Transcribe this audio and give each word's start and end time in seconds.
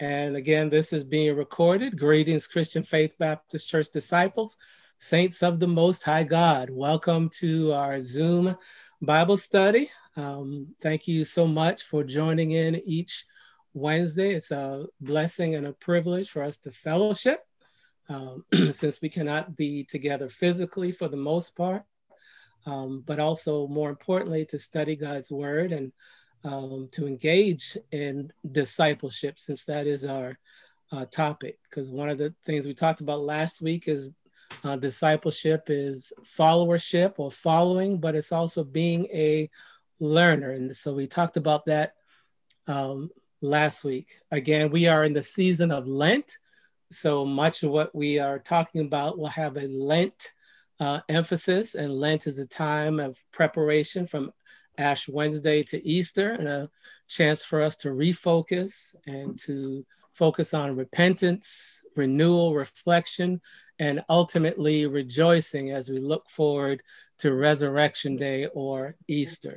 And 0.00 0.36
again, 0.36 0.70
this 0.70 0.92
is 0.92 1.04
being 1.04 1.34
recorded. 1.34 1.98
Greetings, 1.98 2.46
Christian 2.46 2.84
Faith 2.84 3.16
Baptist 3.18 3.68
Church 3.68 3.90
disciples, 3.90 4.56
saints 4.96 5.42
of 5.42 5.58
the 5.58 5.66
Most 5.66 6.04
High 6.04 6.22
God. 6.22 6.70
Welcome 6.70 7.28
to 7.40 7.72
our 7.72 8.00
Zoom 8.00 8.54
Bible 9.02 9.36
study. 9.36 9.88
Um, 10.16 10.68
thank 10.80 11.08
you 11.08 11.24
so 11.24 11.48
much 11.48 11.82
for 11.82 12.04
joining 12.04 12.52
in 12.52 12.80
each 12.86 13.24
Wednesday. 13.74 14.34
It's 14.34 14.52
a 14.52 14.86
blessing 15.00 15.56
and 15.56 15.66
a 15.66 15.72
privilege 15.72 16.30
for 16.30 16.44
us 16.44 16.58
to 16.58 16.70
fellowship 16.70 17.40
um, 18.08 18.44
since 18.70 19.02
we 19.02 19.08
cannot 19.08 19.56
be 19.56 19.82
together 19.82 20.28
physically 20.28 20.92
for 20.92 21.08
the 21.08 21.16
most 21.16 21.56
part, 21.56 21.82
um, 22.66 23.02
but 23.04 23.18
also 23.18 23.66
more 23.66 23.90
importantly, 23.90 24.44
to 24.44 24.60
study 24.60 24.94
God's 24.94 25.32
Word 25.32 25.72
and 25.72 25.90
um, 26.44 26.88
to 26.92 27.06
engage 27.06 27.76
in 27.92 28.32
discipleship, 28.52 29.38
since 29.38 29.64
that 29.64 29.86
is 29.86 30.04
our 30.04 30.38
uh, 30.92 31.04
topic. 31.06 31.58
Because 31.64 31.90
one 31.90 32.08
of 32.08 32.18
the 32.18 32.34
things 32.44 32.66
we 32.66 32.74
talked 32.74 33.00
about 33.00 33.20
last 33.20 33.62
week 33.62 33.88
is 33.88 34.14
uh, 34.64 34.76
discipleship 34.76 35.64
is 35.68 36.12
followership 36.22 37.14
or 37.18 37.30
following, 37.30 37.98
but 37.98 38.14
it's 38.14 38.32
also 38.32 38.64
being 38.64 39.06
a 39.12 39.50
learner. 40.00 40.52
And 40.52 40.74
so 40.74 40.94
we 40.94 41.06
talked 41.06 41.36
about 41.36 41.64
that 41.66 41.94
um, 42.66 43.10
last 43.42 43.84
week. 43.84 44.08
Again, 44.30 44.70
we 44.70 44.88
are 44.88 45.04
in 45.04 45.12
the 45.12 45.22
season 45.22 45.70
of 45.70 45.86
Lent. 45.86 46.32
So 46.90 47.24
much 47.24 47.62
of 47.62 47.70
what 47.70 47.94
we 47.94 48.18
are 48.18 48.38
talking 48.38 48.80
about 48.80 49.18
will 49.18 49.26
have 49.26 49.56
a 49.56 49.66
Lent 49.66 50.28
uh, 50.80 51.00
emphasis, 51.08 51.74
and 51.74 51.92
Lent 51.92 52.26
is 52.26 52.38
a 52.38 52.46
time 52.46 53.00
of 53.00 53.18
preparation 53.32 54.06
from 54.06 54.32
Ash 54.78 55.08
Wednesday 55.08 55.62
to 55.64 55.86
Easter 55.86 56.32
and 56.32 56.48
a 56.48 56.68
chance 57.08 57.44
for 57.44 57.60
us 57.60 57.76
to 57.78 57.88
refocus 57.88 58.96
and 59.06 59.38
to 59.40 59.84
focus 60.12 60.54
on 60.54 60.76
repentance, 60.76 61.84
renewal, 61.96 62.54
reflection, 62.54 63.40
and 63.78 64.04
ultimately 64.08 64.86
rejoicing 64.86 65.70
as 65.70 65.88
we 65.88 65.98
look 65.98 66.28
forward 66.28 66.82
to 67.18 67.34
Resurrection 67.34 68.16
Day 68.16 68.46
or 68.54 68.96
Easter. 69.06 69.56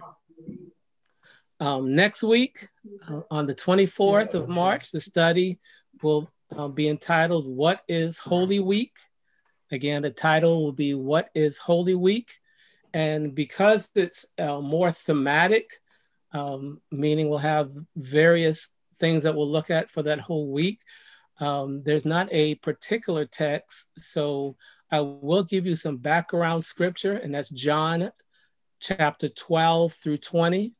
Um, 1.60 1.96
next 1.96 2.24
week, 2.24 2.68
uh, 3.10 3.22
on 3.30 3.46
the 3.48 3.56
24th 3.56 4.34
of 4.34 4.50
March, 4.50 4.92
the 4.92 5.02
study 5.02 5.60
will 6.02 6.30
uh, 6.56 6.68
be 6.68 6.90
entitled 6.90 7.46
What 7.48 7.84
is 7.88 8.18
Holy 8.18 8.60
Week? 8.60 8.96
Again, 9.72 10.02
the 10.02 10.10
title 10.10 10.64
will 10.64 10.74
be 10.74 10.94
What 10.94 11.30
is 11.34 11.58
Holy 11.58 11.96
Week? 11.96 12.41
And 12.94 13.34
because 13.34 13.90
it's 13.96 14.34
uh, 14.38 14.62
more 14.62 14.92
thematic, 14.92 15.70
um, 16.34 16.82
meaning 16.92 17.30
we'll 17.30 17.40
have 17.40 17.72
various 17.96 18.76
things 18.96 19.24
that 19.24 19.36
we'll 19.36 19.50
look 19.50 19.70
at 19.70 19.90
for 19.90 20.04
that 20.04 20.20
whole 20.20 20.52
week, 20.52 20.80
um, 21.40 21.82
there's 21.84 22.06
not 22.06 22.28
a 22.32 22.56
particular 22.56 23.26
text. 23.26 24.00
So 24.00 24.56
I 24.92 25.02
will 25.02 25.44
give 25.44 25.66
you 25.66 25.76
some 25.76 25.98
background 25.98 26.64
scripture, 26.64 27.14
and 27.14 27.34
that's 27.34 27.50
John 27.50 28.12
chapter 28.80 29.30
12 29.30 29.94
through 29.94 30.18
20. 30.18 30.74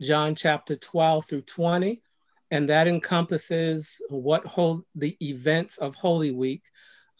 John 0.00 0.34
chapter 0.34 0.76
12 0.76 1.26
through 1.26 1.42
20. 1.42 2.02
And 2.50 2.68
that 2.68 2.88
encompasses 2.88 4.00
what 4.08 4.46
hold 4.46 4.84
the 4.94 5.16
events 5.20 5.78
of 5.78 5.94
Holy 5.94 6.30
Week. 6.30 6.62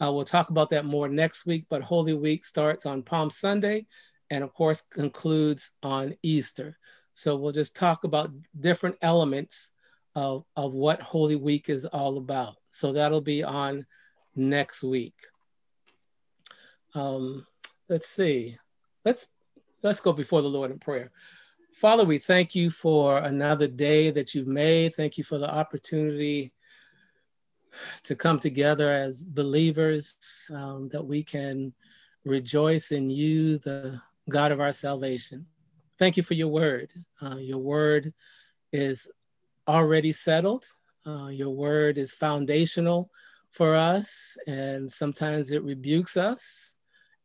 Uh, 0.01 0.11
we'll 0.13 0.23
talk 0.23 0.49
about 0.49 0.69
that 0.69 0.85
more 0.85 1.09
next 1.09 1.45
week, 1.45 1.65
but 1.69 1.81
Holy 1.81 2.13
Week 2.13 2.45
starts 2.45 2.85
on 2.85 3.03
Palm 3.03 3.29
Sunday 3.29 3.85
and 4.29 4.43
of 4.43 4.53
course 4.53 4.81
concludes 4.81 5.77
on 5.83 6.15
Easter. 6.23 6.77
So 7.13 7.35
we'll 7.35 7.51
just 7.51 7.75
talk 7.75 8.03
about 8.03 8.31
different 8.59 8.95
elements 9.01 9.71
of, 10.15 10.45
of 10.55 10.73
what 10.73 11.01
Holy 11.01 11.35
Week 11.35 11.69
is 11.69 11.85
all 11.85 12.17
about. 12.17 12.55
So 12.71 12.93
that'll 12.93 13.21
be 13.21 13.43
on 13.43 13.85
next 14.35 14.83
week. 14.83 15.15
Um, 16.95 17.45
let's 17.89 18.07
see. 18.07 18.55
Let's 19.05 19.35
let's 19.83 20.01
go 20.01 20.13
before 20.13 20.41
the 20.41 20.47
Lord 20.47 20.71
in 20.71 20.79
prayer. 20.79 21.11
Father, 21.73 22.03
we 22.03 22.17
thank 22.17 22.55
you 22.55 22.69
for 22.69 23.19
another 23.19 23.67
day 23.67 24.11
that 24.11 24.33
you've 24.33 24.47
made. 24.47 24.93
Thank 24.93 25.17
you 25.17 25.23
for 25.23 25.37
the 25.37 25.53
opportunity 25.53 26.51
to 28.03 28.15
come 28.15 28.39
together 28.39 28.91
as 28.91 29.23
believers, 29.23 30.49
um, 30.53 30.89
that 30.89 31.05
we 31.05 31.23
can 31.23 31.73
rejoice 32.25 32.91
in 32.91 33.09
you, 33.09 33.57
the 33.59 34.01
God 34.29 34.51
of 34.51 34.59
our 34.59 34.73
salvation. 34.73 35.45
Thank 35.97 36.17
you 36.17 36.23
for 36.23 36.33
your 36.33 36.47
word. 36.47 36.91
Uh, 37.21 37.37
your 37.37 37.59
word 37.59 38.13
is 38.71 39.11
already 39.67 40.11
settled. 40.11 40.65
Uh, 41.05 41.27
your 41.27 41.49
word 41.49 41.97
is 41.97 42.13
foundational 42.13 43.09
for 43.51 43.75
us, 43.75 44.37
and 44.47 44.91
sometimes 44.91 45.51
it 45.51 45.63
rebukes 45.63 46.17
us, 46.17 46.75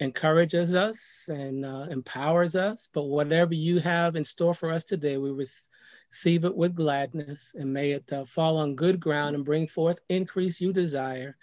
encourages 0.00 0.75
us, 0.75 1.28
and 1.31 1.64
uh, 1.64 1.87
empowers 1.91 2.56
us. 2.56 2.88
But 2.93 3.04
whatever 3.04 3.54
you 3.54 3.78
have 3.81 4.16
in 4.16 4.25
store 4.25 4.54
for 4.54 4.70
us 4.70 4.84
today, 4.84 5.19
we 5.19 5.31
receive 5.31 6.44
it 6.44 6.56
with 6.56 6.75
gladness, 6.75 7.54
and 7.59 7.72
may 7.72 7.93
it 7.93 8.10
uh, 8.12 8.25
fall 8.25 8.56
on 8.56 8.75
good 8.75 9.00
ground 9.00 9.34
and 9.37 9.44
bring 9.44 9.66
forth 9.66 10.00
increase 10.09 10.60
you 10.60 10.72
desire. 10.72 11.37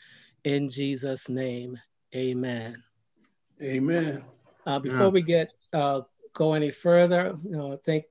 In 0.43 0.69
Jesus' 0.69 1.29
name, 1.29 1.79
amen. 2.15 2.83
Amen. 3.61 4.23
Uh, 4.65 4.79
before 4.79 5.07
yeah. 5.07 5.09
we 5.09 5.21
get 5.21 5.51
uh, 5.73 6.01
go 6.33 6.53
any 6.53 6.71
further, 6.71 7.35
you 7.43 7.57
know, 7.57 7.73
I 7.73 7.77
think 7.77 8.05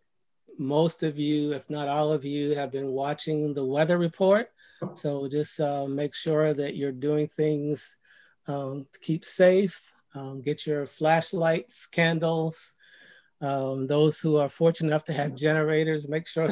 most 0.58 1.02
of 1.02 1.18
you, 1.18 1.52
if 1.52 1.70
not 1.70 1.88
all 1.88 2.12
of 2.12 2.24
you, 2.24 2.54
have 2.54 2.70
been 2.70 2.88
watching 2.88 3.54
the 3.54 3.64
weather 3.64 3.98
report. 3.98 4.48
So 4.94 5.28
just 5.28 5.60
uh, 5.60 5.86
make 5.86 6.14
sure 6.14 6.54
that 6.54 6.74
you're 6.74 6.92
doing 6.92 7.26
things 7.26 7.98
um, 8.48 8.86
to 8.92 8.98
keep 9.00 9.24
safe. 9.24 9.92
Um, 10.14 10.42
get 10.42 10.66
your 10.66 10.86
flashlights, 10.86 11.86
candles. 11.86 12.74
Um, 13.40 13.86
those 13.86 14.20
who 14.20 14.36
are 14.36 14.48
fortunate 14.48 14.88
enough 14.88 15.04
to 15.04 15.12
have 15.12 15.34
generators, 15.34 16.08
make 16.08 16.26
sure 16.26 16.48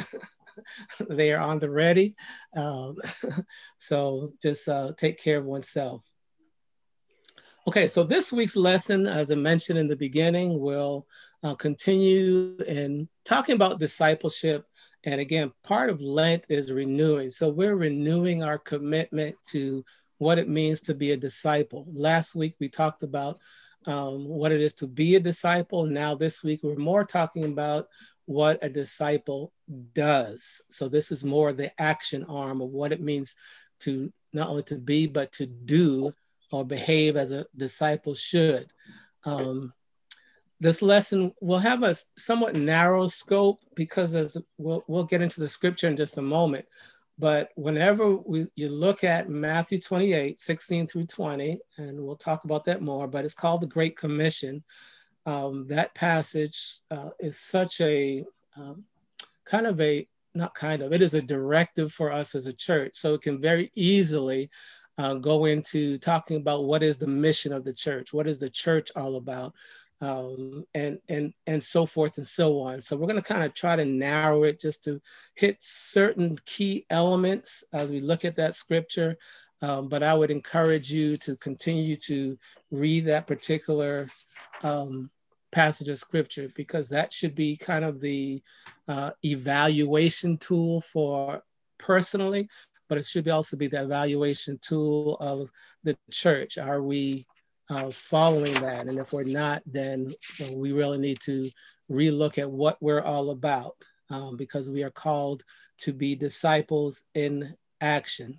they 1.09 1.33
are 1.33 1.43
on 1.43 1.59
the 1.59 1.71
ready. 1.71 2.15
Um, 2.57 2.97
so 3.79 4.33
just 4.43 4.69
uh, 4.69 4.93
take 4.97 5.23
care 5.23 5.39
of 5.39 5.47
oneself. 5.47 6.03
Okay, 7.69 7.87
so 7.87 8.03
this 8.03 8.33
week's 8.33 8.57
lesson, 8.57 9.07
as 9.07 9.31
I 9.31 9.35
mentioned 9.35 9.79
in 9.79 9.89
the 9.89 9.95
beginning, 9.95 10.59
will 10.59 11.07
uh, 11.43 11.55
continue 11.55 12.57
in 12.67 13.11
talking 13.27 13.57
about 13.57 13.79
discipleship. 13.79 14.65
And 15.05 15.21
again, 15.21 15.53
part 15.65 15.91
of 15.91 16.01
Lent 16.01 16.47
is 16.49 16.73
renewing. 16.73 17.29
So 17.29 17.51
we're 17.51 17.77
renewing 17.77 18.43
our 18.43 18.57
commitment 18.57 19.37
to 19.49 19.85
what 20.17 20.39
it 20.39 20.49
means 20.49 20.81
to 20.85 20.95
be 20.95 21.13
a 21.13 21.17
disciple. 21.19 21.85
Last 21.93 22.35
week, 22.35 22.55
we 22.59 22.71
talked 22.71 23.03
about 23.03 23.39
um, 23.85 24.27
what 24.27 24.51
it 24.51 24.63
is 24.63 24.73
to 24.77 24.87
be 24.87 25.17
a 25.17 25.21
disciple. 25.21 25.85
Now, 25.85 26.15
this 26.15 26.43
week, 26.43 26.61
we're 26.63 26.77
more 26.77 27.05
talking 27.05 27.45
about 27.45 27.89
what 28.25 28.59
a 28.63 28.71
disciple 28.71 29.53
does. 29.93 30.65
So 30.71 30.89
this 30.89 31.13
is 31.13 31.23
more 31.23 31.53
the 31.53 31.71
action 31.79 32.25
arm 32.31 32.63
of 32.63 32.71
what 32.71 32.93
it 32.93 33.03
means 33.03 33.37
to 33.81 34.11
not 34.33 34.49
only 34.49 34.63
to 34.63 34.79
be, 34.79 35.07
but 35.07 35.33
to 35.33 35.45
do 35.45 36.15
or 36.51 36.65
behave 36.65 37.17
as 37.17 37.31
a 37.31 37.47
disciple 37.57 38.15
should. 38.15 38.71
Um, 39.25 39.73
this 40.61 40.83
lesson 40.83 41.33
will 41.41 41.59
have 41.59 41.83
a 41.83 41.95
somewhat 42.17 42.57
narrow 42.57 43.07
scope 43.07 43.61
because 43.75 44.15
as 44.15 44.37
we'll, 44.57 44.83
we'll 44.89 45.05
get 45.05 45.23
into 45.23 45.41
the 45.41 45.49
scripture 45.49 45.89
in 45.89 45.97
just 45.97 46.19
a 46.19 46.23
moment. 46.23 46.67
But 47.19 47.51
whenever 47.57 48.17
we, 48.17 48.47
you 48.55 48.69
look 48.69 49.03
at 49.03 49.29
Matthew 49.29 49.81
28, 49.81 50.39
16 50.39 50.87
through 50.87 51.07
20, 51.07 51.59
and 51.77 52.01
we'll 52.01 52.17
talk 52.17 52.45
about 52.45 52.65
that 52.67 52.81
more, 52.81 53.09
but 53.09 53.25
it's 53.25 53.35
called 53.35 53.61
the 53.61 53.67
Great 53.67 53.97
Commission. 53.97 54.63
Um, 55.27 55.67
that 55.67 55.95
passage 55.95 56.79
uh, 56.91 57.11
is 57.19 57.39
such 57.39 57.81
a 57.81 58.25
um, 58.57 58.85
kind 59.45 59.67
of 59.67 59.81
a, 59.81 60.07
not 60.35 60.55
kind 60.55 60.81
of, 60.81 60.93
it 60.93 61.03
is 61.03 61.15
a 61.15 61.23
directive 61.23 61.93
for 61.93 62.13
us 62.13 62.37
as 62.37 62.47
a 62.47 62.53
church. 62.53 62.93
So 62.95 63.15
it 63.15 63.23
can 63.23 63.41
very 63.41 63.73
easily 63.75 64.49
uh, 64.99 65.15
go 65.15 65.45
into 65.45 65.97
talking 65.99 66.37
about 66.37 66.65
what 66.65 66.83
is 66.83 66.99
the 66.99 67.07
mission 67.07 67.53
of 67.53 67.65
the 67.65 67.73
church, 67.73 68.13
what 68.13 68.27
is 68.27 68.39
the 68.39 68.51
church 68.51 68.91
all 68.97 69.17
about, 69.17 69.55
um, 70.01 70.65
and 70.75 70.99
and 71.09 71.33
and 71.47 71.63
so 71.63 71.87
forth 71.87 72.19
and 72.19 72.27
so 72.27 72.61
on. 72.61 72.81
So 72.81 72.97
we're 72.97 73.07
going 73.07 73.23
to 73.23 73.23
kind 73.23 73.45
of 73.45 73.55
try 73.55 73.77
to 73.77 73.85
narrow 73.85 74.43
it 74.43 74.61
just 74.61 74.85
to 74.85 75.01
hit 75.35 75.57
certain 75.61 76.37
key 76.45 76.85
elements 76.91 77.65
as 77.73 77.91
we 77.91 78.01
look 78.01 78.25
at 78.25 78.37
that 78.37 78.55
scripture. 78.55 79.17
Um, 79.61 79.89
but 79.89 80.03
I 80.03 80.15
would 80.15 80.31
encourage 80.31 80.91
you 80.91 81.17
to 81.19 81.37
continue 81.37 81.97
to 82.07 82.37
read 82.71 83.07
that 83.07 83.27
particular 83.27 84.09
um, 84.63 85.11
passage 85.51 85.89
of 85.89 85.99
scripture 85.99 86.49
because 86.55 86.89
that 86.91 87.13
should 87.13 87.35
be 87.35 87.57
kind 87.57 87.85
of 87.85 88.01
the 88.01 88.41
uh, 88.87 89.11
evaluation 89.25 90.39
tool 90.39 90.81
for 90.81 91.43
personally 91.79 92.49
but 92.89 92.99
it 92.99 93.05
should 93.05 93.29
also 93.29 93.57
be 93.57 93.67
the 93.67 93.83
evaluation 93.83 94.59
tool 94.61 95.17
of 95.21 95.51
the 95.85 95.97
church. 96.11 96.59
Are 96.59 96.83
we 96.83 97.27
uh, 97.71 97.91
following 97.91 98.55
that? 98.55 98.89
And 98.89 98.99
if 98.99 99.13
we're 99.13 99.25
not, 99.25 99.63
then 99.67 100.09
we 100.57 100.73
really 100.73 100.99
need 100.99 101.21
to 101.21 101.49
relook 101.91 102.39
at 102.39 102.51
what 102.51 102.79
we're 102.81 103.03
all 103.03 103.31
about 103.31 103.75
um, 104.11 104.37
because 104.37 104.71
we 104.71 104.83
are 104.83 104.91
called 104.91 105.43
to 105.79 105.93
be 105.93 106.15
disciples 106.15 107.05
in 107.15 107.55
action. 107.81 108.39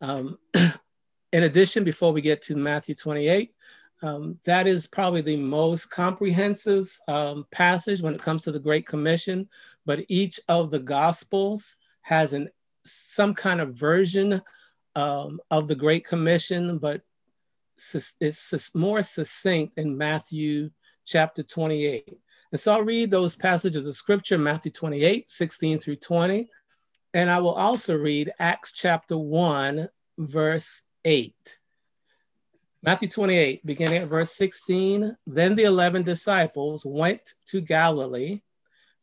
Um, 0.00 0.38
in 1.32 1.44
addition, 1.44 1.84
before 1.84 2.12
we 2.12 2.20
get 2.20 2.42
to 2.42 2.56
Matthew 2.56 2.94
28, 2.94 3.54
um, 4.02 4.38
that 4.46 4.66
is 4.66 4.88
probably 4.88 5.20
the 5.20 5.36
most 5.36 5.86
comprehensive 5.86 6.94
um, 7.06 7.46
passage 7.52 8.02
when 8.02 8.14
it 8.14 8.20
comes 8.20 8.42
to 8.42 8.52
the 8.52 8.58
Great 8.58 8.86
Commission, 8.86 9.48
but 9.86 10.04
each 10.08 10.40
of 10.48 10.70
the 10.70 10.80
Gospels 10.80 11.76
has 12.02 12.32
an, 12.32 12.48
some 12.84 13.34
kind 13.34 13.60
of 13.60 13.74
version 13.74 14.42
um, 14.96 15.40
of 15.50 15.68
the 15.68 15.74
Great 15.74 16.04
Commission, 16.04 16.78
but 16.78 17.02
it's 18.20 18.74
more 18.74 19.02
succinct 19.02 19.78
in 19.78 19.96
Matthew 19.96 20.70
chapter 21.04 21.42
28. 21.42 22.18
And 22.52 22.60
so 22.60 22.72
I'll 22.72 22.84
read 22.84 23.10
those 23.10 23.34
passages 23.34 23.86
of 23.86 23.96
scripture, 23.96 24.38
Matthew 24.38 24.70
28, 24.70 25.28
16 25.28 25.78
through 25.78 25.96
20. 25.96 26.48
And 27.14 27.30
I 27.30 27.38
will 27.40 27.54
also 27.54 27.96
read 27.96 28.32
Acts 28.38 28.72
chapter 28.72 29.16
1, 29.18 29.88
verse 30.18 30.84
8. 31.04 31.34
Matthew 32.82 33.08
28, 33.08 33.64
beginning 33.64 34.02
at 34.02 34.08
verse 34.08 34.32
16. 34.32 35.16
Then 35.26 35.54
the 35.54 35.64
11 35.64 36.02
disciples 36.02 36.84
went 36.84 37.30
to 37.46 37.60
Galilee, 37.60 38.40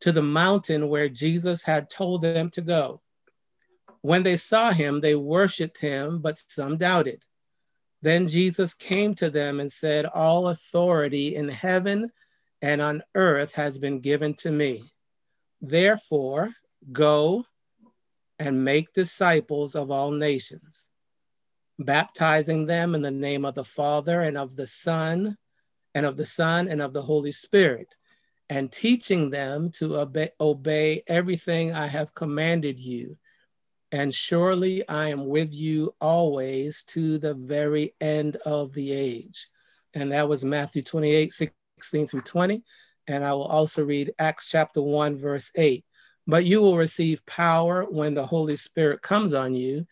to 0.00 0.12
the 0.12 0.22
mountain 0.22 0.88
where 0.88 1.08
Jesus 1.08 1.64
had 1.64 1.90
told 1.90 2.22
them 2.22 2.50
to 2.50 2.60
go. 2.60 3.00
When 4.02 4.22
they 4.22 4.36
saw 4.36 4.72
him, 4.72 5.00
they 5.00 5.14
worshiped 5.14 5.80
him, 5.80 6.20
but 6.20 6.38
some 6.38 6.76
doubted. 6.76 7.22
Then 8.02 8.26
Jesus 8.26 8.72
came 8.72 9.14
to 9.16 9.28
them 9.28 9.60
and 9.60 9.70
said, 9.70 10.06
All 10.06 10.48
authority 10.48 11.36
in 11.36 11.48
heaven 11.48 12.10
and 12.62 12.80
on 12.80 13.02
earth 13.14 13.54
has 13.54 13.78
been 13.78 14.00
given 14.00 14.34
to 14.34 14.50
me. 14.50 14.84
Therefore, 15.60 16.50
go 16.92 17.44
and 18.38 18.64
make 18.64 18.94
disciples 18.94 19.74
of 19.76 19.90
all 19.90 20.10
nations, 20.10 20.92
baptizing 21.78 22.64
them 22.64 22.94
in 22.94 23.02
the 23.02 23.10
name 23.10 23.44
of 23.44 23.54
the 23.54 23.64
Father 23.64 24.22
and 24.22 24.38
of 24.38 24.56
the 24.56 24.66
Son 24.66 25.36
and 25.94 26.06
of 26.06 26.16
the 26.16 26.24
Son 26.24 26.68
and 26.68 26.80
of 26.80 26.94
the 26.94 27.02
Holy 27.02 27.32
Spirit, 27.32 27.94
and 28.48 28.72
teaching 28.72 29.28
them 29.28 29.70
to 29.72 29.98
obey, 29.98 30.30
obey 30.40 31.02
everything 31.06 31.72
I 31.72 31.86
have 31.86 32.14
commanded 32.14 32.78
you 32.78 33.18
and 33.92 34.14
surely 34.14 34.86
I 34.88 35.08
am 35.08 35.26
with 35.26 35.54
you 35.54 35.94
always 36.00 36.84
to 36.84 37.18
the 37.18 37.34
very 37.34 37.94
end 38.00 38.36
of 38.46 38.72
the 38.72 38.92
age. 38.92 39.48
And 39.94 40.12
that 40.12 40.28
was 40.28 40.44
Matthew 40.44 40.82
28, 40.82 41.32
16 41.32 42.06
through 42.06 42.20
20. 42.20 42.62
And 43.08 43.24
I 43.24 43.32
will 43.32 43.44
also 43.44 43.84
read 43.84 44.14
Acts 44.18 44.50
chapter 44.50 44.80
1, 44.80 45.16
verse 45.16 45.50
8. 45.56 45.84
But 46.26 46.44
you 46.44 46.60
will 46.60 46.76
receive 46.76 47.26
power 47.26 47.84
when 47.84 48.14
the 48.14 48.26
Holy 48.26 48.54
Spirit 48.54 49.02
comes 49.02 49.34
on 49.34 49.54
you, 49.54 49.86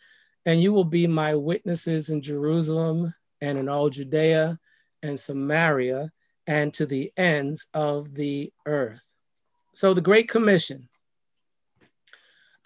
and 0.46 0.60
you 0.60 0.72
will 0.72 0.84
be 0.84 1.08
my 1.08 1.34
witnesses 1.34 2.10
in 2.10 2.22
Jerusalem 2.22 3.12
and 3.40 3.58
in 3.58 3.68
all 3.68 3.90
Judea 3.90 4.58
and 5.02 5.18
Samaria 5.18 6.12
and 6.46 6.72
to 6.74 6.86
the 6.86 7.12
ends 7.16 7.68
of 7.74 8.14
the 8.14 8.52
earth. 8.66 9.14
So, 9.74 9.94
the 9.94 10.00
Great 10.00 10.28
Commission 10.28 10.88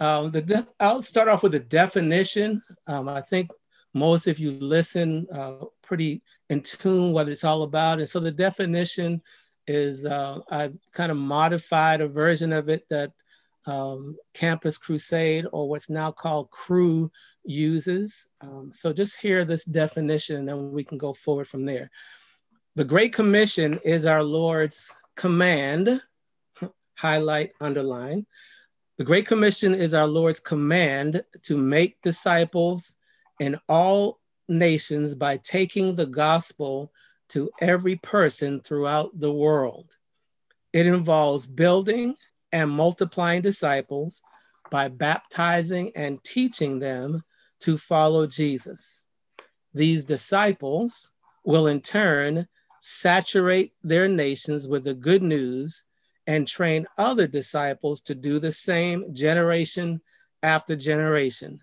um, 0.02 0.32
the 0.32 0.66
I'll 0.81 1.00
start 1.00 1.28
off 1.28 1.44
with 1.44 1.54
a 1.54 1.60
definition. 1.60 2.60
Um, 2.88 3.08
I 3.08 3.20
think 3.20 3.50
most 3.94 4.26
of 4.26 4.40
you 4.40 4.52
listen 4.52 5.28
uh, 5.32 5.66
pretty 5.82 6.22
in 6.50 6.60
tune 6.62 7.12
what 7.12 7.28
it's 7.28 7.44
all 7.44 7.62
about. 7.62 7.99
And 7.99 8.08
so 8.08 8.19
the 8.19 8.32
definition 8.32 9.22
is 9.69 10.04
uh, 10.04 10.40
I 10.50 10.72
kind 10.93 11.12
of 11.12 11.19
modified 11.19 12.00
a 12.00 12.08
version 12.08 12.52
of 12.52 12.69
it 12.69 12.84
that 12.90 13.12
um, 13.66 14.16
Campus 14.34 14.76
Crusade 14.76 15.46
or 15.52 15.69
what's 15.69 15.88
now 15.88 16.10
called 16.10 16.50
Cru, 16.50 17.08
uses. 17.44 18.31
Um, 18.40 18.70
so 18.72 18.93
just 18.93 19.20
hear 19.20 19.44
this 19.44 19.64
definition 19.64 20.37
and 20.37 20.49
then 20.49 20.72
we 20.72 20.82
can 20.82 20.99
go 20.99 21.12
forward 21.12 21.46
from 21.46 21.64
there. 21.64 21.90
The 22.75 22.84
Great 22.84 23.12
Commission 23.12 23.78
is 23.84 24.06
our 24.06 24.22
Lord's 24.22 24.96
command, 25.14 26.00
highlight, 26.99 27.52
underline, 27.60 28.26
the 29.02 29.06
Great 29.06 29.26
Commission 29.26 29.75
is 29.75 29.94
our 29.94 30.06
Lord's 30.06 30.38
command 30.38 31.25
to 31.43 31.58
make 31.58 32.00
disciples 32.02 32.99
in 33.40 33.58
all 33.69 34.20
nations 34.49 35.16
by 35.16 35.38
taking 35.38 35.96
the 35.96 36.06
gospel 36.06 36.93
to 37.31 37.50
every 37.60 37.96
person 37.96 38.60
throughout 38.60 39.10
the 39.19 39.32
world. 39.32 39.90
It 40.72 40.87
involves 40.87 41.46
building 41.46 42.14
and 42.52 42.70
multiplying 42.70 43.43
disciples 43.43 44.22
by 44.70 44.87
baptizing 44.87 45.90
and 45.96 46.22
teaching 46.22 46.78
them 46.78 47.25
to 47.62 47.76
follow 47.78 48.28
Jesus. 48.28 49.02
These 49.75 50.04
disciples 50.04 51.12
will 51.44 51.66
in 51.66 51.81
turn 51.81 52.46
saturate 52.81 53.72
their 53.82 54.06
nations 54.06 54.69
with 54.69 54.84
the 54.84 54.94
good 54.94 55.25
news 55.25 55.88
and 56.26 56.46
train 56.46 56.86
other 56.98 57.26
disciples 57.26 58.00
to 58.02 58.14
do 58.14 58.38
the 58.38 58.52
same 58.52 59.14
generation 59.14 60.00
after 60.42 60.76
generation 60.76 61.60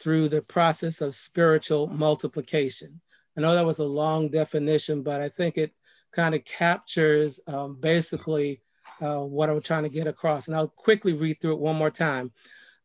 through 0.00 0.28
the 0.28 0.42
process 0.42 1.00
of 1.00 1.14
spiritual 1.14 1.86
multiplication. 1.88 3.00
I 3.36 3.40
know 3.40 3.54
that 3.54 3.66
was 3.66 3.78
a 3.78 3.84
long 3.84 4.28
definition, 4.28 5.02
but 5.02 5.20
I 5.20 5.28
think 5.28 5.58
it 5.58 5.72
kind 6.12 6.34
of 6.34 6.44
captures 6.44 7.40
um, 7.46 7.76
basically 7.80 8.62
uh, 9.00 9.20
what 9.20 9.50
I'm 9.50 9.60
trying 9.60 9.84
to 9.84 9.88
get 9.88 10.06
across. 10.06 10.48
And 10.48 10.56
I'll 10.56 10.68
quickly 10.68 11.12
read 11.12 11.40
through 11.40 11.52
it 11.52 11.60
one 11.60 11.76
more 11.76 11.90
time. 11.90 12.32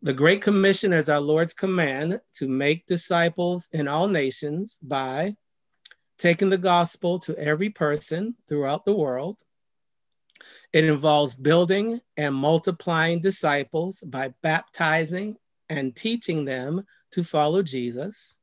The 0.02 0.14
Great 0.14 0.42
Commission 0.42 0.92
is 0.92 1.10
our 1.10 1.22
Lord's 1.22 1.54
command 1.54 2.20
to 2.34 2.48
make 2.50 2.86
disciples 2.88 3.70
in 3.72 3.88
all 3.88 4.08
nations 4.08 4.78
by 4.82 5.36
taking 6.18 6.50
the 6.50 6.58
gospel 6.58 7.20
to 7.20 7.38
every 7.38 7.70
person 7.70 8.36
throughout 8.48 8.86
the 8.86 8.96
world, 8.96 9.40
it 10.74 10.86
involves 10.86 11.36
building 11.36 12.02
and 12.18 12.34
multiplying 12.34 13.20
disciples 13.20 14.02
by 14.02 14.34
baptizing 14.42 15.38
and 15.70 15.96
teaching 15.96 16.46
them 16.46 16.86
to 17.12 17.24
follow 17.24 17.62
Jesus. 17.62 18.40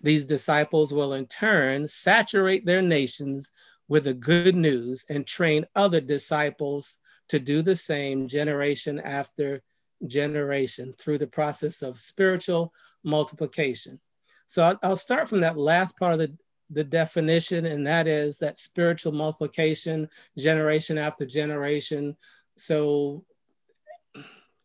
These 0.00 0.26
disciples 0.26 0.92
will 0.92 1.12
in 1.12 1.26
turn 1.26 1.86
saturate 1.86 2.64
their 2.64 2.82
nations 2.82 3.52
with 3.88 4.04
the 4.04 4.14
good 4.14 4.56
news 4.56 5.04
and 5.10 5.26
train 5.26 5.66
other 5.74 6.00
disciples 6.00 7.00
to 7.28 7.38
do 7.38 7.62
the 7.62 7.76
same 7.76 8.28
generation 8.28 8.98
after 9.00 9.62
generation 10.06 10.92
through 10.98 11.18
the 11.18 11.26
process 11.26 11.82
of 11.82 11.98
spiritual 11.98 12.72
multiplication. 13.04 14.00
So 14.46 14.76
I'll, 14.82 14.96
start 14.96 15.28
from 15.28 15.40
that 15.40 15.58
last 15.58 15.98
part 15.98 16.14
of 16.14 16.18
the 16.20 16.36
the 16.70 16.84
definition, 16.84 17.66
and 17.66 17.86
that 17.86 18.06
is 18.06 18.38
that 18.38 18.58
spiritual 18.58 19.12
multiplication, 19.12 20.08
generation 20.36 20.98
after 20.98 21.24
generation. 21.24 22.16
So, 22.56 23.24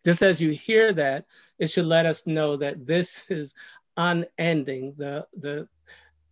just 0.04 0.22
as 0.22 0.42
you 0.42 0.52
hear 0.52 0.94
that, 0.94 1.26
it 1.60 1.70
should 1.70 1.86
let 1.86 2.06
us 2.06 2.26
know 2.26 2.56
that 2.58 2.86
this 2.86 3.30
is 3.30 3.56
unending. 3.98 4.96
The 4.98 5.28
the 5.34 5.68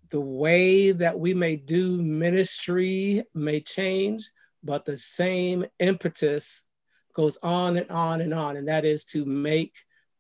the 0.10 0.22
way 0.22 0.92
that 0.92 1.20
we 1.20 1.34
may 1.34 1.56
do 1.56 2.02
ministry 2.02 3.24
may 3.36 3.60
change, 3.60 4.30
but 4.64 4.86
the 4.86 4.98
same 4.98 5.66
impetus 5.80 6.66
goes 7.14 7.38
on 7.44 7.78
and 7.78 7.90
on 7.92 8.22
and 8.22 8.34
on, 8.34 8.58
and 8.58 8.68
that 8.68 8.86
is 8.86 9.06
to 9.06 9.26
make, 9.26 9.76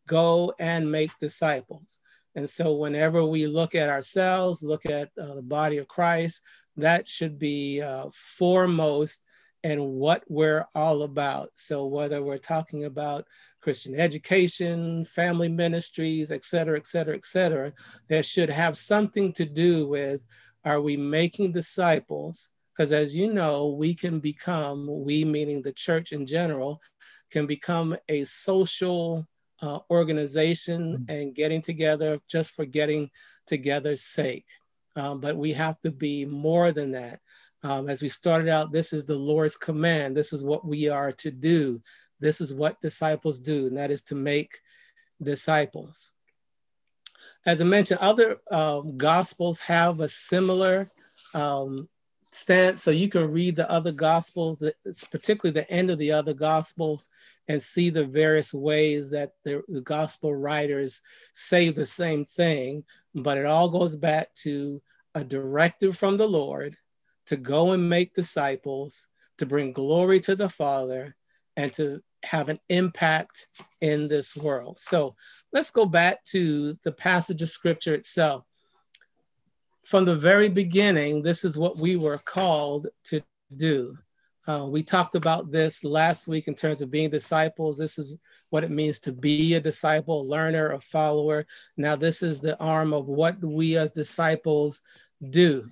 go 0.07 0.53
and 0.59 0.91
make 0.91 1.11
disciples. 1.19 2.01
And 2.35 2.47
so, 2.47 2.75
whenever 2.75 3.25
we 3.25 3.47
look 3.47 3.75
at 3.75 3.89
ourselves, 3.89 4.63
look 4.63 4.85
at 4.85 5.09
uh, 5.19 5.35
the 5.35 5.41
body 5.41 5.77
of 5.77 5.87
Christ, 5.87 6.43
that 6.77 7.07
should 7.07 7.39
be 7.39 7.81
uh, 7.81 8.09
foremost 8.13 9.25
and 9.63 9.93
what 9.93 10.23
we're 10.29 10.65
all 10.73 11.03
about. 11.03 11.49
So, 11.55 11.85
whether 11.85 12.23
we're 12.23 12.37
talking 12.37 12.85
about 12.85 13.25
Christian 13.61 13.99
education, 13.99 15.03
family 15.05 15.49
ministries, 15.49 16.31
et 16.31 16.43
cetera, 16.43 16.77
et 16.77 16.85
cetera, 16.85 17.15
et 17.15 17.25
cetera, 17.25 17.73
that 18.07 18.25
should 18.25 18.49
have 18.49 18.77
something 18.77 19.33
to 19.33 19.45
do 19.45 19.87
with 19.87 20.25
are 20.65 20.81
we 20.81 20.97
making 20.97 21.51
disciples? 21.51 22.51
Because 22.69 22.91
as 22.91 23.15
you 23.15 23.33
know, 23.33 23.69
we 23.69 23.93
can 23.93 24.19
become, 24.19 24.87
we 24.87 25.25
meaning 25.25 25.61
the 25.61 25.73
church 25.73 26.11
in 26.11 26.25
general, 26.25 26.81
can 27.31 27.45
become 27.45 27.95
a 28.07 28.23
social 28.23 29.27
uh, 29.61 29.79
organization 29.89 30.97
mm-hmm. 30.97 31.11
and 31.11 31.35
getting 31.35 31.61
together 31.61 32.19
just 32.29 32.51
for 32.51 32.65
getting 32.65 33.09
together's 33.47 34.01
sake. 34.01 34.45
Um, 34.95 35.19
but 35.19 35.37
we 35.37 35.53
have 35.53 35.79
to 35.81 35.91
be 35.91 36.25
more 36.25 36.71
than 36.71 36.91
that. 36.91 37.19
Um, 37.63 37.89
as 37.89 38.01
we 38.01 38.07
started 38.07 38.47
out, 38.47 38.71
this 38.71 38.93
is 38.93 39.05
the 39.05 39.17
Lord's 39.17 39.57
command. 39.57 40.15
This 40.15 40.33
is 40.33 40.43
what 40.43 40.65
we 40.65 40.89
are 40.89 41.11
to 41.13 41.31
do. 41.31 41.81
This 42.19 42.41
is 42.41 42.53
what 42.53 42.81
disciples 42.81 43.39
do, 43.39 43.67
and 43.67 43.77
that 43.77 43.91
is 43.91 44.03
to 44.05 44.15
make 44.15 44.51
disciples. 45.21 46.11
As 47.45 47.61
I 47.61 47.65
mentioned, 47.65 47.99
other 48.01 48.37
um, 48.51 48.97
gospels 48.97 49.59
have 49.61 49.99
a 49.99 50.07
similar 50.07 50.87
um, 51.33 51.87
stance 52.31 52.83
so 52.83 52.91
you 52.91 53.09
can 53.09 53.31
read 53.31 53.55
the 53.55 53.69
other 53.71 53.91
gospels 53.91 54.63
particularly 55.11 55.51
the 55.51 55.71
end 55.71 55.89
of 55.89 55.97
the 55.97 56.11
other 56.11 56.33
gospels 56.33 57.09
and 57.49 57.59
see 57.59 57.89
the 57.89 58.05
various 58.05 58.53
ways 58.53 59.09
that 59.09 59.31
the, 59.43 59.63
the, 59.67 59.81
gospel 59.81 60.35
writers 60.35 61.01
say 61.33 61.69
the 61.69 61.85
same 61.85 62.23
thing. 62.23 62.83
But 63.15 63.39
it 63.39 63.47
all 63.47 63.69
goes 63.69 63.95
back 63.95 64.31
to 64.43 64.81
a 65.15 65.23
directive 65.23 65.97
from 65.97 66.17
the 66.17 66.27
lord 66.27 66.75
to 67.25 67.35
go 67.35 67.71
and 67.71 67.89
make 67.89 68.13
disciples 68.13 69.07
to 69.39 69.47
bring 69.47 69.73
glory 69.73 70.19
to 70.19 70.35
the 70.35 70.47
father 70.47 71.15
and 71.57 71.73
to 71.73 72.01
have 72.23 72.49
an 72.49 72.59
impact 72.69 73.47
in 73.81 74.07
this 74.07 74.37
world. 74.37 74.79
So 74.79 75.15
let's 75.51 75.71
go 75.71 75.85
back 75.85 76.23
to 76.25 76.77
the 76.83 76.91
passage 76.91 77.41
of 77.41 77.49
scripture 77.49 77.95
itself 77.95 78.45
from 79.89 80.05
the 80.05 80.15
very 80.15 80.49
beginning, 80.49 81.23
this 81.23 81.43
is 81.43 81.57
what 81.57 81.75
we 81.77 81.97
were 81.97 82.19
called 82.19 82.85
to 83.03 83.19
do. 83.55 83.97
Uh, 84.47 84.67
we 84.69 84.83
talked 84.83 85.15
about 85.15 85.51
this 85.51 85.83
last 85.83 86.27
week 86.27 86.47
in 86.47 86.53
terms 86.53 86.83
of 86.83 86.91
being 86.91 87.09
disciples. 87.09 87.75
This 87.75 87.97
is 87.97 88.15
what 88.51 88.63
it 88.63 88.69
means 88.69 88.99
to 88.99 89.11
be 89.11 89.55
a 89.55 89.59
disciple, 89.59 90.27
learner, 90.27 90.73
a 90.73 90.79
follower. 90.79 91.43
Now, 91.75 91.95
this 91.95 92.21
is 92.21 92.39
the 92.39 92.55
arm 92.59 92.93
of 92.93 93.07
what 93.07 93.43
we 93.43 93.77
as 93.77 93.91
disciples 93.91 94.83
do. 95.31 95.67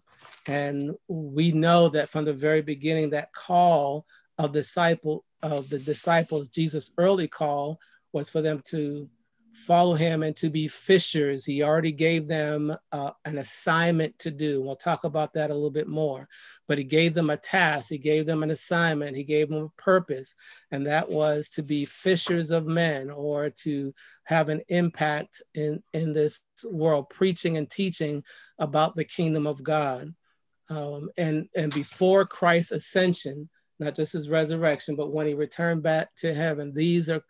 And 0.48 0.96
we 1.08 1.52
know 1.52 1.88
that 1.90 2.10
from 2.10 2.26
the 2.26 2.34
very 2.34 2.64
beginning, 2.64 3.12
that 3.12 3.32
call 3.34 4.08
of 4.40 4.52
disciple 4.52 5.26
of 5.44 5.70
the 5.70 5.78
disciples, 5.78 6.50
Jesus' 6.50 6.92
early 6.98 7.28
call 7.28 7.80
was 8.14 8.32
for 8.32 8.42
them 8.42 8.64
to 8.70 9.08
follow 9.66 9.96
him 9.96 10.24
and 10.24 10.36
to 10.36 10.50
be 10.50 10.68
fishers. 10.68 11.44
He 11.44 11.64
already 11.64 11.92
gave 11.92 12.28
them 12.28 12.76
uh, 12.92 13.12
an 13.26 13.40
assignment 13.40 14.18
to 14.20 14.32
do. 14.32 14.62
We'll 14.62 14.76
talk 14.76 15.04
about 15.04 15.34
that 15.34 15.50
a 15.50 15.54
little 15.54 15.72
bit 15.72 15.88
more. 15.88 16.28
But 16.68 16.78
he 16.78 16.84
gave 16.84 17.14
them 17.14 17.30
a 17.30 17.38
task, 17.38 17.90
he 17.90 17.98
gave 17.98 18.26
them 18.26 18.44
an 18.44 18.52
assignment, 18.52 19.18
he 19.18 19.24
gave 19.24 19.50
them 19.50 19.64
a 19.64 19.82
purpose, 19.82 20.36
and 20.72 20.86
that 20.86 21.10
was 21.10 21.50
to 21.52 21.64
be 21.64 21.86
fishers 21.86 22.52
of 22.52 22.68
men 22.68 23.10
or 23.10 23.50
to 23.64 23.94
have 24.26 24.50
an 24.50 24.62
impact 24.68 25.42
in, 25.56 25.82
in 25.94 26.14
this 26.14 26.46
world, 26.72 27.10
preaching 27.10 27.58
and 27.58 27.70
teaching 27.70 28.24
about 28.60 28.96
the 28.96 29.06
kingdom 29.06 29.48
of 29.48 29.64
God. 29.64 30.14
Um, 30.70 31.10
and, 31.18 31.48
and 31.56 31.74
before 31.74 32.26
Christ's 32.26 32.74
ascension, 32.74 33.50
not 33.80 33.96
just 33.96 34.14
his 34.14 34.30
resurrection, 34.30 34.96
but 34.96 35.14
when 35.14 35.28
he 35.28 35.34
returned 35.34 35.84
back 35.84 36.10
to 36.18 36.34
heaven, 36.34 36.74
these 36.74 37.10
are 37.10 37.22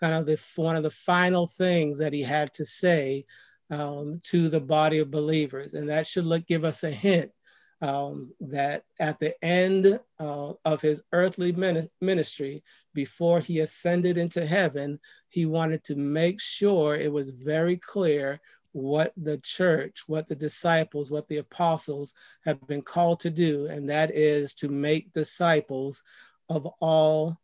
kind 0.00 0.14
of 0.14 0.26
the 0.26 0.42
one 0.56 0.76
of 0.76 0.82
the 0.82 0.90
final 0.90 1.46
things 1.46 1.98
that 1.98 2.12
he 2.12 2.22
had 2.22 2.52
to 2.54 2.64
say 2.64 3.24
um, 3.70 4.20
to 4.24 4.48
the 4.48 4.60
body 4.60 4.98
of 4.98 5.10
believers, 5.10 5.74
and 5.74 5.88
that 5.88 6.06
should 6.06 6.24
look, 6.24 6.46
give 6.46 6.64
us 6.64 6.84
a 6.84 6.90
hint 6.90 7.30
um, 7.82 8.32
that 8.40 8.84
at 9.00 9.18
the 9.18 9.34
end 9.44 10.00
uh, 10.18 10.52
of 10.64 10.80
his 10.80 11.04
earthly 11.12 11.54
ministry, 12.00 12.62
before 12.94 13.40
he 13.40 13.60
ascended 13.60 14.16
into 14.16 14.46
heaven, 14.46 14.98
he 15.28 15.46
wanted 15.46 15.84
to 15.84 15.96
make 15.96 16.40
sure 16.40 16.96
it 16.96 17.12
was 17.12 17.42
very 17.44 17.76
clear 17.76 18.40
what 18.72 19.12
the 19.16 19.38
church, 19.38 20.02
what 20.06 20.26
the 20.26 20.34
disciples, 20.34 21.10
what 21.10 21.26
the 21.28 21.38
apostles 21.38 22.14
have 22.44 22.64
been 22.66 22.82
called 22.82 23.20
to 23.20 23.30
do, 23.30 23.66
and 23.66 23.88
that 23.88 24.10
is 24.14 24.54
to 24.54 24.68
make 24.68 25.12
disciples 25.12 26.02
of 26.48 26.66
all 26.80 27.38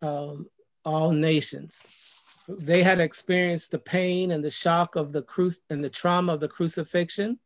um, 0.00 0.48
all 0.84 1.12
nations. 1.12 2.34
They 2.48 2.82
had 2.82 3.00
experienced 3.00 3.70
the 3.70 3.78
pain 3.78 4.30
and 4.30 4.44
the 4.44 4.50
shock 4.50 4.96
of 4.96 5.12
the 5.12 5.22
cruc- 5.22 5.62
and 5.70 5.82
the 5.82 5.90
trauma 5.90 6.34
of 6.34 6.40
the 6.40 6.48
crucifixion. 6.48 7.38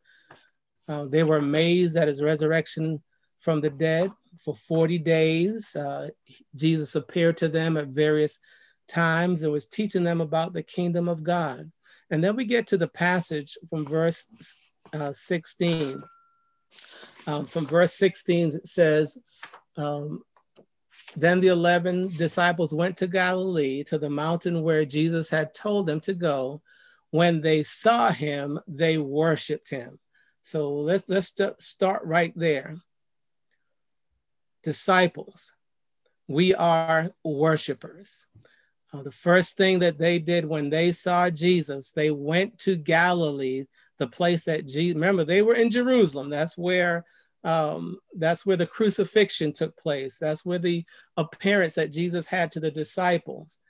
Uh, 0.89 1.07
they 1.07 1.23
were 1.23 1.37
amazed 1.37 1.97
at 1.97 2.09
his 2.09 2.23
resurrection 2.23 3.03
from 3.39 3.61
the 3.61 3.71
dead. 3.71 4.11
For 4.45 4.55
40 4.55 4.99
days, 4.99 5.77
uh, 5.77 6.09
Jesus 6.55 6.95
appeared 6.95 7.37
to 7.39 7.49
them 7.49 7.77
at 7.77 7.89
various 7.89 8.41
times 8.89 9.43
and 9.43 9.53
was 9.53 9.69
teaching 9.69 10.05
them 10.05 10.21
about 10.21 10.53
the 10.53 10.63
kingdom 10.63 11.09
of 11.09 11.23
God. 11.23 11.71
And 12.11 12.25
then 12.25 12.37
we 12.37 12.45
get 12.45 12.67
to 12.69 12.77
the 12.77 12.89
passage 12.89 13.57
from 13.69 13.85
verse 13.85 14.73
uh, 14.93 15.13
16. 15.13 16.03
Um, 17.27 17.47
from 17.47 17.67
verse 17.67 17.93
16, 17.95 18.49
it 18.49 18.67
says, 18.67 19.19
um, 19.77 20.23
then 21.17 21.41
the 21.41 21.49
11 21.49 22.03
disciples 22.17 22.75
went 22.75 22.97
to 22.99 23.07
Galilee, 23.07 23.83
to 23.85 23.99
the 23.99 24.11
mountain 24.11 24.63
where 24.63 24.85
Jesus 24.85 25.31
had 25.31 25.55
told 25.55 25.87
them 25.87 26.01
to 26.01 26.15
go. 26.15 26.63
When 27.11 27.41
they 27.41 27.63
saw 27.63 28.11
him, 28.11 28.61
they 28.69 28.99
worshiped 28.99 29.71
him. 29.71 29.99
So 30.43 30.75
let's, 30.75 31.09
let's 31.09 31.35
start 31.59 32.03
right 32.05 32.33
there. 32.37 32.77
Disciples, 34.63 35.55
we 36.29 36.55
are 36.55 37.11
worshipers. 37.25 38.27
Uh, 38.93 39.03
the 39.03 39.11
first 39.11 39.57
thing 39.57 39.79
that 39.81 39.99
they 39.99 40.19
did 40.19 40.45
when 40.45 40.71
they 40.71 40.93
saw 40.93 41.31
Jesus, 41.31 41.93
they 41.93 42.11
went 42.11 42.59
to 42.59 42.77
Galilee, 42.77 43.65
the 43.99 44.09
place 44.09 44.45
that 44.45 44.67
Jesus, 44.67 44.95
remember, 44.95 45.25
they 45.25 45.43
were 45.43 45.55
in 45.55 45.71
Jerusalem. 45.71 46.31
That's 46.31 46.57
where 46.57 47.05
um, 47.45 47.99
that's 48.15 48.45
where 48.45 48.57
the 48.57 48.67
crucifixion 48.67 49.53
took 49.53 49.77
place. 49.77 50.19
That's 50.19 50.45
where 50.45 50.59
the 50.59 50.85
appearance 51.17 51.75
that 51.75 51.93
Jesus 51.93 52.29
had 52.29 52.51
to 52.53 52.61
the 52.61 52.71
disciples. 52.71 53.61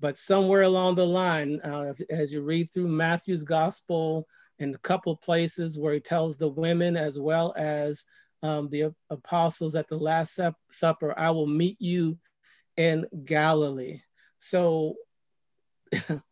But 0.00 0.18
somewhere 0.18 0.62
along 0.62 0.96
the 0.96 1.06
line, 1.06 1.60
uh, 1.60 1.94
as 2.10 2.32
you 2.32 2.42
read 2.42 2.70
through 2.70 2.88
Matthew's 2.88 3.44
gospel 3.44 4.26
and 4.58 4.74
a 4.74 4.78
couple 4.78 5.16
places 5.16 5.78
where 5.78 5.94
he 5.94 6.00
tells 6.00 6.36
the 6.36 6.48
women 6.48 6.96
as 6.96 7.20
well 7.20 7.54
as 7.56 8.04
um, 8.42 8.68
the 8.68 8.92
apostles 9.10 9.76
at 9.76 9.86
the 9.86 9.96
Last 9.96 10.40
Supper, 10.70 11.14
I 11.16 11.30
will 11.30 11.46
meet 11.46 11.76
you 11.78 12.18
in 12.76 13.06
Galilee. 13.24 14.00
So 14.38 14.96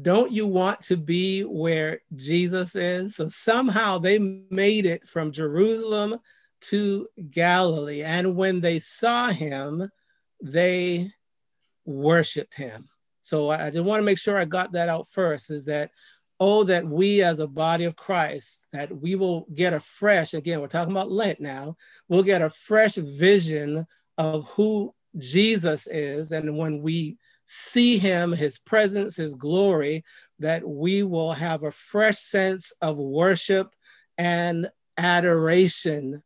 don't 0.00 0.32
you 0.32 0.46
want 0.46 0.80
to 0.84 0.96
be 0.96 1.42
where 1.42 2.00
Jesus 2.16 2.76
is? 2.76 3.16
So 3.16 3.28
somehow 3.28 3.98
they 3.98 4.18
made 4.18 4.86
it 4.86 5.06
from 5.06 5.32
Jerusalem 5.32 6.18
to 6.62 7.08
Galilee. 7.30 8.02
And 8.02 8.36
when 8.36 8.60
they 8.60 8.78
saw 8.78 9.28
him, 9.28 9.90
they 10.42 11.10
worshiped 11.84 12.56
him. 12.56 12.88
So 13.20 13.50
I 13.50 13.70
just 13.70 13.84
want 13.84 14.00
to 14.00 14.04
make 14.04 14.18
sure 14.18 14.38
I 14.38 14.44
got 14.44 14.72
that 14.72 14.88
out 14.88 15.06
first 15.08 15.50
is 15.50 15.66
that, 15.66 15.90
oh, 16.40 16.64
that 16.64 16.84
we 16.84 17.22
as 17.22 17.38
a 17.38 17.46
body 17.46 17.84
of 17.84 17.94
Christ, 17.94 18.68
that 18.72 18.90
we 18.90 19.14
will 19.14 19.46
get 19.54 19.74
a 19.74 19.80
fresh, 19.80 20.34
again, 20.34 20.60
we're 20.60 20.68
talking 20.68 20.92
about 20.92 21.12
Lent 21.12 21.40
now, 21.40 21.76
we'll 22.08 22.22
get 22.22 22.42
a 22.42 22.50
fresh 22.50 22.94
vision 22.94 23.86
of 24.18 24.48
who 24.50 24.94
Jesus 25.18 25.86
is. 25.86 26.32
And 26.32 26.56
when 26.56 26.82
we 26.82 27.18
see 27.44 27.98
him, 27.98 28.32
his 28.32 28.58
presence, 28.58 29.16
his 29.16 29.34
glory, 29.34 30.04
that 30.38 30.66
we 30.66 31.02
will 31.02 31.32
have 31.32 31.62
a 31.62 31.70
fresh 31.70 32.18
sense 32.18 32.72
of 32.82 32.98
worship 32.98 33.74
and 34.18 34.70
adoration 34.98 36.22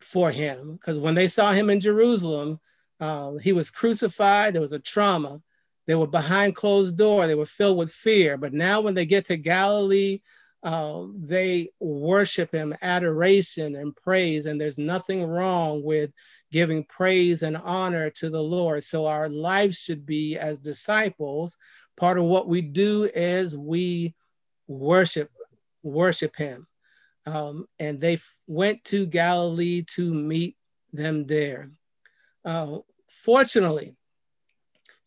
for 0.00 0.30
him. 0.30 0.74
Because 0.74 0.98
when 0.98 1.14
they 1.14 1.28
saw 1.28 1.52
him 1.52 1.70
in 1.70 1.80
Jerusalem, 1.80 2.60
uh, 3.00 3.34
he 3.36 3.52
was 3.52 3.70
crucified, 3.70 4.54
there 4.54 4.60
was 4.60 4.72
a 4.72 4.78
trauma. 4.78 5.38
They 5.86 5.94
were 5.94 6.06
behind 6.06 6.54
closed 6.54 6.96
door, 6.96 7.26
they 7.26 7.34
were 7.34 7.46
filled 7.46 7.78
with 7.78 7.92
fear. 7.92 8.36
But 8.36 8.52
now, 8.52 8.80
when 8.80 8.94
they 8.94 9.06
get 9.06 9.24
to 9.26 9.36
Galilee, 9.36 10.20
uh, 10.62 11.06
they 11.16 11.70
worship 11.80 12.52
him, 12.52 12.74
adoration 12.82 13.74
and 13.74 13.96
praise. 13.96 14.46
And 14.46 14.60
there's 14.60 14.78
nothing 14.78 15.24
wrong 15.24 15.82
with 15.82 16.12
giving 16.52 16.84
praise 16.84 17.42
and 17.42 17.56
honor 17.56 18.10
to 18.10 18.30
the 18.30 18.42
Lord. 18.42 18.84
So 18.84 19.06
our 19.06 19.28
lives 19.28 19.80
should 19.80 20.06
be 20.06 20.36
as 20.36 20.60
disciples. 20.60 21.56
Part 21.96 22.18
of 22.18 22.24
what 22.24 22.46
we 22.46 22.60
do 22.60 23.10
is 23.12 23.58
we 23.58 24.14
worship, 24.68 25.30
worship 25.82 26.36
him. 26.36 26.68
Um, 27.26 27.66
and 27.78 27.98
they 27.98 28.18
went 28.46 28.84
to 28.84 29.06
Galilee 29.06 29.82
to 29.94 30.12
meet 30.12 30.56
them 30.92 31.26
there. 31.26 31.70
Uh, 32.44 32.78
fortunately, 33.08 33.96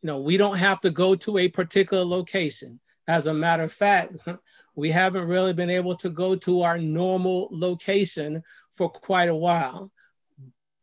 you 0.01 0.07
know, 0.07 0.21
we 0.21 0.37
don't 0.37 0.57
have 0.57 0.81
to 0.81 0.89
go 0.89 1.15
to 1.15 1.37
a 1.37 1.49
particular 1.49 2.03
location. 2.03 2.79
As 3.07 3.27
a 3.27 3.33
matter 3.33 3.63
of 3.63 3.71
fact, 3.71 4.17
we 4.75 4.89
haven't 4.89 5.27
really 5.27 5.53
been 5.53 5.69
able 5.69 5.95
to 5.95 6.09
go 6.09 6.35
to 6.35 6.61
our 6.61 6.79
normal 6.79 7.49
location 7.51 8.41
for 8.71 8.89
quite 8.89 9.29
a 9.29 9.35
while. 9.35 9.91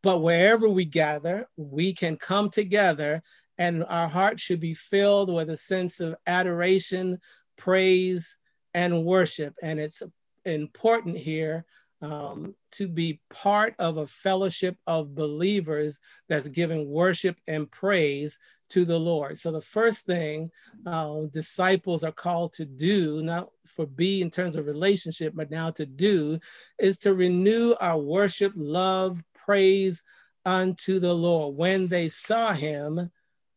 But 0.03 0.23
wherever 0.23 0.69
we 0.69 0.85
gather, 0.85 1.47
we 1.57 1.93
can 1.93 2.17
come 2.17 2.51
together 2.51 3.23
and 3.59 3.85
our 3.89 4.09
heart 4.09 4.41
should 4.41 4.61
be 4.61 4.75
filled 4.75 5.33
with 5.33 5.51
a 5.51 5.57
sense 5.57 6.01
of 6.01 6.17
adoration, 6.27 7.19
praise, 7.57 8.39
and 8.75 9.05
worship. 9.05 9.55
And 9.63 9.79
it's 9.79 10.03
important 10.45 11.17
here 11.17 11.65
um, 12.01 12.55
to 12.73 12.89
be 12.89 13.21
part 13.31 13.75
of 13.79 13.99
a 13.99 14.07
fellowship 14.07 14.77
of 14.87 15.15
believers 15.15 16.01
that's 16.29 16.49
giving 16.49 16.91
worship 16.91 17.37
and 17.47 17.71
praise 17.71 18.41
to 18.71 18.85
the 18.87 18.99
Lord. 18.99 19.37
So 19.37 19.53
the 19.53 19.61
first 19.61 20.07
thing 20.07 20.51
uh, 20.87 21.25
disciples 21.31 22.03
are 22.03 22.11
called 22.13 22.55
to 22.55 22.65
do, 22.65 23.23
not 23.23 23.51
for 23.67 23.87
be 23.87 24.23
in 24.23 24.31
terms 24.31 24.57
of 24.57 24.67
relationship, 24.67 25.35
but 25.37 25.51
now 25.51 25.71
to 25.73 25.85
do, 25.85 26.39
is 26.79 26.97
to 26.99 27.15
renew 27.15 27.75
our 27.81 27.99
worship, 27.99 28.53
love, 28.57 29.23
praise 29.45 30.05
unto 30.45 30.99
the 30.99 31.15
Lord. 31.15 31.57
When 31.57 31.89
they 31.89 32.09
saw 32.09 32.53
him, 32.53 33.11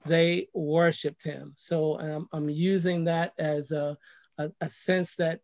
they 0.05 0.47
worshiped 0.53 1.23
him. 1.23 1.53
So 1.55 1.99
um, 1.99 2.27
I'm 2.31 2.49
using 2.49 3.05
that 3.05 3.33
as 3.39 3.71
a, 3.71 3.97
a, 4.37 4.51
a 4.61 4.69
sense 4.69 5.15
that 5.15 5.41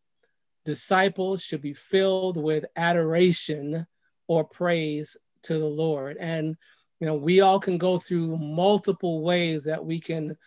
disciples 0.65 1.43
should 1.43 1.61
be 1.61 1.73
filled 1.73 2.37
with 2.37 2.65
adoration 2.75 3.85
or 4.27 4.45
praise 4.45 5.17
to 5.43 5.57
the 5.57 5.65
Lord. 5.65 6.17
And 6.19 6.55
you 6.99 7.07
know, 7.07 7.15
we 7.15 7.41
all 7.41 7.59
can 7.59 7.79
go 7.79 7.97
through 7.97 8.37
multiple 8.37 9.23
ways 9.23 9.63
that 9.65 9.83
we 9.83 9.99
can 9.99 10.37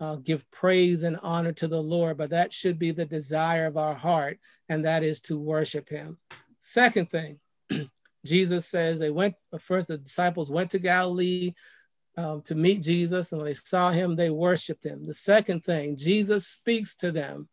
uh, 0.00 0.16
give 0.16 0.48
praise 0.50 1.02
and 1.02 1.18
honor 1.22 1.52
to 1.52 1.66
the 1.66 1.82
Lord, 1.82 2.18
but 2.18 2.30
that 2.30 2.52
should 2.52 2.78
be 2.78 2.92
the 2.92 3.04
desire 3.04 3.66
of 3.66 3.76
our 3.76 3.94
heart, 3.94 4.38
and 4.68 4.84
that 4.84 5.02
is 5.02 5.20
to 5.22 5.38
worship 5.38 5.88
Him. 5.88 6.18
Second 6.58 7.10
thing, 7.10 7.40
Jesus 8.24 8.66
says 8.66 8.98
they 8.98 9.10
went 9.10 9.40
first. 9.58 9.88
The 9.88 9.98
disciples 9.98 10.50
went 10.50 10.70
to 10.70 10.78
Galilee 10.78 11.54
um, 12.16 12.42
to 12.42 12.54
meet 12.54 12.82
Jesus, 12.82 13.32
and 13.32 13.40
when 13.40 13.46
they 13.46 13.54
saw 13.54 13.90
him, 13.90 14.16
they 14.16 14.30
worshiped 14.30 14.84
him. 14.84 15.06
The 15.06 15.14
second 15.14 15.64
thing, 15.64 15.96
Jesus 15.96 16.46
speaks 16.46 16.96
to 16.96 17.12
them, 17.12 17.48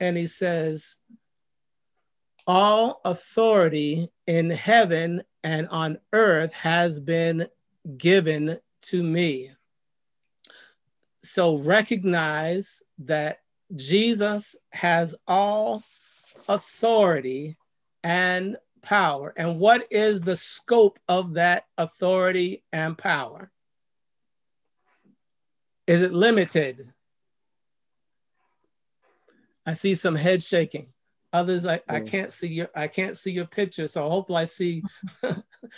and 0.00 0.16
he 0.16 0.26
says, 0.26 0.96
"All 2.46 3.00
authority 3.04 4.08
in 4.26 4.50
heaven 4.50 5.22
and 5.42 5.68
on 5.68 5.98
earth 6.12 6.52
has 6.52 7.00
been 7.00 7.48
given 7.96 8.58
to 8.82 9.02
me. 9.02 9.50
So 11.22 11.58
recognize 11.58 12.82
that 13.00 13.40
Jesus 13.74 14.56
has 14.72 15.16
all 15.26 15.82
authority 16.48 17.56
and 18.02 18.56
power. 18.82 19.32
And 19.36 19.58
what 19.58 19.86
is 19.90 20.20
the 20.20 20.36
scope 20.36 20.98
of 21.08 21.34
that 21.34 21.64
authority 21.76 22.62
and 22.72 22.96
power? 22.96 23.50
Is 25.86 26.02
it 26.02 26.12
limited? 26.12 26.82
I 29.66 29.74
see 29.74 29.94
some 29.94 30.14
head 30.14 30.42
shaking. 30.42 30.88
Others, 31.32 31.66
I, 31.66 31.80
I 31.88 32.00
can't 32.00 32.32
see 32.32 32.48
your 32.48 32.70
I 32.74 32.88
can't 32.88 33.16
see 33.16 33.32
your 33.32 33.44
picture, 33.44 33.86
so 33.86 34.08
hopefully 34.08 34.42
I 34.42 34.44
see 34.46 34.82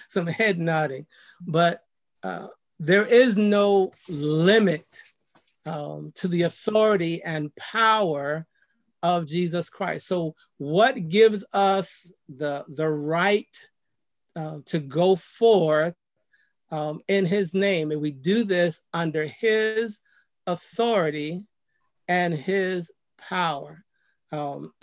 some 0.09 0.29
head 0.29 0.59
nodding. 0.59 1.07
But 1.45 1.83
uh, 2.23 2.49
there 2.79 3.05
is 3.05 3.37
no 3.37 3.91
limit 4.09 4.85
um, 5.67 6.13
to 6.15 6.29
the 6.29 6.43
authority 6.43 7.21
and 7.25 7.55
power 7.57 8.47
of 9.03 9.27
Jesus 9.27 9.71
Christ. 9.71 10.07
So, 10.07 10.35
what 10.59 11.09
gives 11.09 11.45
us 11.53 12.13
the, 12.29 12.65
the 12.69 12.89
right 12.89 13.57
uh, 14.37 14.59
to 14.67 14.79
go 14.79 15.17
forth 15.17 15.95
um, 16.71 17.01
in 17.09 17.27
His 17.27 17.55
name? 17.55 17.91
And 17.91 18.01
we 18.01 18.13
do 18.13 18.45
this 18.45 18.89
under 18.93 19.25
His 19.25 20.03
authority 20.47 21.45
and 22.09 22.35
His 22.35 22.93
power. 23.19 23.85
Um, 24.33 24.73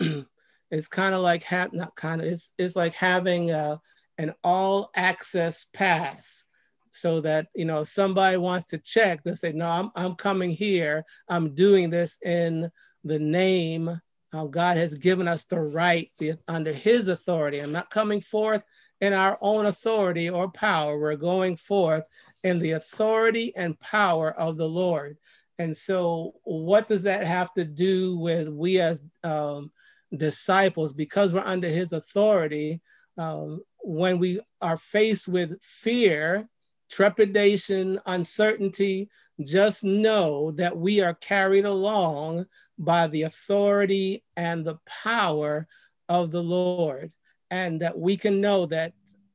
it's 0.70 0.88
kind 0.88 1.14
of 1.14 1.20
like 1.20 1.42
have 1.44 1.72
not 1.72 1.94
kind 1.96 2.20
of 2.20 2.26
it's, 2.26 2.54
it's 2.58 2.76
like 2.76 2.94
having 2.94 3.50
a, 3.50 3.54
uh, 3.54 3.76
an 4.18 4.34
all 4.42 4.90
access 4.96 5.66
pass 5.72 6.48
so 6.90 7.20
that 7.20 7.46
you 7.54 7.64
know 7.64 7.84
somebody 7.84 8.36
wants 8.36 8.66
to 8.66 8.78
check 8.78 9.22
they 9.22 9.34
say 9.34 9.52
no 9.52 9.68
I'm, 9.68 9.90
I'm 9.94 10.14
coming 10.14 10.50
here 10.50 11.04
i'm 11.28 11.54
doing 11.54 11.90
this 11.90 12.18
in 12.24 12.68
the 13.04 13.18
name 13.18 14.00
of 14.32 14.50
god 14.50 14.76
has 14.76 14.94
given 14.94 15.26
us 15.26 15.44
the 15.44 15.60
right 15.60 16.10
the, 16.18 16.32
under 16.48 16.72
his 16.72 17.08
authority. 17.08 17.58
I'm 17.58 17.72
not 17.72 17.90
coming 17.90 18.20
forth 18.20 18.62
in 19.00 19.12
our 19.12 19.38
own 19.40 19.66
authority 19.66 20.28
or 20.28 20.50
power. 20.50 20.98
We're 20.98 21.16
going 21.16 21.56
forth 21.56 22.04
in 22.42 22.58
the 22.58 22.72
authority 22.72 23.54
and 23.56 23.78
power 23.80 24.32
of 24.32 24.56
the 24.56 24.68
lord. 24.68 25.16
And 25.58 25.76
so 25.76 26.34
what 26.44 26.86
does 26.86 27.02
that 27.04 27.26
have 27.26 27.52
to 27.54 27.64
do 27.64 28.18
with 28.18 28.48
we 28.48 28.80
as 28.80 29.06
um, 29.24 29.70
disciples? 30.16 30.92
Because 30.92 31.32
we're 31.32 31.40
under 31.40 31.68
his 31.68 31.92
authority 31.92 32.80
um, 33.16 33.60
when 33.80 34.18
we 34.18 34.40
are 34.60 34.76
faced 34.76 35.28
with 35.28 35.60
fear 35.62 36.48
trepidation, 36.90 37.98
uncertainty, 38.06 39.08
just 39.44 39.84
know 39.84 40.50
that 40.52 40.76
we 40.76 41.00
are 41.00 41.14
carried 41.14 41.64
along 41.64 42.46
by 42.78 43.06
the 43.08 43.22
authority 43.22 44.22
and 44.36 44.64
the 44.64 44.78
power 45.02 45.66
of 46.08 46.30
the 46.30 46.42
Lord, 46.42 47.12
and 47.50 47.80
that 47.80 47.98
we 47.98 48.16
can 48.16 48.40
know 48.40 48.66
that 48.66 48.92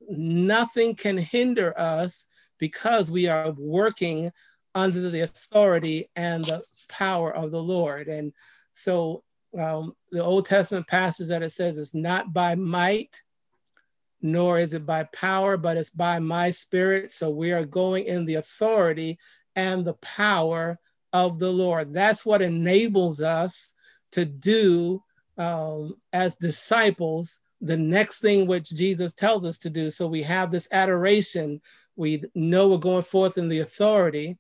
nothing 0.10 0.95
can 0.95 1.17
hinder 1.17 1.73
us 1.77 2.27
because 2.58 3.12
we 3.12 3.27
are 3.27 3.51
working 3.58 4.32
under 4.75 5.10
the 5.10 5.21
authority 5.21 6.10
and 6.15 6.45
the 6.45 6.63
power 6.89 7.36
of 7.36 7.51
the 7.51 7.62
Lord. 7.62 8.08
And 8.08 8.34
so 8.73 9.23
um, 9.58 9.95
the 10.12 10.23
Old 10.23 10.45
Testament 10.45 10.88
passage 10.88 11.27
that 11.27 11.43
it 11.43 11.49
says 11.49 11.77
it's 11.77 11.93
not 11.93 12.34
by 12.34 12.56
might 12.56 13.21
nor 14.23 14.58
is 14.58 14.73
it 14.73 14.86
by 14.86 15.03
power, 15.13 15.58
but 15.58 15.75
it's 15.75 15.89
by 15.89 16.17
my 16.17 16.49
spirit. 16.49 17.12
So 17.12 17.29
we 17.29 17.51
are 17.51 17.65
going 17.65 18.06
in 18.06 18.25
the 18.25 18.36
authority 18.36 19.19
and 19.56 19.86
the 19.86 19.95
power 19.95 20.79
of 21.13 21.39
the 21.39 21.52
Lord. 21.52 21.93
That's 21.93 22.26
what 22.26 22.41
enables 22.41 23.21
us 23.21 23.76
to 24.12 24.26
do 24.26 25.04
um, 25.38 25.95
as 26.12 26.36
disciples 26.36 27.41
the 27.63 27.78
next 27.78 28.19
thing 28.19 28.45
which 28.45 28.69
Jesus 28.69 29.13
tells 29.13 29.45
us 29.45 29.58
to 29.60 29.69
do. 29.69 29.89
So 29.89 30.06
we 30.06 30.21
have 30.23 30.52
this 30.52 30.67
adoration. 30.73 31.62
We 31.95 32.23
know 32.36 32.67
we're 32.67 32.78
going 32.78 33.04
forth 33.04 33.38
in 33.38 33.47
the 33.47 33.60
authority. 33.60 34.38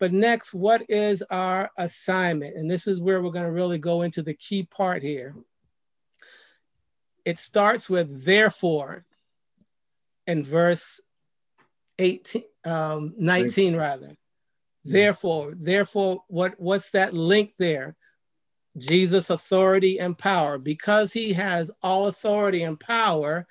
But 0.00 0.12
next, 0.12 0.54
what 0.54 0.82
is 0.88 1.22
our 1.30 1.70
assignment? 1.76 2.56
And 2.56 2.70
this 2.70 2.88
is 2.88 2.98
where 2.98 3.22
we're 3.22 3.30
going 3.30 3.44
to 3.44 3.52
really 3.52 3.78
go 3.78 4.02
into 4.02 4.22
the 4.22 4.34
key 4.34 4.64
part 4.64 5.02
here. 5.02 5.34
It 7.26 7.38
starts 7.38 7.90
with 7.90 8.24
therefore 8.24 9.04
in 10.26 10.42
verse 10.42 11.00
18, 11.98 12.42
um, 12.64 13.14
19 13.18 13.76
rather. 13.76 14.16
Therefore, 14.84 15.54
therefore, 15.56 16.24
what, 16.28 16.54
what's 16.58 16.90
that 16.90 17.14
link 17.14 17.52
there? 17.58 17.96
Jesus' 18.78 19.30
authority 19.30 20.00
and 20.00 20.16
power. 20.16 20.58
Because 20.58 21.12
he 21.12 21.32
has 21.34 21.70
all 21.82 22.08
authority 22.08 22.62
and 22.62 22.78
power, 22.78 23.46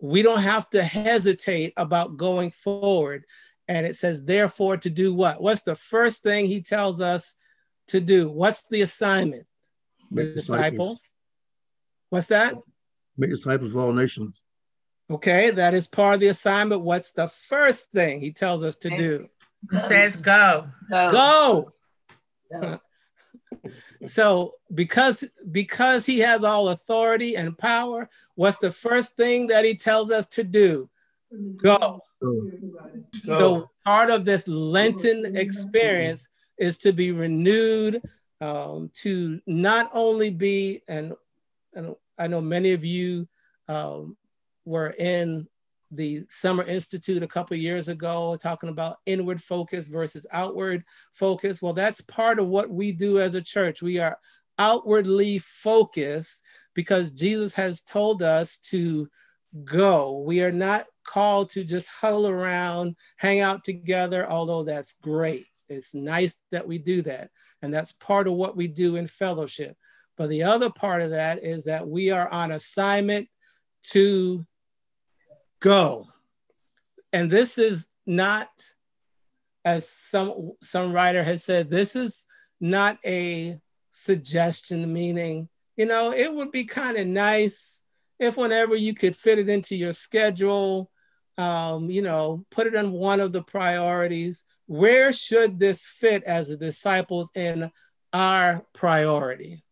we 0.00 0.22
don't 0.22 0.42
have 0.42 0.70
to 0.70 0.82
hesitate 0.82 1.72
about 1.76 2.16
going 2.16 2.50
forward. 2.50 3.24
And 3.68 3.86
it 3.86 3.96
says, 3.96 4.24
therefore, 4.24 4.76
to 4.78 4.90
do 4.90 5.14
what? 5.14 5.40
What's 5.40 5.62
the 5.62 5.74
first 5.74 6.22
thing 6.22 6.46
he 6.46 6.60
tells 6.60 7.00
us 7.00 7.36
to 7.88 8.00
do? 8.00 8.30
What's 8.30 8.68
the 8.68 8.82
assignment? 8.82 9.46
Make 10.10 10.28
the 10.28 10.34
disciples. 10.34 10.70
disciples. 10.70 11.12
What's 12.10 12.26
that? 12.28 12.54
Make 13.16 13.30
disciples 13.30 13.72
of 13.72 13.78
all 13.78 13.92
nations. 13.92 14.40
Okay, 15.10 15.50
that 15.50 15.74
is 15.74 15.86
part 15.86 16.14
of 16.14 16.20
the 16.20 16.28
assignment. 16.28 16.80
What's 16.80 17.12
the 17.12 17.28
first 17.28 17.90
thing 17.90 18.20
he 18.20 18.32
tells 18.32 18.64
us 18.64 18.76
to 18.78 18.90
do? 18.90 19.28
He 19.70 19.78
says 19.78 20.16
go. 20.16 20.68
Go. 20.90 21.72
go. 22.52 22.80
so 24.06 24.54
because 24.74 25.28
because 25.50 26.06
he 26.06 26.18
has 26.20 26.44
all 26.44 26.68
authority 26.68 27.36
and 27.36 27.56
power, 27.56 28.08
what's 28.34 28.58
the 28.58 28.70
first 28.70 29.16
thing 29.16 29.46
that 29.48 29.64
he 29.64 29.74
tells 29.74 30.10
us 30.10 30.28
to 30.30 30.44
do? 30.44 30.88
Go. 31.56 32.00
go. 32.20 32.50
So 33.24 33.70
part 33.84 34.10
of 34.10 34.24
this 34.24 34.46
Lenten 34.46 35.36
experience 35.36 36.28
is 36.58 36.78
to 36.78 36.92
be 36.92 37.12
renewed, 37.12 38.02
um, 38.40 38.90
to 38.94 39.40
not 39.46 39.90
only 39.92 40.30
be 40.30 40.82
and 40.88 41.14
and 41.74 41.94
I 42.18 42.28
know 42.28 42.40
many 42.40 42.72
of 42.72 42.84
you 42.84 43.26
um, 43.68 44.16
were 44.64 44.94
in 44.98 45.48
the 45.90 46.24
Summer 46.28 46.64
Institute 46.64 47.22
a 47.22 47.28
couple 47.28 47.56
years 47.56 47.88
ago, 47.88 48.36
talking 48.40 48.68
about 48.68 48.96
inward 49.06 49.40
focus 49.40 49.88
versus 49.88 50.26
outward 50.32 50.82
focus. 51.12 51.62
Well, 51.62 51.72
that's 51.72 52.00
part 52.00 52.38
of 52.38 52.48
what 52.48 52.70
we 52.70 52.92
do 52.92 53.18
as 53.18 53.34
a 53.34 53.42
church. 53.42 53.82
We 53.82 53.98
are 53.98 54.18
outwardly 54.58 55.38
focused 55.38 56.42
because 56.74 57.12
Jesus 57.12 57.54
has 57.54 57.82
told 57.82 58.22
us 58.22 58.58
to 58.70 59.08
go. 59.64 60.18
We 60.18 60.42
are 60.42 60.52
not 60.52 60.86
called 61.06 61.50
to 61.50 61.64
just 61.64 61.90
huddle 61.90 62.28
around, 62.28 62.96
hang 63.16 63.40
out 63.40 63.62
together, 63.62 64.28
although 64.28 64.64
that's 64.64 64.98
great. 65.00 65.46
It's 65.68 65.94
nice 65.94 66.42
that 66.50 66.66
we 66.66 66.78
do 66.78 67.02
that. 67.02 67.30
And 67.62 67.72
that's 67.72 67.92
part 67.92 68.26
of 68.26 68.34
what 68.34 68.56
we 68.56 68.68
do 68.68 68.96
in 68.96 69.06
fellowship. 69.06 69.76
But 70.16 70.28
the 70.28 70.42
other 70.42 70.70
part 70.70 71.02
of 71.02 71.10
that 71.10 71.42
is 71.42 71.64
that 71.64 71.86
we 71.86 72.10
are 72.10 72.28
on 72.28 72.52
assignment 72.52 73.28
to 73.90 74.44
go. 75.64 76.06
And 77.14 77.30
this 77.30 77.56
is 77.58 77.88
not 78.06 78.48
as 79.64 79.88
some 79.88 80.52
some 80.62 80.92
writer 80.92 81.22
has 81.22 81.42
said, 81.42 81.70
this 81.70 81.96
is 81.96 82.26
not 82.60 82.98
a 83.04 83.58
suggestion, 83.88 84.92
meaning, 84.92 85.48
you 85.76 85.86
know, 85.86 86.12
it 86.12 86.32
would 86.32 86.50
be 86.50 86.64
kind 86.64 86.98
of 86.98 87.06
nice 87.06 87.82
if 88.18 88.36
whenever 88.36 88.76
you 88.76 88.94
could 88.94 89.16
fit 89.16 89.38
it 89.38 89.48
into 89.48 89.74
your 89.74 89.94
schedule, 89.94 90.90
um, 91.38 91.90
you 91.90 92.02
know, 92.02 92.44
put 92.50 92.66
it 92.66 92.76
on 92.76 92.92
one 92.92 93.20
of 93.20 93.32
the 93.32 93.42
priorities. 93.42 94.44
Where 94.66 95.12
should 95.12 95.58
this 95.58 95.86
fit 95.88 96.24
as 96.24 96.50
a 96.50 96.58
disciples 96.58 97.30
in 97.34 97.70
our 98.12 98.62
priority? 98.74 99.64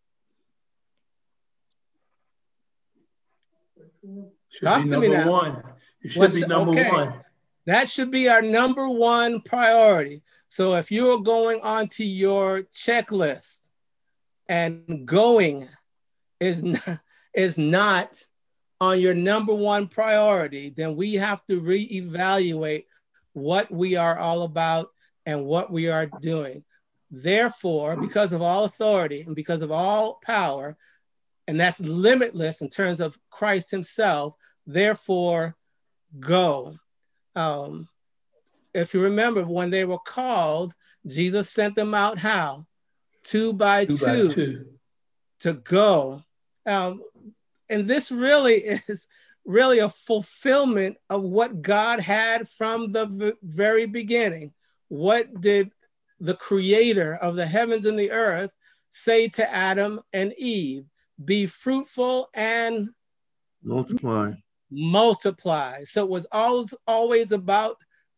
Should 4.49 4.65
Talk 4.65 4.87
to 4.89 4.99
me 4.99 5.09
now. 5.09 5.31
One. 5.31 5.72
It 6.03 6.13
should 6.13 6.21
What's, 6.21 6.41
be 6.41 6.47
number 6.47 6.71
okay. 6.71 6.91
one. 6.91 7.21
That 7.67 7.89
should 7.89 8.11
be 8.11 8.29
our 8.29 8.43
number 8.43 8.89
one 8.89 9.41
priority. 9.41 10.23
So 10.49 10.75
if 10.75 10.91
you're 10.91 11.21
going 11.21 11.61
onto 11.63 12.03
your 12.03 12.63
checklist 12.75 13.71
and 14.49 15.07
going 15.07 15.69
is 16.41 16.63
not, 16.63 17.01
is 17.35 17.57
not 17.57 18.21
on 18.81 19.01
your 19.01 19.15
number 19.15 19.55
one 19.55 19.87
priority, 19.87 20.71
then 20.77 20.97
we 20.97 21.15
have 21.15 21.45
to 21.47 21.61
reevaluate 21.61 22.87
what 23.33 23.71
we 23.71 23.97
are 23.97 24.19
all 24.19 24.43
about 24.43 24.89
and 25.25 25.45
what 25.45 25.71
we 25.71 25.89
are 25.89 26.11
doing. 26.21 26.65
Therefore, 27.11 27.97
because 27.97 28.33
of 28.33 28.43
all 28.43 28.65
authority 28.65 29.23
and 29.23 29.37
because 29.37 29.63
of 29.63 29.71
all 29.71 30.19
power, 30.25 30.77
and 31.47 31.59
that's 31.59 31.81
limitless 31.81 32.63
in 32.63 32.69
terms 32.69 33.01
of 33.01 33.19
Christ 33.31 33.71
Himself, 33.71 34.35
therefore, 34.67 35.57
go. 36.19 36.77
Um, 37.35 37.89
if 38.75 38.95
you 38.95 39.03
remember, 39.03 39.45
when 39.45 39.71
they 39.71 39.85
were 39.85 39.99
called, 39.99 40.73
Jesus 41.07 41.51
sent 41.51 41.75
them 41.75 41.95
out 41.95 42.19
how? 42.19 42.67
Two 43.23 43.53
by 43.53 43.85
two, 43.85 43.95
two, 43.95 44.29
by 44.29 44.35
two. 44.35 44.67
to 45.41 45.55
go. 45.55 46.23
Um, 46.67 47.03
and 47.69 47.87
this 47.87 48.11
really 48.13 48.55
is 48.55 49.09
really 49.45 49.81
a 49.81 49.89
fulfillment 49.89 50.97
of 51.11 51.23
what 51.23 51.63
God 51.63 52.01
had 52.01 52.49
from 52.49 52.93
the 52.93 53.07
v- 53.07 53.33
very 53.43 53.87
beginning. 53.87 54.53
What 54.89 55.41
did 55.41 55.71
the 56.21 56.35
creator 56.35 57.17
of 57.17 57.35
the 57.35 57.47
heavens 57.47 57.87
and 57.87 57.99
the 57.99 58.13
earth 58.13 58.55
say 58.89 59.29
to 59.29 59.53
Adam 59.53 60.01
and 60.13 60.33
Eve? 60.39 60.85
Be 61.25 61.47
fruitful 61.47 62.29
and 62.35 62.89
multiply. 63.63 64.33
Multiply. 64.73 65.85
So 65.85 66.05
it 66.05 66.11
was 66.11 66.27
always, 66.33 66.75
always 66.87 67.33
about 67.33 67.77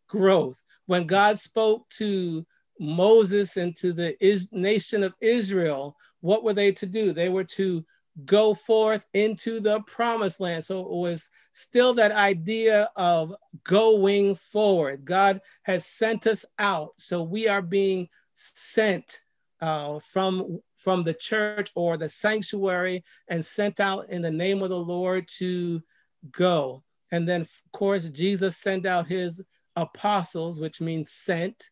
growth. 0.09 0.63
When 0.87 1.07
God 1.07 1.39
spoke 1.39 1.89
to 1.99 2.47
Moses 2.79 3.57
and 3.57 3.75
to 3.77 3.93
the 3.93 4.17
is- 4.25 4.53
nation 4.53 5.03
of 5.03 5.15
Israel, 5.21 5.97
what 6.21 6.45
were 6.45 6.55
they 6.55 6.73
to 6.73 6.87
do? 6.87 7.13
They 7.13 7.29
were 7.29 7.45
to 7.45 7.85
go 8.25 8.55
forth 8.55 9.07
into 9.15 9.61
the 9.61 9.81
promised 9.83 10.41
land. 10.41 10.65
So 10.65 10.81
it 10.81 10.91
was 10.91 11.31
still 11.53 11.95
that 11.95 12.13
idea 12.13 12.89
of 12.97 13.35
going 13.65 14.35
forward. 14.37 15.05
God 15.05 15.41
has 15.65 15.87
sent 15.87 16.27
us 16.27 16.45
out. 16.59 16.93
So 16.97 17.23
we 17.23 17.49
are 17.49 17.63
being 17.63 18.09
sent 18.33 19.21
uh, 19.61 19.99
from, 20.01 20.61
from 20.75 21.03
the 21.03 21.15
church 21.15 21.71
or 21.75 21.97
the 21.97 22.09
sanctuary 22.09 23.03
and 23.29 23.45
sent 23.45 23.81
out 23.81 24.11
in 24.11 24.23
the 24.23 24.31
name 24.31 24.63
of 24.63 24.69
the 24.69 24.79
Lord 24.79 25.27
to 25.39 25.83
go. 26.31 26.83
And 27.13 27.29
then, 27.29 27.43
of 27.43 27.51
course, 27.73 28.09
Jesus 28.11 28.57
sent 28.57 28.87
out 28.87 29.07
his 29.07 29.45
apostles, 29.77 30.61
which 30.61 30.81
means 30.81 31.11
sent, 31.11 31.71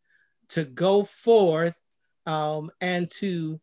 to 0.51 0.65
go 0.65 1.03
forth 1.03 1.81
um, 2.27 2.71
and 2.81 3.09
to 3.19 3.61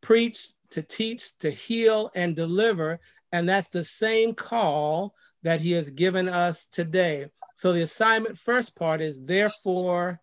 preach 0.00 0.48
to 0.74 0.82
teach, 0.82 1.38
to 1.38 1.50
heal, 1.50 2.10
and 2.16 2.34
deliver. 2.34 2.98
And 3.32 3.48
that's 3.48 3.70
the 3.70 3.84
same 3.84 4.34
call 4.34 5.14
that 5.44 5.60
he 5.60 5.70
has 5.72 5.90
given 5.90 6.28
us 6.28 6.66
today. 6.66 7.28
So 7.54 7.72
the 7.72 7.82
assignment 7.82 8.36
first 8.36 8.76
part 8.76 9.00
is 9.00 9.24
therefore 9.24 10.20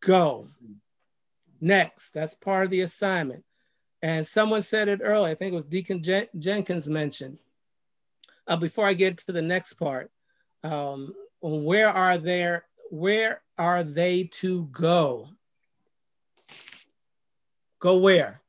go. 0.00 0.48
Next, 1.62 2.10
that's 2.10 2.34
part 2.34 2.66
of 2.66 2.70
the 2.70 2.82
assignment. 2.82 3.42
And 4.02 4.26
someone 4.26 4.62
said 4.62 4.88
it 4.88 5.00
earlier, 5.02 5.32
I 5.32 5.34
think 5.34 5.52
it 5.52 5.56
was 5.56 5.64
Deacon 5.64 6.02
Jen- 6.02 6.28
Jenkins 6.38 6.88
mentioned. 6.88 7.38
Uh, 8.48 8.56
before 8.56 8.86
I 8.86 8.94
get 8.94 9.18
to 9.18 9.32
the 9.32 9.42
next 9.42 9.74
part, 9.74 10.10
um, 10.64 11.14
where 11.42 11.90
are 11.90 12.16
there, 12.16 12.64
where 12.90 13.42
are 13.58 13.84
they 13.84 14.24
to 14.24 14.64
go? 14.72 15.28
Go 17.78 17.98
where? 17.98 18.40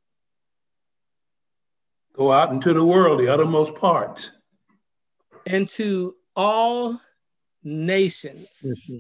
Go 2.14 2.32
out 2.32 2.52
into 2.52 2.74
the 2.74 2.84
world, 2.84 3.20
the 3.20 3.32
uttermost 3.32 3.76
parts. 3.76 4.32
Into 5.46 6.16
all 6.36 7.00
nations. 7.64 8.92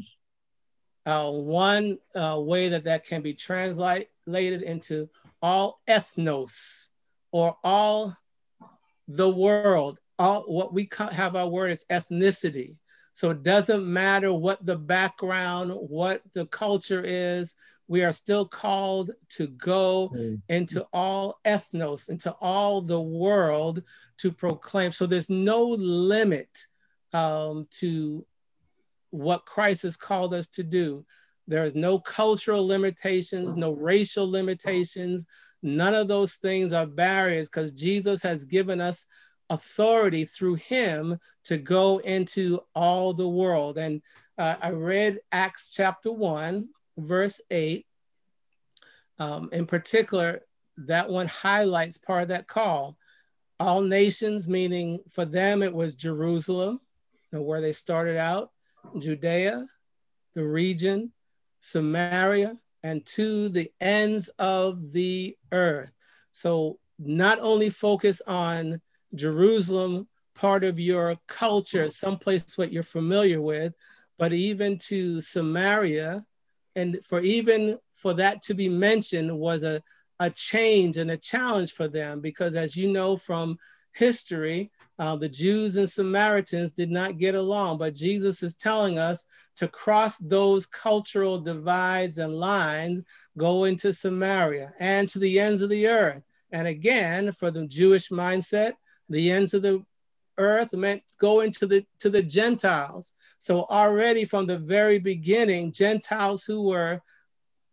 Uh, 1.06 1.32
one 1.32 1.98
uh, 2.14 2.40
way 2.40 2.70
that 2.70 2.84
that 2.84 3.06
can 3.06 3.22
be 3.22 3.34
translated 3.34 4.62
into 4.62 5.10
all 5.42 5.82
ethnos 5.88 6.90
or 7.32 7.58
all 7.64 8.16
the 9.08 9.30
world. 9.30 9.98
All 10.20 10.44
what 10.44 10.74
we 10.74 10.90
have 11.12 11.36
our 11.36 11.48
word 11.48 11.72
is 11.72 11.86
ethnicity. 11.90 12.76
So 13.14 13.32
it 13.32 13.44
doesn't 13.44 13.92
matter 13.92 14.32
what 14.32 14.64
the 14.66 14.78
background, 14.78 15.72
what 15.72 16.22
the 16.34 16.46
culture 16.46 17.02
is, 17.04 17.56
we 17.90 18.04
are 18.04 18.14
still 18.14 18.46
called 18.46 19.12
to 19.30 19.48
go 19.48 20.12
mm. 20.16 20.40
into 20.48 20.86
all 20.94 21.40
ethnos, 21.44 22.10
into 22.10 22.32
all 22.40 22.82
the 22.82 23.02
world 23.02 23.82
to 24.20 24.32
proclaim. 24.32 24.92
So 24.92 25.08
there's 25.08 25.30
no 25.30 25.66
limit 25.66 26.50
um, 27.14 27.68
to 27.80 28.26
what 29.10 29.46
Christ 29.46 29.84
has 29.84 29.98
called 29.98 30.36
us 30.36 30.48
to 30.50 30.64
do. 30.64 31.04
There 31.48 31.64
is 31.64 31.74
no 31.74 31.98
cultural 31.98 32.66
limitations, 32.66 33.56
no 33.56 33.74
racial 33.74 34.30
limitations. 34.30 35.26
None 35.64 35.96
of 35.96 36.08
those 36.08 36.36
things 36.36 36.74
are 36.74 36.86
barriers 36.86 37.50
because 37.50 37.74
Jesus 37.74 38.22
has 38.22 38.46
given 38.46 38.80
us 38.80 39.08
authority 39.50 40.26
through 40.26 40.56
him 40.56 41.18
to 41.46 41.58
go 41.58 41.98
into 42.00 42.60
all 42.76 43.14
the 43.14 43.28
world. 43.28 43.78
And 43.78 44.02
uh, 44.38 44.56
I 44.62 44.72
read 44.72 45.20
Acts 45.32 45.72
chapter 45.72 46.12
1, 46.12 46.70
verse 46.98 47.42
8. 47.50 47.86
Um, 49.18 49.50
in 49.52 49.66
particular, 49.66 50.42
that 50.78 51.10
one 51.10 51.28
highlights 51.28 51.98
part 51.98 52.24
of 52.24 52.28
that 52.30 52.48
call. 52.48 52.98
All 53.60 53.82
nations, 53.82 54.48
meaning 54.48 55.00
for 55.10 55.26
them, 55.26 55.62
it 55.62 55.74
was 55.74 55.96
Jerusalem, 55.96 56.80
you 57.32 57.40
know, 57.40 57.44
where 57.44 57.60
they 57.60 57.74
started 57.74 58.16
out, 58.18 58.52
Judea, 58.98 59.66
the 60.36 60.48
region, 60.48 61.12
Samaria, 61.60 62.56
and 62.84 63.06
to 63.06 63.50
the 63.50 63.70
ends 63.82 64.30
of 64.40 64.94
the 64.94 65.36
earth. 65.52 65.92
So, 66.32 66.80
not 66.98 67.40
only 67.40 67.70
focus 67.70 68.22
on 68.28 68.82
Jerusalem, 69.16 70.08
part 70.36 70.64
of 70.64 70.80
your 70.80 71.16
culture, 71.28 71.90
someplace 71.90 72.58
what 72.58 72.72
you're 72.72 72.84
familiar 72.84 73.42
with, 73.42 73.74
but 74.18 74.34
even 74.34 74.78
to 74.78 75.22
Samaria, 75.22 76.26
and 76.76 77.04
for 77.04 77.20
even 77.22 77.78
for 77.92 78.14
that 78.14 78.42
to 78.44 78.54
be 78.54 78.70
mentioned 78.70 79.38
was 79.38 79.64
a, 79.64 79.82
a 80.20 80.30
change 80.30 80.98
and 80.98 81.12
a 81.12 81.18
challenge 81.18 81.72
for 81.72 81.88
them 81.88 82.22
because 82.22 82.56
as 82.56 82.76
you 82.76 82.92
know 82.92 83.18
from 83.18 83.58
history 83.94 84.72
uh, 85.00 85.16
the 85.16 85.28
jews 85.28 85.76
and 85.76 85.90
samaritans 85.90 86.72
did 86.72 86.92
not 86.92 87.18
get 87.18 87.36
along 87.36 87.78
but 87.78 87.96
jesus 87.96 88.44
is 88.44 88.54
telling 88.54 89.00
us 89.00 89.26
to 89.56 89.68
cross 89.68 90.18
those 90.20 90.66
cultural 90.68 91.40
divides 91.40 92.20
and 92.20 92.34
lines 92.34 93.02
go 93.38 93.64
into 93.66 93.92
samaria 93.92 94.72
and 94.80 95.10
to 95.10 95.20
the 95.20 95.40
ends 95.40 95.62
of 95.62 95.70
the 95.70 95.88
earth. 95.88 96.22
And 96.52 96.68
again 96.68 97.32
for 97.32 97.52
the 97.52 97.68
jewish 97.68 98.10
mindset 98.10 98.74
the 99.10 99.32
ends 99.32 99.54
of 99.54 99.62
the 99.62 99.84
earth 100.38 100.74
meant 100.74 101.04
going 101.20 101.52
to 101.52 101.68
the 101.68 101.86
to 102.00 102.10
the 102.10 102.24
Gentiles. 102.24 103.14
So 103.38 103.66
already 103.70 104.26
from 104.26 104.48
the 104.48 104.58
very 104.58 105.00
beginning, 105.00 105.72
Gentiles 105.72 106.44
who 106.44 106.70
were 106.70 107.02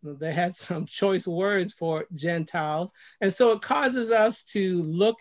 they 0.03 0.33
had 0.33 0.55
some 0.67 0.85
choice 0.85 1.27
words 1.27 1.73
for 1.73 2.05
Gentiles, 2.13 2.91
and 3.21 3.31
so 3.31 3.53
it 3.53 3.61
causes 3.61 4.11
us 4.11 4.43
to 4.53 4.83
look 4.83 5.17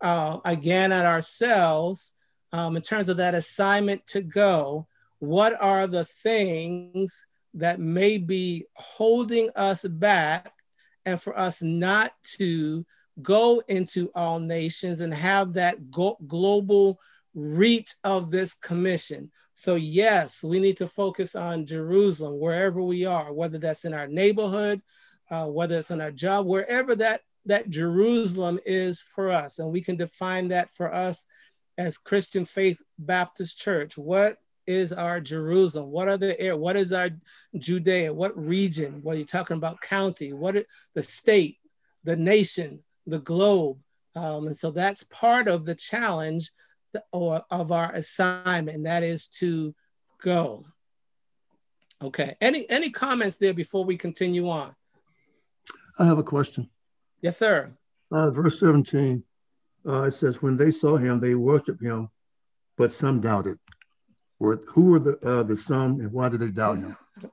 uh, 0.00 0.38
again 0.44 0.92
at 0.92 1.06
ourselves 1.06 2.16
um, 2.52 2.76
in 2.76 2.82
terms 2.82 3.08
of 3.08 3.16
that 3.16 3.34
assignment 3.34 4.04
to 4.06 4.22
go. 4.22 4.86
What 5.18 5.60
are 5.60 5.86
the 5.86 6.04
things 6.04 7.26
that 7.54 7.80
may 7.80 8.16
be 8.16 8.64
holding 8.74 9.50
us 9.56 9.86
back, 9.86 10.52
and 11.04 11.20
for 11.20 11.36
us 11.36 11.62
not 11.62 12.12
to 12.36 12.84
go 13.22 13.62
into 13.68 14.10
all 14.14 14.38
nations 14.38 15.00
and 15.00 15.12
have 15.12 15.52
that 15.54 15.90
go- 15.90 16.18
global 16.26 16.98
reach 17.34 17.94
of 18.04 18.30
this 18.30 18.54
commission. 18.54 19.30
So, 19.54 19.74
yes, 19.74 20.42
we 20.42 20.58
need 20.58 20.78
to 20.78 20.86
focus 20.86 21.36
on 21.36 21.66
Jerusalem 21.66 22.40
wherever 22.40 22.82
we 22.82 23.04
are, 23.04 23.32
whether 23.32 23.58
that's 23.58 23.84
in 23.84 23.92
our 23.92 24.06
neighborhood, 24.06 24.80
uh, 25.30 25.46
whether 25.46 25.78
it's 25.78 25.90
in 25.90 26.00
our 26.00 26.10
job, 26.10 26.46
wherever 26.46 26.96
that, 26.96 27.20
that 27.46 27.68
Jerusalem 27.68 28.58
is 28.64 29.00
for 29.00 29.30
us. 29.30 29.58
And 29.58 29.70
we 29.70 29.80
can 29.80 29.96
define 29.96 30.48
that 30.48 30.70
for 30.70 30.92
us 30.92 31.26
as 31.78 31.98
Christian 31.98 32.44
Faith 32.44 32.82
Baptist 32.98 33.58
Church. 33.58 33.96
What 33.98 34.38
is 34.66 34.92
our 34.92 35.20
Jerusalem? 35.20 35.90
What 35.90 36.08
are 36.08 36.16
the 36.16 36.38
air? 36.40 36.56
What 36.56 36.76
is 36.76 36.92
our 36.92 37.10
Judea? 37.58 38.12
What 38.12 38.36
region? 38.36 39.00
What 39.02 39.16
are 39.16 39.18
you 39.18 39.24
talking 39.24 39.56
about? 39.56 39.80
County? 39.80 40.32
What 40.32 40.56
is 40.56 40.64
the 40.94 41.02
state, 41.02 41.58
the 42.04 42.16
nation, 42.16 42.78
the 43.10 43.20
globe? 43.20 43.78
Um, 44.16 44.46
and 44.46 44.56
so 44.56 44.70
that's 44.70 45.04
part 45.04 45.48
of 45.48 45.64
the 45.64 45.74
challenge 45.74 46.50
or 47.12 47.42
of 47.50 47.70
our 47.70 47.92
assignment, 47.92 48.84
that 48.84 49.02
is 49.02 49.28
to 49.28 49.74
go. 50.22 50.64
Okay. 52.02 52.34
Any 52.40 52.68
any 52.70 52.90
comments 52.90 53.36
there 53.36 53.54
before 53.54 53.84
we 53.84 53.96
continue 53.96 54.48
on? 54.48 54.74
I 55.98 56.06
have 56.06 56.18
a 56.18 56.22
question. 56.22 56.68
Yes, 57.20 57.36
sir. 57.36 57.76
Uh, 58.10 58.30
verse 58.30 58.58
17, 58.58 59.22
uh, 59.86 60.02
it 60.02 60.14
says, 60.14 60.42
When 60.42 60.56
they 60.56 60.70
saw 60.70 60.96
him, 60.96 61.20
they 61.20 61.34
worshiped 61.34 61.82
him, 61.82 62.08
but 62.76 62.92
some 62.92 63.20
doubted. 63.20 63.58
Were, 64.38 64.62
who 64.68 64.86
were 64.86 64.98
the, 64.98 65.18
uh, 65.22 65.42
the 65.42 65.56
some 65.56 66.00
and 66.00 66.10
why 66.10 66.30
did 66.30 66.40
they 66.40 66.50
doubt 66.50 66.78
him? 66.78 66.96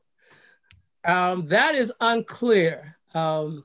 Um, 1.05 1.47
that 1.47 1.73
is 1.73 1.93
unclear. 2.01 2.97
Um, 3.13 3.63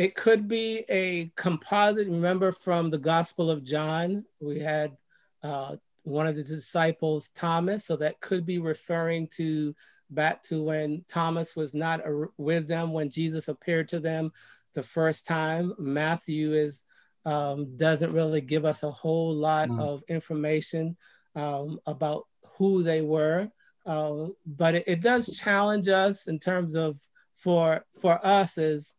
it 0.00 0.14
could 0.14 0.48
be 0.48 0.82
a 0.88 1.30
composite. 1.36 2.08
Remember 2.08 2.52
from 2.52 2.88
the 2.88 2.96
Gospel 2.96 3.50
of 3.50 3.62
John, 3.62 4.24
we 4.40 4.58
had 4.58 4.96
uh, 5.42 5.76
one 6.04 6.26
of 6.26 6.36
the 6.36 6.42
disciples, 6.42 7.28
Thomas. 7.28 7.84
So 7.84 7.96
that 7.96 8.18
could 8.20 8.46
be 8.46 8.58
referring 8.58 9.28
to 9.36 9.74
back 10.08 10.42
to 10.44 10.62
when 10.62 11.04
Thomas 11.06 11.54
was 11.54 11.74
not 11.74 12.00
with 12.38 12.66
them 12.66 12.94
when 12.94 13.10
Jesus 13.10 13.48
appeared 13.48 13.88
to 13.88 14.00
them 14.00 14.32
the 14.72 14.82
first 14.82 15.26
time. 15.26 15.74
Matthew 15.78 16.52
is 16.52 16.84
um, 17.26 17.76
doesn't 17.76 18.14
really 18.14 18.40
give 18.40 18.64
us 18.64 18.84
a 18.84 18.90
whole 18.90 19.34
lot 19.34 19.68
mm. 19.68 19.78
of 19.78 20.02
information 20.08 20.96
um, 21.36 21.78
about 21.84 22.26
who 22.56 22.82
they 22.82 23.02
were, 23.02 23.50
uh, 23.84 24.28
but 24.46 24.76
it, 24.76 24.84
it 24.86 25.02
does 25.02 25.38
challenge 25.38 25.88
us 25.88 26.26
in 26.26 26.38
terms 26.38 26.74
of 26.74 26.96
for 27.34 27.84
for 28.00 28.18
us 28.24 28.56
as 28.56 28.96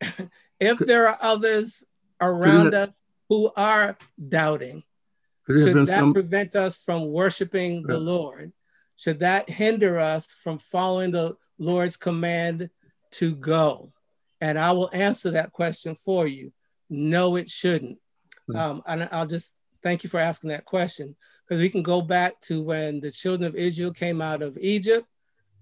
if 0.60 0.78
there 0.78 1.08
are 1.08 1.18
others 1.20 1.84
around 2.20 2.74
us 2.74 3.02
who 3.28 3.50
are 3.56 3.96
doubting, 4.30 4.82
should 5.48 5.86
that 5.86 5.98
some... 5.98 6.12
prevent 6.12 6.54
us 6.54 6.82
from 6.82 7.10
worshiping 7.10 7.82
the 7.82 7.98
Lord? 7.98 8.52
Should 8.96 9.20
that 9.20 9.48
hinder 9.48 9.98
us 9.98 10.32
from 10.32 10.58
following 10.58 11.10
the 11.10 11.36
Lord's 11.58 11.96
command 11.96 12.70
to 13.12 13.34
go? 13.36 13.92
And 14.40 14.58
I 14.58 14.72
will 14.72 14.90
answer 14.92 15.32
that 15.32 15.52
question 15.52 15.94
for 15.94 16.26
you. 16.26 16.52
No, 16.88 17.36
it 17.36 17.48
shouldn't. 17.48 17.98
Hmm. 18.46 18.56
Um, 18.56 18.82
and 18.86 19.08
I'll 19.12 19.26
just 19.26 19.56
thank 19.82 20.04
you 20.04 20.10
for 20.10 20.20
asking 20.20 20.50
that 20.50 20.64
question 20.64 21.16
because 21.46 21.60
we 21.60 21.68
can 21.68 21.82
go 21.82 22.02
back 22.02 22.38
to 22.42 22.62
when 22.62 23.00
the 23.00 23.10
children 23.10 23.46
of 23.46 23.56
Israel 23.56 23.92
came 23.92 24.20
out 24.20 24.42
of 24.42 24.58
Egypt 24.60 25.06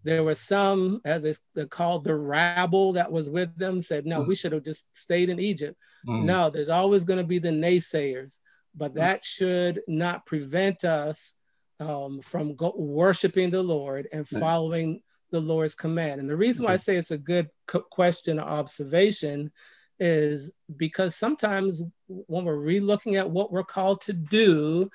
there 0.09 0.25
were 0.25 0.35
some, 0.35 1.03
as 1.05 1.42
they 1.55 1.66
called 1.66 2.03
the 2.03 2.14
rabble 2.14 2.94
that 2.94 3.12
was 3.12 3.29
with 3.29 3.55
them, 3.59 3.83
said, 3.83 4.07
no, 4.07 4.23
mm. 4.23 4.29
we 4.29 4.35
should 4.35 4.53
have 4.53 4.64
just 4.64 4.97
stayed 4.97 5.29
in 5.29 5.38
Egypt. 5.38 5.77
Mm. 6.07 6.25
No, 6.25 6.49
there's 6.49 6.71
always 6.71 7.05
going 7.05 7.18
to 7.18 7.27
be 7.27 7.38
the 7.38 7.51
naysayers, 7.51 8.40
but 8.75 8.94
that 8.94 9.23
should 9.23 9.83
not 9.87 10.25
prevent 10.25 10.83
us 10.85 11.38
um, 11.79 12.23
from 12.23 12.57
go- 12.57 12.75
worshiping 12.75 13.51
the 13.51 13.62
Lord 13.62 14.09
and 14.11 14.27
following 14.27 15.03
the 15.31 15.40
Lord's 15.40 15.75
command. 15.75 16.23
And 16.23 16.31
the 16.31 16.38
reason 16.38 16.64
why 16.64 16.73
I 16.73 16.77
say 16.77 16.97
it's 16.97 17.11
a 17.11 17.18
good 17.18 17.51
co- 17.66 17.81
question 17.81 18.40
or 18.40 18.49
observation 18.49 19.53
is 20.01 20.55
because 20.75 21.16
sometimes 21.16 21.83
when 22.07 22.47
we're 22.47 22.64
re-looking 22.64 23.16
at 23.16 23.31
what 23.31 23.53
we're 23.53 23.62
called 23.62 24.01
to 24.03 24.14
do, 24.14 24.88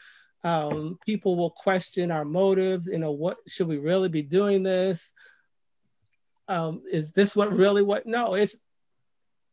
um, 0.43 0.99
people 1.05 1.35
will 1.35 1.49
question 1.49 2.11
our 2.11 2.25
motives. 2.25 2.87
You 2.87 2.99
know, 2.99 3.11
what 3.11 3.37
should 3.47 3.67
we 3.67 3.77
really 3.77 4.09
be 4.09 4.21
doing 4.21 4.63
this? 4.63 5.13
Um, 6.47 6.81
is 6.91 7.13
this 7.13 7.35
what 7.35 7.51
really 7.51 7.81
what? 7.81 8.05
No, 8.05 8.35
it's. 8.35 8.61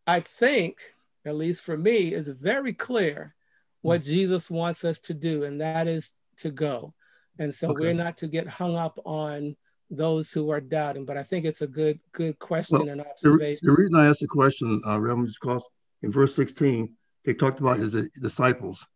I 0.07 0.21
think, 0.21 0.79
at 1.25 1.37
least 1.37 1.63
for 1.63 1.77
me, 1.77 2.13
is 2.13 2.29
very 2.29 2.73
clear 2.73 3.35
what 3.83 4.01
mm-hmm. 4.01 4.11
Jesus 4.11 4.51
wants 4.51 4.85
us 4.85 5.01
to 5.03 5.15
do, 5.15 5.45
and 5.45 5.61
that 5.61 5.87
is 5.87 6.15
to 6.39 6.51
go. 6.51 6.95
And 7.39 7.55
so 7.55 7.71
okay. 7.71 7.81
we're 7.81 7.95
not 7.95 8.17
to 8.19 8.27
get 8.27 8.49
hung 8.49 8.77
up 8.77 8.99
on 9.05 9.57
those 9.91 10.33
who 10.33 10.51
are 10.51 10.61
doubting. 10.61 11.05
But 11.05 11.17
I 11.17 11.23
think 11.23 11.45
it's 11.45 11.63
a 11.63 11.69
good 11.69 12.01
good 12.13 12.39
question 12.39 12.81
well, 12.81 12.89
and 12.89 13.01
observation. 13.01 13.61
The, 13.63 13.71
the, 13.71 13.77
reason 13.77 13.97
I 13.97 14.07
asked 14.07 14.21
the 14.21 14.27
question, 14.27 14.83
uh, 14.87 14.99
Reverend, 14.99 15.33
because 15.41 15.65
in 16.03 16.11
verse 16.11 16.35
16, 16.35 16.93
they 17.25 17.35
talked 17.35 17.61
about 17.61 17.79
his 17.79 17.95
disciples, 18.21 18.87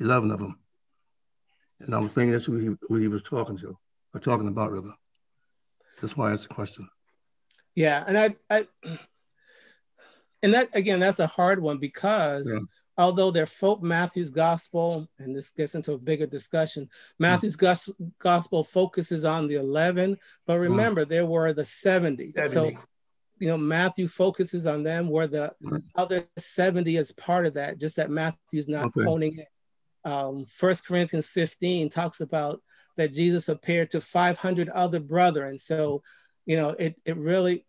11 0.00 0.30
of 0.30 0.40
them. 0.40 0.58
And 1.80 1.94
I'm 1.94 2.08
saying 2.08 2.32
that's 2.32 2.44
who 2.44 2.56
he, 2.56 2.76
who 2.88 2.96
he 2.96 3.08
was 3.08 3.22
talking 3.22 3.58
to, 3.58 3.76
or 4.14 4.20
talking 4.20 4.48
about, 4.48 4.72
rather. 4.72 4.94
That's 6.00 6.16
why 6.16 6.30
I 6.30 6.32
asked 6.32 6.48
the 6.48 6.54
question. 6.54 6.88
Yeah, 7.74 8.04
and 8.06 8.16
I, 8.16 8.36
I, 8.50 8.66
and 10.42 10.54
that 10.54 10.74
again, 10.74 11.00
that's 11.00 11.20
a 11.20 11.26
hard 11.26 11.60
one 11.60 11.78
because 11.78 12.50
yeah. 12.50 12.60
although 12.96 13.30
they're 13.30 13.46
folk 13.46 13.82
Matthew's 13.82 14.30
gospel, 14.30 15.08
and 15.18 15.36
this 15.36 15.50
gets 15.50 15.74
into 15.74 15.92
a 15.92 15.98
bigger 15.98 16.26
discussion, 16.26 16.88
Matthew's 17.18 17.56
mm. 17.56 18.12
gospel 18.18 18.64
focuses 18.64 19.24
on 19.24 19.46
the 19.48 19.56
11, 19.56 20.16
but 20.46 20.58
remember 20.58 21.04
mm. 21.04 21.08
there 21.08 21.26
were 21.26 21.52
the 21.52 21.64
70. 21.64 22.32
70. 22.34 22.48
So, 22.48 22.70
you 23.38 23.48
know, 23.48 23.58
Matthew 23.58 24.08
focuses 24.08 24.66
on 24.66 24.82
them, 24.82 25.10
where 25.10 25.26
the 25.26 25.54
mm. 25.62 25.82
other 25.94 26.22
70 26.38 26.96
is 26.96 27.12
part 27.12 27.44
of 27.44 27.54
that, 27.54 27.78
just 27.78 27.96
that 27.96 28.10
Matthew's 28.10 28.68
not 28.68 28.86
okay. 28.86 29.04
honing 29.04 29.38
it 29.38 29.48
um, 30.06 30.46
1 30.60 30.74
Corinthians 30.86 31.26
15 31.26 31.90
talks 31.90 32.20
about 32.20 32.62
that 32.96 33.12
Jesus 33.12 33.48
appeared 33.48 33.90
to 33.90 34.00
500 34.00 34.68
other 34.68 35.00
brethren. 35.00 35.58
So, 35.58 36.02
you 36.46 36.56
know, 36.56 36.70
it, 36.70 36.94
it 37.04 37.16
really, 37.16 37.66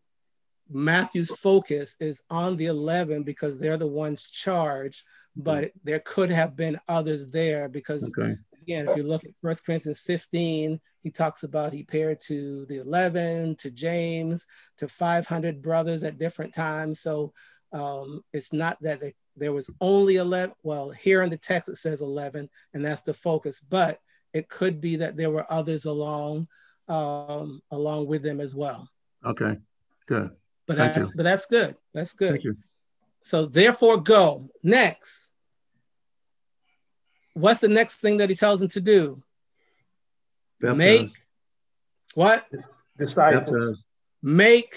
Matthew's 0.69 1.35
focus 1.39 1.97
is 1.99 2.23
on 2.29 2.55
the 2.55 2.67
11 2.67 3.23
because 3.23 3.59
they're 3.59 3.75
the 3.77 3.87
ones 3.87 4.29
charged, 4.29 5.01
but 5.35 5.65
mm-hmm. 5.65 5.79
there 5.83 5.99
could 5.99 6.29
have 6.29 6.55
been 6.55 6.79
others 6.87 7.31
there 7.31 7.67
because, 7.67 8.15
okay. 8.17 8.35
again, 8.61 8.87
if 8.87 8.95
you 8.95 9.03
look 9.03 9.25
at 9.25 9.31
1 9.41 9.55
Corinthians 9.65 10.01
15, 10.01 10.79
he 11.01 11.09
talks 11.09 11.41
about 11.41 11.73
he 11.73 11.83
paired 11.83 12.19
to 12.27 12.67
the 12.67 12.79
11, 12.81 13.55
to 13.57 13.71
James, 13.71 14.45
to 14.77 14.87
500 14.87 15.61
brothers 15.61 16.03
at 16.03 16.19
different 16.19 16.53
times. 16.53 16.99
So 16.99 17.33
um, 17.73 18.21
it's 18.31 18.53
not 18.53 18.77
that 18.81 19.01
they 19.01 19.15
there 19.37 19.53
was 19.53 19.69
only 19.81 20.17
11 20.17 20.55
well 20.63 20.89
here 20.89 21.23
in 21.23 21.29
the 21.29 21.37
text 21.37 21.69
it 21.69 21.75
says 21.75 22.01
11 22.01 22.49
and 22.73 22.85
that's 22.85 23.03
the 23.03 23.13
focus 23.13 23.59
but 23.59 23.99
it 24.33 24.49
could 24.49 24.81
be 24.81 24.97
that 24.97 25.15
there 25.15 25.31
were 25.31 25.45
others 25.49 25.85
along 25.85 26.47
um, 26.89 27.61
along 27.71 28.07
with 28.07 28.23
them 28.23 28.39
as 28.39 28.55
well. 28.55 28.89
Okay 29.25 29.57
good. 30.07 30.31
But 30.65 30.77
Thank 30.77 30.95
that's 30.95 31.09
you. 31.09 31.13
but 31.15 31.23
that's 31.23 31.45
good. 31.45 31.75
That's 31.93 32.13
good. 32.13 32.31
Thank 32.31 32.43
you. 32.43 32.57
so 33.21 33.45
therefore 33.45 33.97
go. 33.97 34.47
Next. 34.63 35.35
What's 37.33 37.59
the 37.59 37.67
next 37.67 38.01
thing 38.01 38.17
that 38.17 38.29
he 38.29 38.35
tells 38.35 38.59
them 38.59 38.69
to 38.69 38.81
do? 38.81 39.21
Baptize. 40.59 40.77
make 40.77 41.11
what? 42.15 42.45
Disciples. 42.97 43.83
Make 44.23 44.75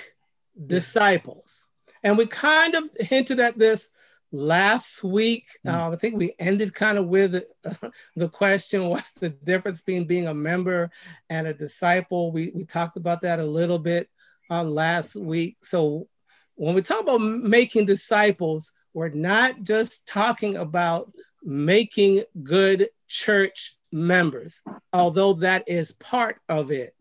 disciples. 0.67 1.67
And 2.03 2.19
we 2.19 2.27
kind 2.27 2.75
of 2.75 2.85
hinted 2.99 3.41
at 3.41 3.59
this 3.59 3.93
last 4.33 5.03
week 5.03 5.47
mm. 5.67 5.73
uh, 5.73 5.91
i 5.91 5.97
think 5.97 6.17
we 6.17 6.33
ended 6.39 6.73
kind 6.73 6.99
of 6.99 7.07
with 7.09 7.35
uh, 7.35 7.89
the 8.17 8.29
question 8.29 8.89
what's 8.89 9.13
the 9.13 9.31
difference 9.31 9.83
between 9.83 10.07
being 10.07 10.29
a 10.29 10.35
member 10.35 10.91
and 11.29 11.47
a 11.47 11.55
disciple? 11.55 12.33
We, 12.33 12.53
we 12.55 12.65
talked 12.65 12.97
about 12.97 13.23
that 13.23 13.41
a 13.41 13.45
little 13.45 13.79
bit 13.79 14.09
uh, 14.51 14.65
last 14.65 15.17
week. 15.17 15.57
So 15.63 16.09
when 16.57 16.75
we 16.75 16.83
talk 16.83 17.01
about 17.01 17.21
making 17.21 17.87
disciples 17.87 18.73
we're 18.93 19.11
not 19.11 19.63
just 19.63 20.09
talking 20.09 20.57
about 20.57 21.13
making 21.43 22.25
good 22.43 22.89
church 23.09 23.77
members 23.93 24.63
although 24.93 25.35
that 25.35 25.65
is 25.67 25.93
part 25.93 26.39
of 26.49 26.71
it. 26.71 26.95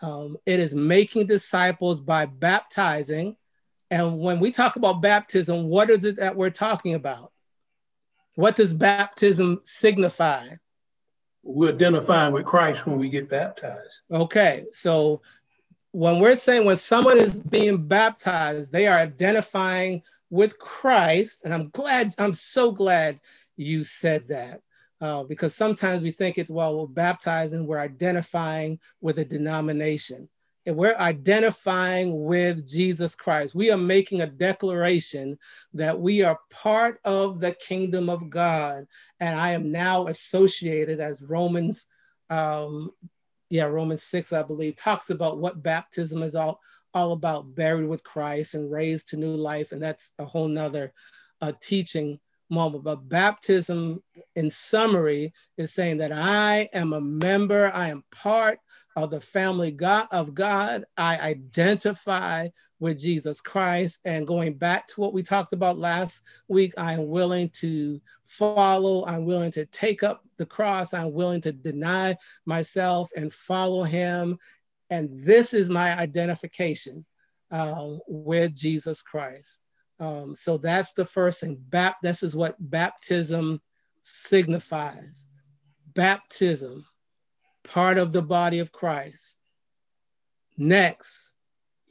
Um, 0.00 0.36
it 0.46 0.58
is 0.58 0.74
making 0.74 1.28
disciples 1.28 2.00
by 2.00 2.26
baptizing 2.26 3.36
and 3.92 4.18
when 4.18 4.40
we 4.40 4.50
talk 4.50 4.76
about 4.76 5.02
baptism, 5.02 5.68
what 5.68 5.90
is 5.90 6.06
it 6.06 6.16
that 6.16 6.34
we're 6.34 6.48
talking 6.48 6.94
about? 6.94 7.30
What 8.36 8.56
does 8.56 8.72
baptism 8.72 9.60
signify? 9.64 10.48
We're 11.42 11.74
identifying 11.74 12.32
with 12.32 12.46
Christ 12.46 12.86
when 12.86 12.98
we 12.98 13.10
get 13.10 13.28
baptized. 13.28 14.00
Okay, 14.10 14.64
so 14.72 15.20
when 15.90 16.20
we're 16.20 16.36
saying 16.36 16.64
when 16.64 16.76
someone 16.78 17.18
is 17.18 17.38
being 17.38 17.86
baptized, 17.86 18.72
they 18.72 18.86
are 18.86 18.98
identifying 18.98 20.02
with 20.30 20.58
Christ. 20.58 21.44
And 21.44 21.52
I'm 21.52 21.68
glad, 21.68 22.14
I'm 22.18 22.32
so 22.32 22.72
glad 22.72 23.20
you 23.56 23.84
said 23.84 24.22
that. 24.28 24.62
uh, 25.02 25.24
because 25.24 25.54
sometimes 25.54 26.00
we 26.00 26.12
think 26.12 26.38
it's, 26.38 26.50
well, 26.50 26.78
we're 26.78 26.86
baptizing, 26.86 27.66
we're 27.66 27.80
identifying 27.80 28.78
with 29.00 29.18
a 29.18 29.24
denomination. 29.24 30.28
And 30.64 30.76
we're 30.76 30.96
identifying 30.96 32.24
with 32.24 32.68
Jesus 32.68 33.14
Christ. 33.16 33.54
We 33.54 33.70
are 33.72 33.78
making 33.78 34.20
a 34.20 34.26
declaration 34.26 35.38
that 35.74 35.98
we 35.98 36.22
are 36.22 36.38
part 36.50 37.00
of 37.04 37.40
the 37.40 37.52
kingdom 37.52 38.08
of 38.08 38.30
God. 38.30 38.86
And 39.18 39.38
I 39.38 39.50
am 39.50 39.72
now 39.72 40.06
associated 40.06 41.00
as 41.00 41.22
Romans, 41.28 41.88
um, 42.30 42.90
yeah, 43.50 43.64
Romans 43.64 44.04
6, 44.04 44.32
I 44.32 44.42
believe, 44.44 44.76
talks 44.76 45.10
about 45.10 45.38
what 45.38 45.62
baptism 45.62 46.22
is 46.22 46.36
all, 46.36 46.60
all 46.94 47.12
about, 47.12 47.54
buried 47.54 47.88
with 47.88 48.04
Christ 48.04 48.54
and 48.54 48.70
raised 48.70 49.08
to 49.08 49.16
new 49.16 49.34
life. 49.34 49.72
And 49.72 49.82
that's 49.82 50.14
a 50.20 50.24
whole 50.24 50.48
nother 50.48 50.92
uh, 51.40 51.52
teaching 51.60 52.20
moment. 52.52 52.84
But 52.84 53.08
baptism, 53.08 54.00
in 54.36 54.48
summary, 54.48 55.32
is 55.56 55.74
saying 55.74 55.98
that 55.98 56.12
I 56.12 56.68
am 56.72 56.92
a 56.92 57.00
member, 57.00 57.72
I 57.74 57.88
am 57.88 58.04
part 58.12 58.58
of 58.96 59.10
the 59.10 59.20
family 59.20 59.70
God 59.70 60.06
of 60.12 60.34
God. 60.34 60.84
I 60.96 61.18
identify 61.18 62.48
with 62.80 62.98
Jesus 62.98 63.40
Christ. 63.40 64.00
And 64.04 64.26
going 64.26 64.54
back 64.54 64.86
to 64.88 65.00
what 65.00 65.12
we 65.12 65.22
talked 65.22 65.52
about 65.52 65.78
last 65.78 66.24
week, 66.48 66.72
I 66.76 66.94
am 66.94 67.06
willing 67.08 67.48
to 67.60 68.00
follow, 68.24 69.06
I'm 69.06 69.24
willing 69.24 69.52
to 69.52 69.66
take 69.66 70.02
up 70.02 70.22
the 70.36 70.46
cross, 70.46 70.92
I'm 70.92 71.12
willing 71.12 71.40
to 71.42 71.52
deny 71.52 72.16
myself 72.44 73.10
and 73.16 73.32
follow 73.32 73.84
him. 73.84 74.36
And 74.90 75.08
this 75.12 75.54
is 75.54 75.70
my 75.70 75.96
identification 75.98 77.06
uh, 77.50 77.96
with 78.08 78.54
Jesus 78.54 79.00
Christ. 79.02 79.62
Um, 80.00 80.34
so 80.34 80.58
that's 80.58 80.94
the 80.94 81.04
first 81.04 81.40
thing. 81.40 81.62
Bap- 81.68 82.02
this 82.02 82.24
is 82.24 82.34
what 82.34 82.56
baptism 82.58 83.60
signifies. 84.00 85.28
Baptism, 85.94 86.84
part 87.64 87.98
of 87.98 88.12
the 88.12 88.22
body 88.22 88.58
of 88.58 88.72
Christ. 88.72 89.40
Next, 90.56 91.32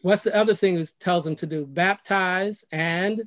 what's 0.02 0.24
the 0.24 0.36
other 0.36 0.54
thing 0.54 0.78
it 0.78 0.90
tells 1.00 1.24
them 1.24 1.36
to 1.38 1.46
do? 1.46 1.66
Baptize 1.66 2.66
and 2.72 3.22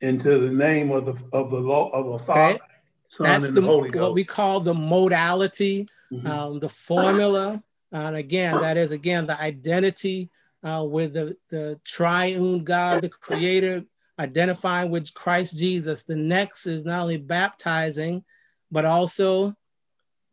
into 0.00 0.38
the 0.40 0.50
name 0.50 0.90
of 0.90 1.06
the 1.06 1.14
of 1.32 1.50
the 1.50 1.58
law 1.58 1.88
of 1.90 2.18
the 2.18 2.24
Father, 2.24 2.54
okay. 2.54 2.62
Son, 3.08 3.24
That's 3.26 3.48
and 3.48 3.56
the, 3.56 3.60
the 3.60 3.66
Holy 3.66 3.90
Ghost. 3.90 4.02
What 4.02 4.14
we 4.14 4.24
call 4.24 4.60
the 4.60 4.74
modality, 4.74 5.86
mm-hmm. 6.12 6.26
um, 6.26 6.60
the 6.60 6.68
formula, 6.68 7.62
and 7.92 8.16
again, 8.16 8.60
that 8.60 8.76
is 8.76 8.90
again 8.90 9.26
the 9.26 9.40
identity 9.40 10.30
uh, 10.62 10.84
with 10.88 11.14
the, 11.14 11.36
the 11.50 11.80
triune 11.84 12.64
God, 12.64 13.02
the 13.02 13.08
creator, 13.08 13.84
identifying 14.18 14.90
with 14.90 15.12
Christ 15.14 15.58
Jesus. 15.58 16.04
The 16.04 16.16
next 16.16 16.66
is 16.66 16.84
not 16.84 17.02
only 17.02 17.18
baptizing, 17.18 18.24
but 18.72 18.84
also 18.86 19.54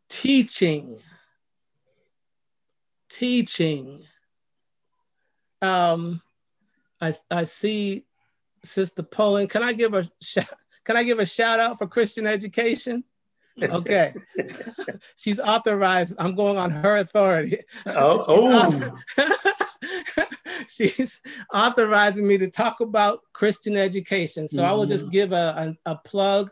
teaching. 0.08 0.98
Teaching. 3.10 4.02
Um, 5.62 6.22
I, 7.00 7.12
I 7.30 7.44
see 7.44 8.06
Sister 8.64 9.02
Poland. 9.02 9.50
Can 9.50 9.62
I 9.62 9.72
give 9.74 9.94
a 9.94 10.04
shout? 10.22 10.46
can 10.84 10.96
I 10.96 11.04
give 11.04 11.18
a 11.18 11.26
shout 11.26 11.60
out 11.60 11.78
for 11.78 11.86
Christian 11.86 12.26
education? 12.26 13.04
Okay. 13.62 14.14
She's 15.16 15.38
authorized. 15.38 16.16
I'm 16.18 16.34
going 16.34 16.56
on 16.56 16.70
her 16.70 16.96
authority. 16.96 17.58
Oh, 17.86 18.24
oh. 19.18 19.26
she's 20.68 21.20
authorizing 21.52 22.26
me 22.26 22.38
to 22.38 22.50
talk 22.50 22.80
about 22.80 23.20
Christian 23.32 23.76
education. 23.76 24.48
So 24.48 24.62
mm-hmm. 24.62 24.70
I 24.70 24.74
will 24.74 24.86
just 24.86 25.06
mm-hmm. 25.06 25.12
give 25.12 25.32
a, 25.32 25.76
a, 25.86 25.92
a 25.92 25.98
plug 26.04 26.50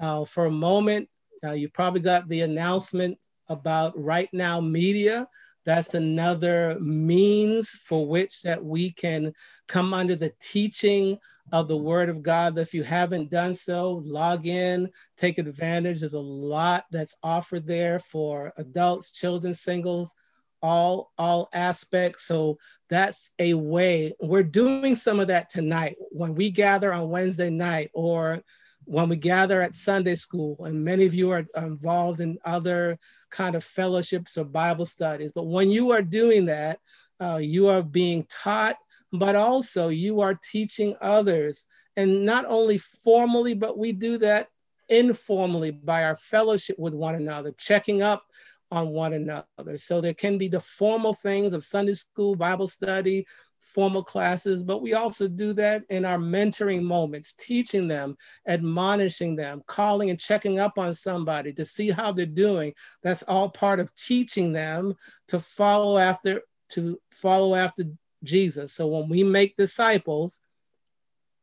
uh, 0.00 0.24
for 0.24 0.46
a 0.46 0.50
moment. 0.50 1.08
Uh, 1.44 1.52
you 1.52 1.68
probably 1.68 2.00
got 2.00 2.28
the 2.28 2.42
announcement 2.42 3.18
about 3.48 3.92
Right 3.96 4.28
Now 4.32 4.60
Media. 4.60 5.26
That's 5.64 5.94
another 5.94 6.78
means 6.80 7.70
for 7.70 8.06
which 8.06 8.42
that 8.42 8.64
we 8.64 8.92
can 8.92 9.32
come 9.68 9.92
under 9.92 10.16
the 10.16 10.32
teaching 10.40 11.18
of 11.52 11.68
the 11.68 11.76
Word 11.76 12.08
of 12.08 12.22
God. 12.22 12.56
If 12.58 12.72
you 12.72 12.82
haven't 12.82 13.30
done 13.30 13.54
so, 13.54 14.00
log 14.04 14.46
in, 14.46 14.88
take 15.16 15.38
advantage. 15.38 16.00
There's 16.00 16.14
a 16.14 16.20
lot 16.20 16.84
that's 16.90 17.18
offered 17.22 17.66
there 17.66 17.98
for 17.98 18.52
adults, 18.56 19.12
children, 19.12 19.52
singles, 19.52 20.14
all 20.62 21.10
all 21.16 21.48
aspects 21.54 22.26
so 22.26 22.58
that's 22.90 23.32
a 23.38 23.54
way 23.54 24.12
we're 24.20 24.42
doing 24.42 24.94
some 24.94 25.18
of 25.18 25.28
that 25.28 25.48
tonight 25.48 25.96
when 26.10 26.34
we 26.34 26.50
gather 26.50 26.92
on 26.92 27.08
wednesday 27.08 27.48
night 27.48 27.90
or 27.94 28.42
when 28.90 29.08
we 29.08 29.16
gather 29.16 29.62
at 29.62 29.74
sunday 29.74 30.14
school 30.14 30.56
and 30.64 30.84
many 30.84 31.06
of 31.06 31.14
you 31.14 31.30
are 31.30 31.44
involved 31.56 32.20
in 32.20 32.36
other 32.44 32.98
kind 33.30 33.54
of 33.54 33.62
fellowships 33.62 34.36
or 34.36 34.44
bible 34.44 34.86
studies 34.86 35.32
but 35.32 35.46
when 35.46 35.70
you 35.70 35.92
are 35.92 36.02
doing 36.02 36.44
that 36.44 36.78
uh, 37.20 37.38
you 37.40 37.68
are 37.68 37.82
being 37.82 38.26
taught 38.28 38.76
but 39.12 39.36
also 39.36 39.88
you 39.88 40.20
are 40.20 40.38
teaching 40.50 40.96
others 41.00 41.66
and 41.96 42.24
not 42.24 42.44
only 42.48 42.78
formally 42.78 43.54
but 43.54 43.78
we 43.78 43.92
do 43.92 44.18
that 44.18 44.48
informally 44.88 45.70
by 45.70 46.04
our 46.04 46.16
fellowship 46.16 46.76
with 46.78 46.92
one 46.92 47.14
another 47.14 47.52
checking 47.58 48.02
up 48.02 48.24
on 48.72 48.90
one 48.90 49.12
another. 49.12 49.78
So 49.78 50.00
there 50.00 50.14
can 50.14 50.38
be 50.38 50.48
the 50.48 50.60
formal 50.60 51.12
things 51.12 51.52
of 51.52 51.64
Sunday 51.64 51.94
school, 51.94 52.36
Bible 52.36 52.68
study, 52.68 53.26
formal 53.60 54.02
classes, 54.02 54.64
but 54.64 54.82
we 54.82 54.94
also 54.94 55.28
do 55.28 55.52
that 55.52 55.84
in 55.90 56.04
our 56.04 56.18
mentoring 56.18 56.82
moments, 56.82 57.34
teaching 57.34 57.86
them, 57.88 58.16
admonishing 58.48 59.36
them, 59.36 59.62
calling 59.66 60.10
and 60.10 60.18
checking 60.18 60.58
up 60.58 60.78
on 60.78 60.94
somebody 60.94 61.52
to 61.52 61.64
see 61.64 61.90
how 61.90 62.12
they're 62.12 62.26
doing. 62.26 62.72
That's 63.02 63.22
all 63.24 63.50
part 63.50 63.80
of 63.80 63.94
teaching 63.94 64.52
them 64.52 64.94
to 65.28 65.38
follow 65.38 65.98
after 65.98 66.42
to 66.70 67.00
follow 67.10 67.54
after 67.54 67.84
Jesus. 68.22 68.72
So 68.72 68.86
when 68.86 69.08
we 69.08 69.22
make 69.24 69.56
disciples, 69.56 70.40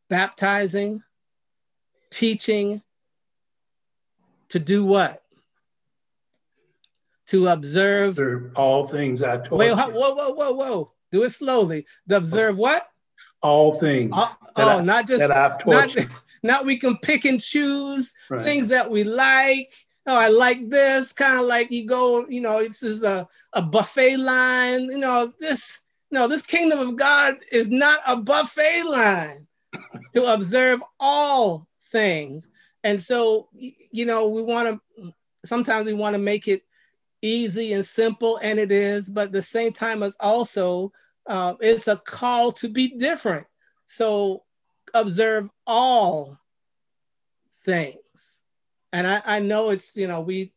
baptizing, 0.09 1.01
teaching, 2.11 2.81
to 4.49 4.59
do 4.59 4.85
what? 4.85 5.21
to 7.27 7.47
observe 7.47 8.17
all 8.55 8.87
things 8.87 9.21
I 9.21 9.37
told 9.37 9.59
Wait, 9.59 9.69
you. 9.69 9.75
whoa, 9.75 10.15
whoa, 10.15 10.33
whoa, 10.33 10.53
whoa. 10.53 10.91
Do 11.11 11.23
it 11.23 11.29
slowly. 11.29 11.85
To 12.09 12.17
observe 12.17 12.57
what? 12.57 12.87
All 13.41 13.73
things. 13.73 14.13
Uh, 14.15 14.27
oh, 14.57 14.79
I, 14.79 14.81
not 14.81 15.07
just 15.07 15.27
that 15.27 15.35
I've 15.35 15.65
not. 15.65 15.95
Not 16.43 16.65
we 16.65 16.77
can 16.77 16.97
pick 16.97 17.25
and 17.25 17.41
choose 17.41 18.13
right. 18.29 18.45
things 18.45 18.67
that 18.67 18.91
we 18.91 19.03
like. 19.03 19.71
Oh, 20.05 20.17
I 20.17 20.29
like 20.29 20.69
this. 20.69 21.11
Kind 21.11 21.39
of 21.39 21.47
like 21.47 21.71
you 21.71 21.87
go, 21.87 22.27
you 22.29 22.41
know, 22.41 22.63
this 22.63 22.83
is 22.83 23.03
a, 23.03 23.27
a 23.53 23.61
buffet 23.63 24.17
line. 24.17 24.83
You 24.85 24.99
know, 24.99 25.31
this 25.39 25.83
no, 26.11 26.27
this 26.27 26.45
kingdom 26.45 26.79
of 26.79 26.95
God 26.95 27.37
is 27.51 27.69
not 27.69 27.99
a 28.07 28.17
buffet 28.17 28.83
line 28.87 29.47
to 30.13 30.33
observe 30.33 30.81
all 30.99 31.67
things. 31.81 32.51
And 32.83 33.01
so, 33.01 33.49
you 33.53 34.05
know, 34.05 34.29
we 34.29 34.43
want 34.43 34.81
to 34.97 35.13
sometimes 35.43 35.85
we 35.85 35.93
want 35.93 36.13
to 36.13 36.19
make 36.19 36.47
it 36.47 36.63
easy 37.21 37.73
and 37.73 37.85
simple, 37.85 38.39
and 38.41 38.59
it 38.59 38.71
is, 38.71 39.09
but 39.09 39.31
the 39.31 39.41
same 39.41 39.73
time, 39.73 40.03
it's 40.03 40.17
also 40.19 40.91
uh, 41.27 41.55
it's 41.59 41.87
a 41.87 41.97
call 41.97 42.51
to 42.53 42.69
be 42.69 42.97
different. 42.97 43.45
So 43.85 44.43
observe 44.93 45.49
all 45.65 46.37
things. 47.65 48.41
And 48.93 49.05
I, 49.05 49.21
I 49.25 49.39
know 49.39 49.69
it's, 49.69 49.97
you 49.97 50.07
know, 50.07 50.21
we 50.21 50.53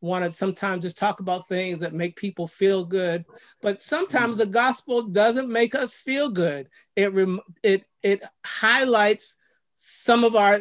want 0.00 0.24
to 0.24 0.32
sometimes 0.32 0.82
just 0.82 0.98
talk 0.98 1.20
about 1.20 1.48
things 1.48 1.80
that 1.80 1.94
make 1.94 2.16
people 2.16 2.46
feel 2.46 2.84
good, 2.84 3.24
but 3.62 3.80
sometimes 3.80 4.36
the 4.36 4.46
gospel 4.46 5.02
doesn't 5.02 5.50
make 5.50 5.74
us 5.74 5.96
feel 5.96 6.30
good. 6.30 6.68
It 6.96 7.12
rem- 7.12 7.40
it 7.62 7.84
it 8.02 8.22
highlights 8.44 9.38
some 9.74 10.24
of 10.24 10.36
our 10.36 10.60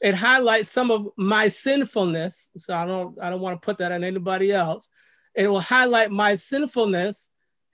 it 0.00 0.14
highlights 0.14 0.68
some 0.68 0.90
of 0.90 1.08
my 1.16 1.48
sinfulness. 1.48 2.50
So 2.56 2.74
I 2.74 2.86
don't 2.86 3.20
I 3.20 3.30
don't 3.30 3.40
want 3.40 3.60
to 3.60 3.64
put 3.64 3.78
that 3.78 3.92
on 3.92 4.04
anybody 4.04 4.52
else. 4.52 4.90
It 5.34 5.48
will 5.48 5.60
highlight 5.60 6.10
my 6.10 6.34
sinfulness. 6.34 7.30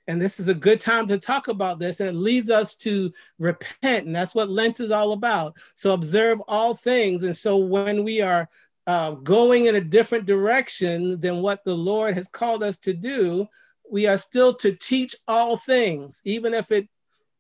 And 0.07 0.21
this 0.21 0.39
is 0.39 0.49
a 0.49 0.55
good 0.55 0.83
time 0.83 1.07
to 1.09 1.19
talk 1.19 1.49
about 1.49 1.79
this. 1.79 2.01
And 2.01 2.11
it 2.11 2.19
leads 2.19 2.51
us 2.51 2.77
to 2.77 3.11
repent. 3.39 4.07
And 4.07 4.15
that's 4.15 4.35
what 4.35 4.51
Lent 4.51 4.81
is 4.81 4.91
all 4.91 5.13
about. 5.13 5.57
So 5.75 5.95
observe 5.95 6.41
all 6.47 6.75
things. 6.75 7.23
And 7.23 7.35
so 7.35 7.57
when 7.57 8.05
we 8.05 8.21
are 8.21 8.49
uh, 8.87 9.13
going 9.13 9.65
in 9.65 9.77
a 9.77 9.81
different 9.81 10.27
direction 10.27 11.19
than 11.21 11.41
what 11.41 11.65
the 11.65 11.75
Lord 11.75 12.13
has 12.15 12.29
called 12.29 12.63
us 12.63 12.77
to 12.81 12.93
do, 12.93 13.47
we 13.91 14.07
are 14.07 14.19
still 14.19 14.53
to 14.57 14.75
teach 14.77 15.15
all 15.27 15.57
things, 15.57 16.21
even 16.27 16.53
if 16.53 16.71
it, 16.71 16.89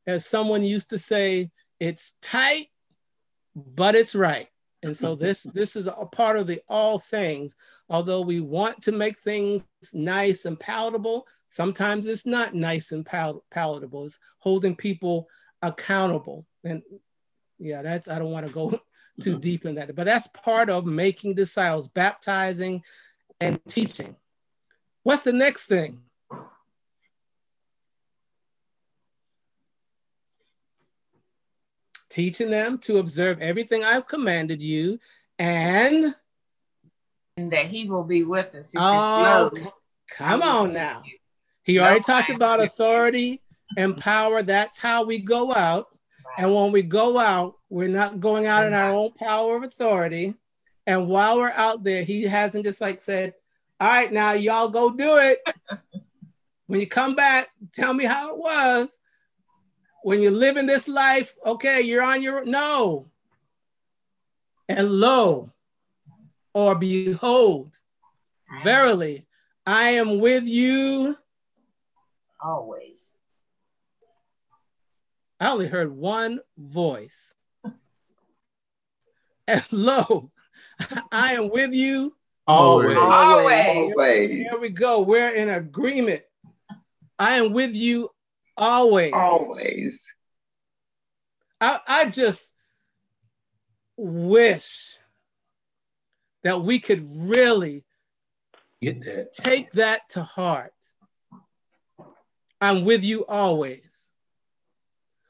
as 0.06 0.24
someone 0.24 0.62
used 0.62 0.90
to 0.90 0.98
say, 0.98 1.50
it's 1.80 2.16
tight, 2.22 2.66
but 3.54 3.94
it's 3.94 4.14
right. 4.14 4.48
And 4.84 4.96
so 4.96 5.14
this 5.14 5.42
this 5.42 5.76
is 5.76 5.86
a 5.86 5.92
part 5.92 6.36
of 6.36 6.46
the 6.46 6.60
all 6.68 6.98
things. 6.98 7.56
Although 7.88 8.22
we 8.22 8.40
want 8.40 8.82
to 8.82 8.92
make 8.92 9.18
things 9.18 9.66
nice 9.92 10.44
and 10.44 10.58
palatable, 10.58 11.26
sometimes 11.46 12.06
it's 12.06 12.26
not 12.26 12.54
nice 12.54 12.92
and 12.92 13.04
pal- 13.04 13.44
palatable. 13.50 14.04
It's 14.04 14.20
holding 14.38 14.76
people 14.76 15.28
accountable. 15.62 16.46
And 16.64 16.82
yeah, 17.58 17.82
that's 17.82 18.08
I 18.08 18.18
don't 18.18 18.32
want 18.32 18.46
to 18.46 18.52
go 18.52 18.70
too 19.20 19.32
mm-hmm. 19.32 19.40
deepen 19.40 19.74
that. 19.76 19.94
But 19.94 20.04
that's 20.04 20.28
part 20.28 20.70
of 20.70 20.86
making 20.86 21.34
disciples, 21.34 21.88
baptizing 21.88 22.82
and 23.40 23.60
teaching. 23.68 24.16
What's 25.02 25.22
the 25.22 25.32
next 25.32 25.66
thing? 25.66 26.02
Teaching 32.14 32.48
them 32.48 32.78
to 32.78 32.98
observe 32.98 33.40
everything 33.40 33.82
I've 33.82 34.06
commanded 34.06 34.62
you 34.62 35.00
and 35.40 36.14
and 37.36 37.50
that 37.50 37.66
he 37.66 37.90
will 37.90 38.04
be 38.04 38.22
with 38.22 38.54
us. 38.54 38.72
oh, 38.76 39.50
come 40.08 40.40
on 40.40 40.72
now. 40.72 41.02
He 41.64 41.80
already 41.80 42.04
talked 42.04 42.30
about 42.30 42.62
authority 42.62 43.42
and 43.76 43.96
power. 43.96 44.42
That's 44.42 44.78
how 44.78 45.04
we 45.04 45.18
go 45.18 45.52
out. 45.52 45.88
And 46.38 46.54
when 46.54 46.70
we 46.70 46.82
go 46.82 47.18
out, 47.18 47.54
we're 47.68 47.88
not 47.88 48.20
going 48.20 48.46
out 48.46 48.64
in 48.64 48.74
our 48.74 48.90
own 48.90 49.10
power 49.14 49.56
of 49.56 49.64
authority. 49.64 50.34
And 50.86 51.08
while 51.08 51.38
we're 51.38 51.50
out 51.50 51.82
there, 51.82 52.04
he 52.04 52.22
hasn't 52.22 52.64
just 52.64 52.80
like 52.80 53.00
said, 53.00 53.34
All 53.80 53.88
right, 53.88 54.12
now 54.12 54.34
y'all 54.34 54.68
go 54.68 54.94
do 54.94 55.16
it. 55.18 55.38
when 56.68 56.78
you 56.78 56.86
come 56.86 57.16
back, 57.16 57.48
tell 57.72 57.92
me 57.92 58.04
how 58.04 58.32
it 58.32 58.38
was. 58.38 59.00
When 60.04 60.20
you're 60.20 60.32
living 60.32 60.66
this 60.66 60.86
life, 60.86 61.34
okay, 61.46 61.80
you're 61.80 62.02
on 62.02 62.20
your 62.20 62.44
no. 62.44 63.10
And 64.68 64.90
lo, 64.90 65.50
or 66.52 66.78
behold, 66.78 67.74
verily, 68.62 69.26
I 69.64 69.92
am 69.92 70.20
with 70.20 70.44
you 70.44 71.16
always. 72.38 73.14
I 75.40 75.50
only 75.50 75.68
heard 75.68 75.90
one 75.90 76.38
voice. 76.58 77.34
and 79.48 79.72
lo, 79.72 80.30
I 81.12 81.32
am 81.32 81.48
with 81.48 81.72
you 81.72 82.14
always. 82.46 82.94
Always. 82.98 83.66
always. 83.94 84.30
Here 84.30 84.60
we 84.60 84.68
go. 84.68 85.00
We're 85.00 85.34
in 85.34 85.48
agreement. 85.48 86.24
I 87.18 87.36
am 87.38 87.54
with 87.54 87.74
you 87.74 88.10
always. 88.56 89.12
Always. 89.12 90.06
I, 91.60 91.78
I 91.86 92.10
just 92.10 92.54
wish 93.96 94.98
that 96.42 96.60
we 96.60 96.78
could 96.78 97.02
really 97.22 97.84
get 98.82 99.04
that. 99.04 99.32
Take 99.32 99.70
that 99.72 100.08
to 100.10 100.22
heart. 100.22 100.72
I'm 102.60 102.84
with 102.84 103.04
you 103.04 103.24
always. 103.26 104.12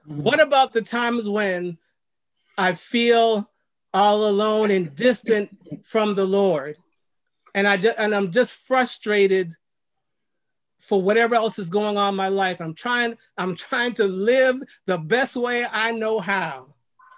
Mm-hmm. 0.09 0.23
What 0.23 0.43
about 0.43 0.73
the 0.73 0.83
times 0.83 1.29
when 1.29 1.79
I 2.59 2.73
feel 2.73 3.51
all 3.93 4.29
alone 4.29 4.71
and 4.71 4.95
distant 4.95 5.57
from 5.85 6.15
the 6.15 6.25
Lord? 6.25 6.77
And 7.55 7.67
I 7.67 7.77
and 7.99 8.15
I'm 8.15 8.33
just 8.33 8.67
frustrated 8.67 9.55
for 10.85 11.01
whatever 11.01 11.35
else 11.35 11.59
is 11.59 11.71
going 11.71 11.97
on 11.97 12.11
in 12.11 12.15
my 12.15 12.29
life. 12.29 12.61
I'm 12.61 12.75
trying, 12.75 13.17
I'm 13.39 13.57
trying 13.57 13.95
to 13.95 14.05
live 14.05 14.57
the 14.85 14.99
best 14.99 15.35
way 15.35 15.65
I 15.73 15.93
know 15.93 16.21
how. 16.21 16.67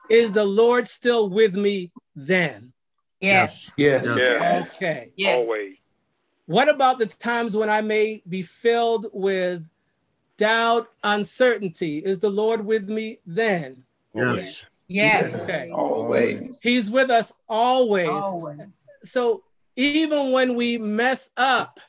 Is 0.09 0.33
the 0.33 0.45
Lord 0.45 0.87
still 0.87 1.29
with 1.29 1.57
me 1.57 1.91
then? 2.15 2.73
Yes. 3.21 3.73
Yes. 3.77 4.07
yes. 4.07 4.77
Okay. 4.77 5.11
Yes. 5.17 5.45
Always. 5.45 5.77
What 6.47 6.69
about 6.69 7.01
the 7.01 7.07
times 7.07 7.57
when 7.57 7.69
I 7.69 7.81
may 7.81 8.23
be 8.29 8.43
filled 8.43 9.07
with 9.13 9.69
doubt, 10.37 10.89
uncertainty? 11.03 11.99
Is 11.99 12.21
the 12.21 12.31
Lord 12.31 12.65
with 12.65 12.89
me 12.89 13.19
then? 13.27 13.83
Yes. 14.15 14.85
Yes. 14.87 15.43
Okay. 15.43 15.71
Always. 15.73 16.61
He's 16.63 16.89
with 16.89 17.11
us 17.11 17.35
always. 17.49 18.09
Always. 18.09 18.87
So 19.03 19.43
even 19.75 20.31
when 20.31 20.55
we 20.55 20.79
mess 20.79 21.33
up, 21.37 21.81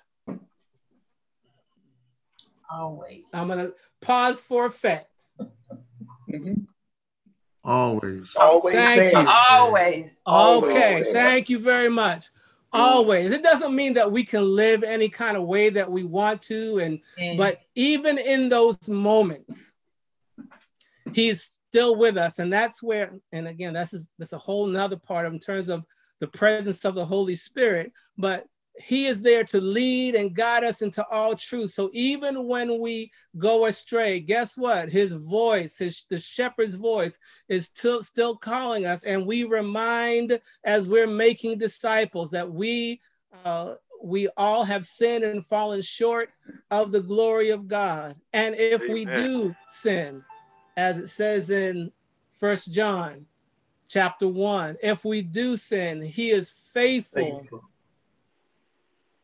always. 2.69 3.33
I'm 3.33 3.47
going 3.47 3.59
to 3.67 3.73
pause 4.01 4.43
for 4.43 4.65
effect. 4.65 5.25
Mm-hmm. 6.29 6.53
Always. 7.63 8.33
Always. 8.35 8.75
Thank 8.75 9.13
you. 9.13 9.33
Always. 9.49 10.21
Okay. 10.25 10.93
Always. 10.93 11.13
Thank 11.13 11.49
you 11.49 11.59
very 11.59 11.89
much. 11.89 12.25
Always. 12.71 13.31
It 13.31 13.43
doesn't 13.43 13.75
mean 13.75 13.93
that 13.93 14.11
we 14.11 14.23
can 14.23 14.43
live 14.43 14.83
any 14.83 15.09
kind 15.09 15.35
of 15.35 15.43
way 15.43 15.69
that 15.69 15.89
we 15.91 16.03
want 16.03 16.41
to, 16.43 16.79
and 16.79 16.99
Mm. 17.17 17.37
but 17.37 17.61
even 17.75 18.17
in 18.17 18.49
those 18.49 18.89
moments, 18.89 19.75
he's 21.13 21.55
still 21.65 21.95
with 21.95 22.17
us, 22.17 22.39
and 22.39 22.51
that's 22.51 22.81
where. 22.83 23.13
And 23.31 23.47
again, 23.47 23.73
that's 23.73 23.93
is, 23.93 24.11
that's 24.17 24.33
a 24.33 24.37
whole 24.37 24.67
nother 24.67 24.97
part 24.97 25.25
of 25.25 25.33
in 25.33 25.39
terms 25.39 25.69
of 25.69 25.85
the 26.19 26.27
presence 26.27 26.85
of 26.85 26.95
the 26.95 27.05
Holy 27.05 27.35
Spirit. 27.35 27.91
But 28.17 28.45
he 28.79 29.07
is 29.07 29.21
there 29.21 29.43
to 29.43 29.59
lead 29.59 30.15
and 30.15 30.35
guide 30.35 30.63
us 30.63 30.81
into 30.81 31.05
all 31.07 31.35
truth. 31.35 31.71
So 31.71 31.89
even 31.93 32.45
when 32.45 32.79
we 32.79 33.11
go 33.37 33.65
astray, 33.65 34.19
guess 34.19 34.57
what? 34.57 34.89
His 34.89 35.13
voice, 35.13 35.77
his 35.77 36.05
the 36.09 36.19
shepherd's 36.19 36.75
voice, 36.75 37.17
is 37.49 37.65
still 37.65 38.03
still 38.03 38.35
calling 38.35 38.85
us, 38.85 39.03
and 39.03 39.25
we 39.25 39.45
remind 39.45 40.39
as 40.63 40.87
we're 40.87 41.07
making 41.07 41.57
disciples 41.57 42.31
that 42.31 42.49
we 42.49 43.01
uh, 43.43 43.75
we 44.03 44.27
all 44.37 44.63
have 44.63 44.85
sinned 44.85 45.23
and 45.23 45.45
fallen 45.45 45.81
short 45.81 46.29
of 46.69 46.91
the 46.91 47.01
glory 47.01 47.49
of 47.49 47.67
God. 47.67 48.15
And 48.33 48.55
if 48.55 48.83
Amen. 48.83 48.93
we 48.93 49.05
do 49.05 49.55
sin, 49.67 50.23
as 50.75 50.99
it 50.99 51.07
says 51.07 51.49
in 51.49 51.91
First 52.31 52.71
John 52.71 53.25
chapter 53.89 54.27
one, 54.27 54.77
if 54.83 55.03
we 55.03 55.23
do 55.23 55.57
sin, 55.57 56.01
He 56.01 56.29
is 56.29 56.69
faithful. 56.73 57.39
faithful 57.39 57.63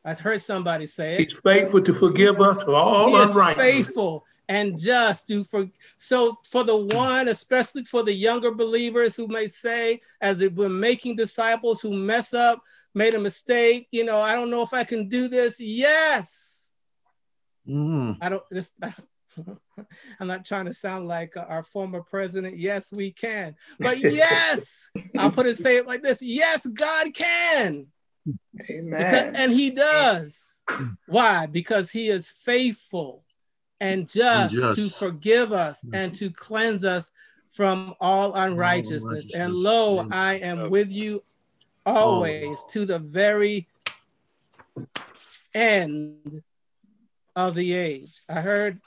I 0.06 0.14
heard 0.14 0.42
somebody 0.42 0.86
say 0.86 1.14
it. 1.14 1.20
He's 1.20 1.40
faithful 1.40 1.82
to 1.82 1.94
forgive 1.94 2.42
us 2.42 2.64
for 2.64 2.76
all 2.76 3.08
he 3.08 3.16
is 3.16 3.38
faithful 3.56 4.26
and 4.50 4.78
just 4.78 5.28
to 5.30 5.44
for 5.44 5.66
so 5.98 6.38
for 6.50 6.64
the 6.64 6.78
one, 6.78 7.28
especially 7.28 7.84
for 7.86 8.04
the 8.04 8.14
younger 8.14 8.54
believers 8.54 9.16
who 9.16 9.28
may 9.28 9.48
say, 9.48 10.02
as 10.22 10.40
they've 10.40 10.54
been 10.54 10.80
making 10.80 11.16
disciples 11.16 11.82
who 11.82 11.94
mess 11.94 12.34
up, 12.34 12.62
made 12.94 13.14
a 13.14 13.20
mistake, 13.20 13.88
you 13.92 14.04
know, 14.04 14.20
I 14.22 14.34
don't 14.34 14.52
know 14.52 14.62
if 14.62 14.74
I 14.74 14.84
can 14.84 15.08
do 15.08 15.28
this. 15.28 15.62
Yes. 15.62 16.74
Mm. 17.68 18.18
I 18.22 18.30
don't 18.30 18.44
this 18.52 18.74
I'm 20.20 20.28
not 20.28 20.46
trying 20.46 20.66
to 20.66 20.74
sound 20.74 21.08
like 21.08 21.34
our 21.38 21.64
former 21.64 22.04
president. 22.04 22.58
Yes, 22.58 22.92
we 22.94 23.12
can. 23.12 23.56
But 23.80 24.00
yes, 24.00 24.92
I'll 25.18 25.32
put 25.32 25.46
it 25.46 25.56
say 25.56 25.78
it 25.78 25.88
like 25.88 26.04
this. 26.04 26.22
Yes, 26.22 26.68
God 26.68 27.14
can. 27.14 27.88
Amen. 28.70 28.90
Because, 28.90 29.36
and 29.36 29.52
he 29.52 29.72
does. 29.72 30.62
Why? 31.08 31.48
Because 31.48 31.92
he 31.92 32.08
is 32.08 32.30
faithful 32.32 33.24
and 33.80 34.08
just, 34.08 34.54
just. 34.54 34.80
to 34.80 34.90
forgive 34.90 35.52
us 35.52 35.84
mm-hmm. 35.84 35.96
and 35.96 36.16
to 36.16 36.30
cleanse 36.30 36.86
us 36.86 37.12
from 37.50 37.94
all 38.00 38.34
unrighteousness. 38.34 39.32
All 39.36 39.42
and 39.42 39.54
lo, 39.54 40.08
I 40.12 40.36
am 40.36 40.70
with 40.70 40.92
you 40.92 41.22
always 41.86 42.64
oh. 42.64 42.70
to 42.72 42.86
the 42.86 43.00
very 43.00 43.68
end 45.54 46.42
of 47.36 47.56
the 47.56 47.74
age. 47.74 48.22
I 48.30 48.42
heard 48.42 48.80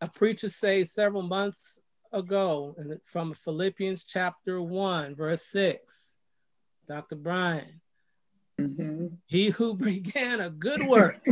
a 0.00 0.08
preacher 0.08 0.48
say 0.48 0.84
several 0.84 1.22
months 1.22 1.82
ago 2.12 2.74
from 3.04 3.34
Philippians 3.34 4.04
chapter 4.04 4.60
1, 4.60 5.14
verse 5.14 5.42
6. 5.42 6.18
Dr. 6.88 7.16
Brian, 7.16 7.80
Mm-hmm. 8.60 9.06
He 9.26 9.50
who 9.50 9.76
began 9.90 10.40
a 10.40 10.50
good 10.50 10.86
work 10.86 11.26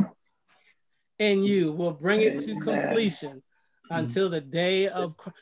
in 1.18 1.45
you 1.45 1.73
will 1.73 1.93
bring 1.93 2.23
it 2.23 2.39
to 2.39 2.61
completion 2.61 3.43
until 3.91 4.31
the 4.31 4.41
day 4.41 4.89
of 4.89 5.16
Christ. 5.16 5.39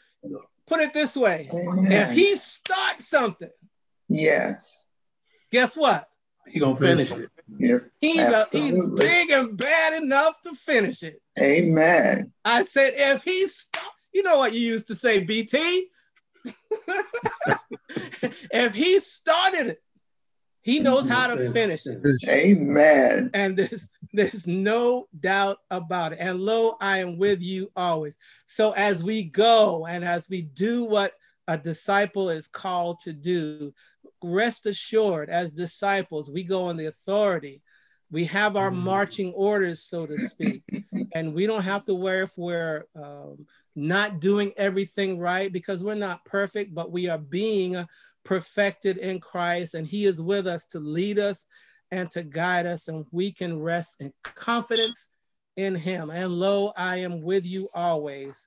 Put 0.67 0.81
it 0.81 0.93
this 0.93 1.17
way 1.17 1.49
Amen. 1.53 1.91
if 1.91 2.13
he 2.13 2.37
starts 2.37 3.09
something, 3.09 3.49
yes, 4.09 4.87
guess 5.51 5.77
what? 5.77 6.05
He 6.47 6.61
gonna 6.61 6.77
finish 6.77 7.11
it. 7.11 7.31
Yes, 7.59 7.89
he's 8.01 8.25
a, 8.25 8.45
he's 8.53 8.79
big 8.91 9.31
and 9.31 9.57
bad 9.57 10.03
enough 10.03 10.41
to 10.43 10.51
finish 10.51 11.03
it. 11.03 11.23
Amen. 11.39 12.33
I 12.45 12.63
said, 12.63 12.93
if 12.97 13.25
he 13.25 13.47
start, 13.47 13.87
you 14.13 14.23
know 14.23 14.37
what 14.37 14.53
you 14.53 14.61
used 14.61 14.89
to 14.89 14.95
say, 14.95 15.21
BT. 15.21 15.89
if 18.53 18.75
he 18.75 18.99
started 19.01 19.69
it, 19.69 19.83
he 20.69 20.81
knows 20.81 21.09
how 21.09 21.29
to 21.29 21.51
finish 21.51 21.87
it. 21.87 21.99
Amen. 22.29 23.31
And 23.33 23.57
there's 23.57 23.91
there's 24.13 24.47
no 24.47 25.07
doubt 25.19 25.59
about 25.71 26.13
it. 26.13 26.19
And 26.21 26.39
lo, 26.41 26.77
I 26.79 26.99
am 26.99 27.19
with 27.19 27.41
you 27.41 27.71
always. 27.75 28.19
So 28.45 28.73
as 28.73 29.03
we 29.03 29.25
go 29.25 29.87
and 29.87 30.05
as 30.05 30.29
we 30.29 30.43
do 30.43 30.85
what 30.85 31.13
a 31.47 31.57
disciple 31.57 32.29
is 32.29 32.49
called 32.49 33.01
to 33.05 33.15
do, 33.15 33.73
rest 34.23 34.67
assured, 34.67 35.31
as 35.31 35.53
disciples, 35.53 36.31
we 36.31 36.45
go 36.45 36.69
in 36.69 36.77
the 36.77 36.87
authority. 36.87 37.63
We 38.11 38.25
have 38.27 38.57
our 38.57 38.71
marching 38.71 39.33
orders, 39.35 39.83
so 39.83 40.07
to 40.07 40.17
speak, 40.19 40.63
and 41.15 41.35
we 41.35 41.47
don't 41.47 41.65
have 41.65 41.85
to 41.87 41.95
worry 41.95 42.25
if 42.25 42.33
we're 42.37 42.85
um, 42.95 43.47
not 43.77 44.21
doing 44.21 44.53
everything 44.57 45.19
right 45.19 45.53
because 45.53 45.85
we're 45.85 45.95
not 45.95 46.25
perfect, 46.25 46.75
but 46.75 46.91
we 46.91 47.09
are 47.09 47.19
being 47.19 47.77
perfected 48.29 48.99
in 48.99 49.19
Christ, 49.19 49.73
and 49.73 49.87
He 49.87 50.05
is 50.05 50.21
with 50.21 50.47
us 50.47 50.67
to 50.67 50.81
lead 50.81 51.19
us 51.19 51.47
and 51.91 52.11
to 52.11 52.23
guide 52.23 52.67
us, 52.67 52.89
and 52.89 53.07
we 53.11 53.33
can 53.33 53.59
rest 53.59 54.03
in 54.03 54.13
confidence 54.23 55.09
in 55.57 55.75
Him. 55.75 56.11
And 56.11 56.31
lo, 56.31 56.75
I 56.77 56.99
am 56.99 57.23
with 57.23 57.47
you 57.47 57.71
always 57.75 58.47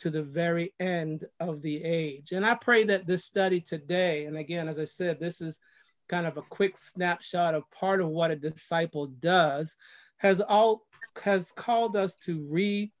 to 0.00 0.10
the 0.10 0.22
very 0.22 0.74
end 0.80 1.24
of 1.40 1.62
the 1.62 1.82
age. 1.82 2.32
And 2.32 2.44
I 2.44 2.54
pray 2.56 2.84
that 2.84 3.06
this 3.06 3.24
study 3.24 3.58
today, 3.58 4.26
and 4.26 4.36
again, 4.36 4.68
as 4.68 4.78
I 4.78 4.84
said, 4.84 5.18
this 5.18 5.40
is 5.40 5.60
kind 6.08 6.26
of 6.26 6.36
a 6.36 6.42
quick 6.42 6.76
snapshot 6.76 7.54
of 7.54 7.70
part 7.70 8.02
of 8.02 8.10
what 8.10 8.30
a 8.30 8.36
disciple 8.36 9.06
does, 9.20 9.78
has 10.18 10.42
all 10.42 10.82
has 11.22 11.52
called 11.52 11.96
us 11.96 12.16
to 12.16 12.46
re, 12.50 12.92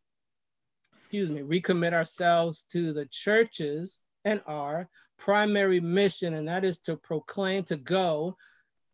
excuse 0.96 1.30
me, 1.30 1.42
recommit 1.42 1.92
ourselves 1.92 2.62
to 2.72 2.94
the 2.94 3.04
churches 3.10 4.00
and 4.24 4.40
our 4.46 4.88
primary 5.24 5.78
mission, 5.78 6.34
and 6.34 6.48
that 6.48 6.64
is 6.64 6.80
to 6.80 6.96
proclaim, 6.96 7.62
to 7.62 7.76
go 7.76 8.36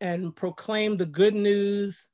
and 0.01 0.37
proclaim 0.37 0.97
the 0.97 1.07
good 1.07 1.35
news 1.35 2.11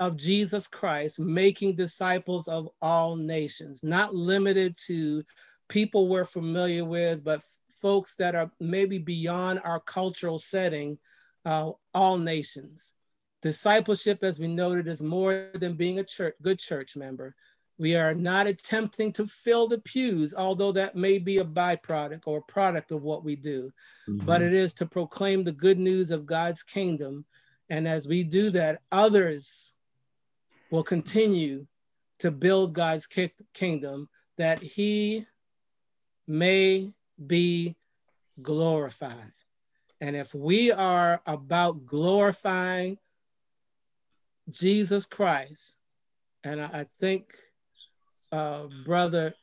of 0.00 0.18
Jesus 0.18 0.66
Christ, 0.66 1.18
making 1.18 1.74
disciples 1.74 2.46
of 2.46 2.68
all 2.82 3.16
nations, 3.16 3.82
not 3.82 4.14
limited 4.14 4.76
to 4.86 5.24
people 5.68 6.08
we're 6.08 6.26
familiar 6.26 6.84
with, 6.84 7.24
but 7.24 7.40
folks 7.70 8.16
that 8.16 8.34
are 8.34 8.50
maybe 8.60 8.98
beyond 8.98 9.60
our 9.64 9.80
cultural 9.80 10.38
setting, 10.38 10.98
uh, 11.46 11.70
all 11.94 12.18
nations. 12.18 12.94
Discipleship, 13.40 14.22
as 14.22 14.38
we 14.38 14.46
noted, 14.46 14.86
is 14.88 15.02
more 15.02 15.50
than 15.54 15.74
being 15.74 15.98
a 16.00 16.04
church, 16.04 16.34
good 16.42 16.58
church 16.58 16.96
member. 16.96 17.34
We 17.78 17.94
are 17.94 18.14
not 18.14 18.48
attempting 18.48 19.12
to 19.14 19.26
fill 19.26 19.68
the 19.68 19.80
pews, 19.80 20.34
although 20.36 20.72
that 20.72 20.96
may 20.96 21.18
be 21.18 21.38
a 21.38 21.44
byproduct 21.44 22.22
or 22.26 22.38
a 22.38 22.52
product 22.52 22.90
of 22.90 23.02
what 23.02 23.24
we 23.24 23.36
do, 23.36 23.70
mm-hmm. 24.08 24.26
but 24.26 24.42
it 24.42 24.52
is 24.52 24.74
to 24.74 24.86
proclaim 24.86 25.44
the 25.44 25.52
good 25.52 25.78
news 25.78 26.10
of 26.10 26.26
God's 26.26 26.62
kingdom. 26.62 27.24
And 27.70 27.86
as 27.86 28.08
we 28.08 28.24
do 28.24 28.50
that, 28.50 28.80
others 28.90 29.76
will 30.70 30.82
continue 30.82 31.66
to 32.18 32.30
build 32.30 32.74
God's 32.74 33.06
kingdom 33.54 34.08
that 34.36 34.60
he 34.62 35.24
may 36.26 36.92
be 37.26 37.76
glorified. 38.42 39.32
And 40.00 40.14
if 40.14 40.34
we 40.34 40.70
are 40.70 41.20
about 41.26 41.86
glorifying 41.86 42.98
Jesus 44.50 45.06
Christ, 45.06 45.80
and 46.44 46.60
I, 46.60 46.84
think 46.84 47.34
uh, 48.32 48.66
Brother 48.84 49.34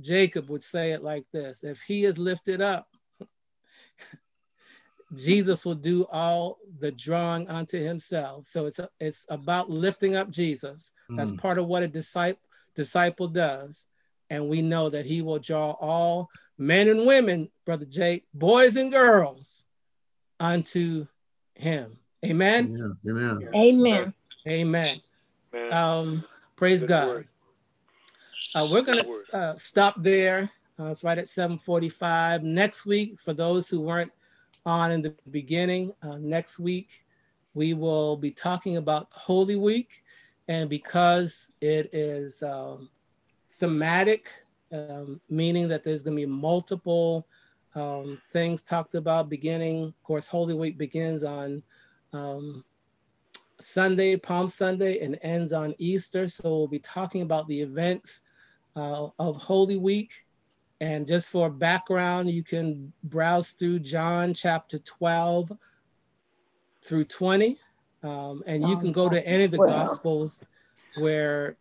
Jacob 0.00 0.48
would 0.48 0.62
say 0.62 0.92
it 0.92 1.02
like 1.02 1.24
this 1.32 1.64
if 1.64 1.82
he 1.82 2.04
is 2.04 2.18
lifted 2.18 2.60
up, 2.60 2.86
Jesus 5.16 5.64
will 5.64 5.74
do 5.74 6.06
all 6.10 6.58
the 6.78 6.92
drawing 6.92 7.48
unto 7.48 7.78
himself. 7.78 8.46
So 8.46 8.66
it's 8.66 8.78
a, 8.78 8.88
it's 9.00 9.26
about 9.30 9.70
lifting 9.70 10.16
up 10.16 10.30
Jesus. 10.30 10.94
That's 11.10 11.32
mm. 11.32 11.38
part 11.38 11.58
of 11.58 11.66
what 11.66 11.82
a 11.82 11.88
disciple 11.88 12.40
disciple 12.74 13.26
does, 13.26 13.88
and 14.30 14.48
we 14.48 14.62
know 14.62 14.88
that 14.88 15.04
he 15.04 15.20
will 15.20 15.40
draw 15.40 15.72
all 15.80 16.28
men 16.58 16.88
and 16.88 17.06
women, 17.06 17.50
brother 17.66 17.86
Jake, 17.86 18.24
boys 18.32 18.76
and 18.76 18.92
girls, 18.92 19.66
unto 20.38 21.06
him. 21.54 21.98
Amen. 22.24 22.96
Amen. 23.08 23.48
Amen. 23.54 24.14
Amen. 24.46 25.00
Amen. 25.54 25.72
Um, 25.72 26.24
praise 26.58 26.80
Good 26.80 26.88
God. 26.88 27.24
Uh, 28.54 28.68
we're 28.70 28.82
gonna 28.82 29.04
uh, 29.32 29.56
stop 29.56 29.94
there. 29.96 30.50
Uh, 30.78 30.86
it's 30.86 31.04
right 31.04 31.18
at 31.18 31.26
7:45. 31.26 32.42
Next 32.42 32.84
week, 32.84 33.18
for 33.18 33.32
those 33.32 33.68
who 33.68 33.80
weren't 33.80 34.12
on 34.66 34.90
in 34.90 35.02
the 35.02 35.14
beginning. 35.30 35.92
Uh, 36.02 36.18
next 36.18 36.58
week, 36.58 37.04
we 37.54 37.74
will 37.74 38.16
be 38.16 38.30
talking 38.30 38.76
about 38.76 39.08
Holy 39.10 39.56
Week. 39.56 40.02
And 40.48 40.68
because 40.68 41.54
it 41.60 41.90
is 41.92 42.42
um, 42.42 42.90
thematic, 43.50 44.30
um, 44.72 45.20
meaning 45.28 45.68
that 45.68 45.84
there's 45.84 46.02
going 46.02 46.16
to 46.16 46.26
be 46.26 46.30
multiple 46.30 47.26
um, 47.74 48.18
things 48.32 48.62
talked 48.62 48.94
about 48.94 49.28
beginning. 49.28 49.84
Of 49.84 50.02
course, 50.02 50.26
Holy 50.26 50.54
Week 50.54 50.78
begins 50.78 51.22
on 51.22 51.62
um, 52.12 52.64
Sunday, 53.60 54.16
Palm 54.16 54.48
Sunday, 54.48 55.00
and 55.00 55.18
ends 55.22 55.52
on 55.52 55.74
Easter. 55.78 56.28
So 56.28 56.48
we'll 56.48 56.68
be 56.68 56.78
talking 56.78 57.22
about 57.22 57.48
the 57.48 57.60
events 57.60 58.28
uh, 58.76 59.08
of 59.18 59.36
Holy 59.36 59.76
Week 59.76 60.12
and 60.80 61.06
just 61.08 61.30
for 61.30 61.50
background, 61.50 62.30
you 62.30 62.42
can 62.42 62.92
browse 63.04 63.52
through 63.52 63.80
John 63.80 64.32
chapter 64.32 64.78
12 64.78 65.52
through 66.84 67.04
20. 67.04 67.58
Um, 68.04 68.44
and 68.46 68.66
you 68.66 68.76
can 68.76 68.92
go 68.92 69.08
to 69.08 69.26
any 69.26 69.44
of 69.44 69.50
the 69.50 69.58
Gospels 69.58 70.44
where 70.98 71.56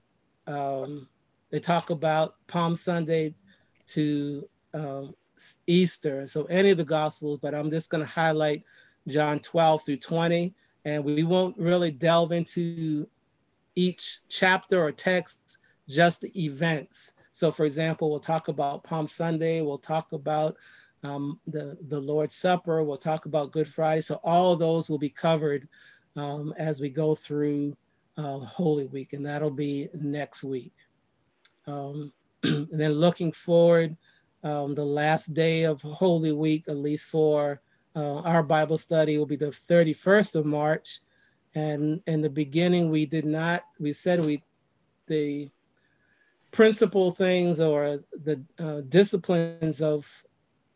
um, 0.45 1.07
they 1.49 1.59
talk 1.59 1.89
about 1.89 2.35
Palm 2.45 2.75
Sunday 2.75 3.33
to 3.87 4.47
um, 4.75 5.15
Easter. 5.65 6.27
So 6.27 6.43
any 6.45 6.69
of 6.69 6.77
the 6.77 6.85
Gospels, 6.85 7.39
but 7.39 7.55
I'm 7.55 7.71
just 7.71 7.89
going 7.89 8.05
to 8.05 8.11
highlight 8.11 8.63
John 9.07 9.39
12 9.39 9.83
through 9.83 9.97
20. 9.97 10.53
And 10.87 11.03
we 11.03 11.23
won't 11.23 11.57
really 11.59 11.91
delve 11.91 12.31
into 12.31 13.07
each 13.75 14.19
chapter 14.29 14.81
or 14.81 14.91
text, 14.91 15.59
just 15.87 16.21
the 16.21 16.31
events 16.43 17.17
so, 17.37 17.51
for 17.51 17.65
example, 17.65 18.09
we'll 18.09 18.19
talk 18.19 18.47
about 18.47 18.83
Palm 18.83 19.05
Sunday, 19.05 19.61
we'll 19.61 19.77
talk 19.77 20.11
about 20.11 20.57
um, 21.03 21.39
the, 21.45 21.77
the 21.87 22.01
Lord's 22.01 22.33
Supper, 22.33 22.83
we'll 22.83 22.97
talk 22.97 23.27
about 23.27 23.51
Good 23.51 23.67
Friday. 23.67 24.01
So, 24.01 24.19
all 24.23 24.55
those 24.55 24.89
will 24.89 24.97
be 24.97 25.11
covered 25.11 25.67
um, 26.15 26.51
as 26.57 26.81
we 26.81 26.89
go 26.89 27.13
through 27.13 27.77
uh, 28.17 28.39
Holy 28.39 28.87
Week, 28.87 29.13
and 29.13 29.23
that'll 29.23 29.51
be 29.51 29.87
next 29.93 30.43
week. 30.43 30.73
Um, 31.67 32.11
and 32.43 32.67
then 32.71 32.93
looking 32.93 33.31
forward, 33.31 33.95
um, 34.43 34.73
the 34.73 34.83
last 34.83 35.35
day 35.35 35.65
of 35.65 35.79
Holy 35.83 36.31
Week, 36.31 36.65
at 36.67 36.77
least 36.77 37.07
for 37.07 37.61
uh, 37.97 38.19
our 38.19 38.43
Bible 38.43 38.77
study, 38.77 39.17
will 39.17 39.25
be 39.25 39.35
the 39.35 39.47
31st 39.47 40.35
of 40.35 40.45
March. 40.45 40.99
And 41.55 42.01
in 42.05 42.21
the 42.21 42.29
beginning, 42.29 42.91
we 42.91 43.05
did 43.05 43.25
not, 43.25 43.63
we 43.79 43.91
said 43.91 44.23
we, 44.23 44.43
the 45.07 45.49
principal 46.51 47.11
things 47.11 47.59
or 47.59 47.99
the 48.23 48.41
uh, 48.59 48.81
disciplines 48.87 49.81
of 49.81 50.23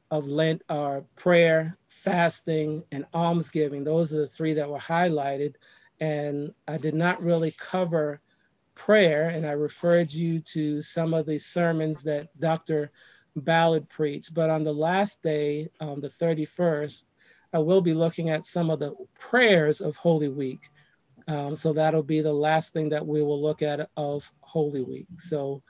of 0.10 0.28
Lent 0.28 0.62
are 0.68 1.06
prayer, 1.16 1.78
fasting, 1.88 2.84
and 2.92 3.06
almsgiving. 3.14 3.86
Those 3.86 4.14
are 4.14 4.20
the 4.20 4.28
three 4.28 4.52
that 4.54 4.70
were 4.70 4.78
highlighted. 4.78 5.56
And 6.02 6.54
I 6.68 6.78
did 6.78 6.94
not 6.94 7.22
really 7.22 7.54
cover 7.58 8.20
prayer, 8.76 9.30
and 9.30 9.46
I 9.46 9.54
referred 9.54 10.12
you 10.12 10.40
to 10.40 10.82
some 10.82 11.14
of 11.14 11.26
the 11.26 11.40
sermons 11.40 12.04
that 12.04 12.28
Dr. 12.40 12.92
Ballard 13.38 13.88
preached. 13.88 14.36
But 14.36 14.50
on 14.50 14.64
the 14.64 14.74
last 14.74 15.24
day, 15.24 15.70
um, 15.80 16.02
the 16.02 16.10
31st, 16.10 17.06
I 17.54 17.60
will 17.60 17.82
be 17.82 17.93
looking 17.93 18.30
at 18.30 18.45
some 18.45 18.70
of 18.70 18.80
the 18.80 18.93
prayers 19.20 19.82
of 19.82 19.95
Holy 19.95 20.30
Week. 20.30 20.62
Um, 21.28 21.56
so 21.56 21.74
that'll 21.74 22.04
be 22.04 22.22
the 22.22 22.34
last 22.34 22.74
thing 22.74 22.89
that 22.89 23.06
we 23.06 23.22
will 23.22 23.41
look 23.41 23.62
at 23.62 23.89
of 23.97 24.30
Holy 24.41 24.82
Week. 24.82 25.08
So 25.18 25.62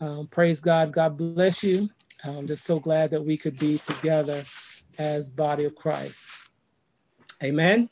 um, 0.00 0.26
praise 0.28 0.60
God. 0.60 0.92
God 0.92 1.16
bless 1.16 1.62
you. 1.62 1.88
I'm 2.24 2.46
just 2.46 2.64
so 2.64 2.80
glad 2.80 3.10
that 3.10 3.24
we 3.24 3.36
could 3.36 3.58
be 3.58 3.78
together 3.78 4.40
as 4.98 5.30
body 5.30 5.64
of 5.64 5.74
Christ. 5.74 6.56
Amen. 7.42 7.88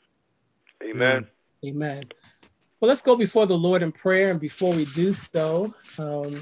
Amen. 0.83 1.27
Amen. 1.65 2.03
Well, 2.79 2.89
let's 2.89 3.01
go 3.01 3.15
before 3.15 3.47
the 3.47 3.57
Lord 3.57 3.81
in 3.81 3.91
prayer. 3.91 4.29
And 4.29 4.39
before 4.39 4.75
we 4.75 4.85
do 4.85 5.11
so, 5.11 5.73
um, 5.99 6.33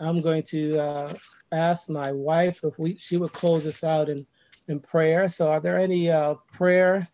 I'm 0.00 0.20
going 0.20 0.42
to 0.50 0.78
uh, 0.78 1.12
ask 1.50 1.90
my 1.90 2.12
wife 2.12 2.62
if 2.62 2.78
we, 2.78 2.96
she 2.98 3.16
would 3.16 3.32
close 3.32 3.66
us 3.66 3.82
out 3.82 4.08
in, 4.08 4.26
in 4.68 4.80
prayer. 4.80 5.28
So, 5.28 5.50
are 5.50 5.60
there 5.60 5.78
any 5.78 6.10
uh, 6.10 6.34
prayer 6.52 7.08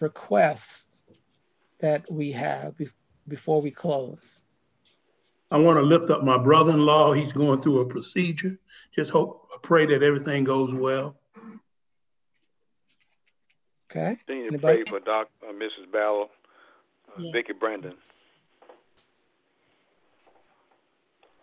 requests 0.00 1.02
that 1.80 2.04
we 2.10 2.32
have 2.32 2.76
be- 2.76 2.88
before 3.28 3.60
we 3.60 3.70
close? 3.70 4.42
I 5.50 5.58
want 5.58 5.78
to 5.78 5.82
lift 5.82 6.10
up 6.10 6.22
my 6.22 6.38
brother-in-law. 6.38 7.12
He's 7.12 7.32
going 7.32 7.60
through 7.60 7.80
a 7.80 7.86
procedure. 7.86 8.58
Just 8.94 9.10
hope, 9.10 9.48
pray 9.62 9.86
that 9.86 10.02
everything 10.02 10.44
goes 10.44 10.74
well. 10.74 11.16
Okay. 13.90 14.16
Continue 14.26 14.50
to 14.50 14.58
pray 14.58 14.84
for 14.88 15.00
Doc, 15.00 15.28
uh, 15.46 15.52
Mrs. 15.52 15.92
Ballard, 15.92 16.28
uh, 17.08 17.20
yes. 17.20 17.32
Vicki 17.32 17.52
Brandon. 17.58 17.92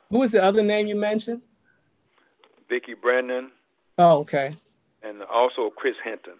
Who 0.09 0.19
was 0.19 0.31
the 0.31 0.43
other 0.43 0.63
name 0.63 0.87
you 0.87 0.95
mentioned? 0.95 1.43
Vicki 2.67 2.95
Brandon. 2.95 3.51
Oh, 3.99 4.21
okay. 4.21 4.53
And 5.03 5.21
also 5.23 5.69
Chris 5.69 5.95
Hinton. 6.03 6.39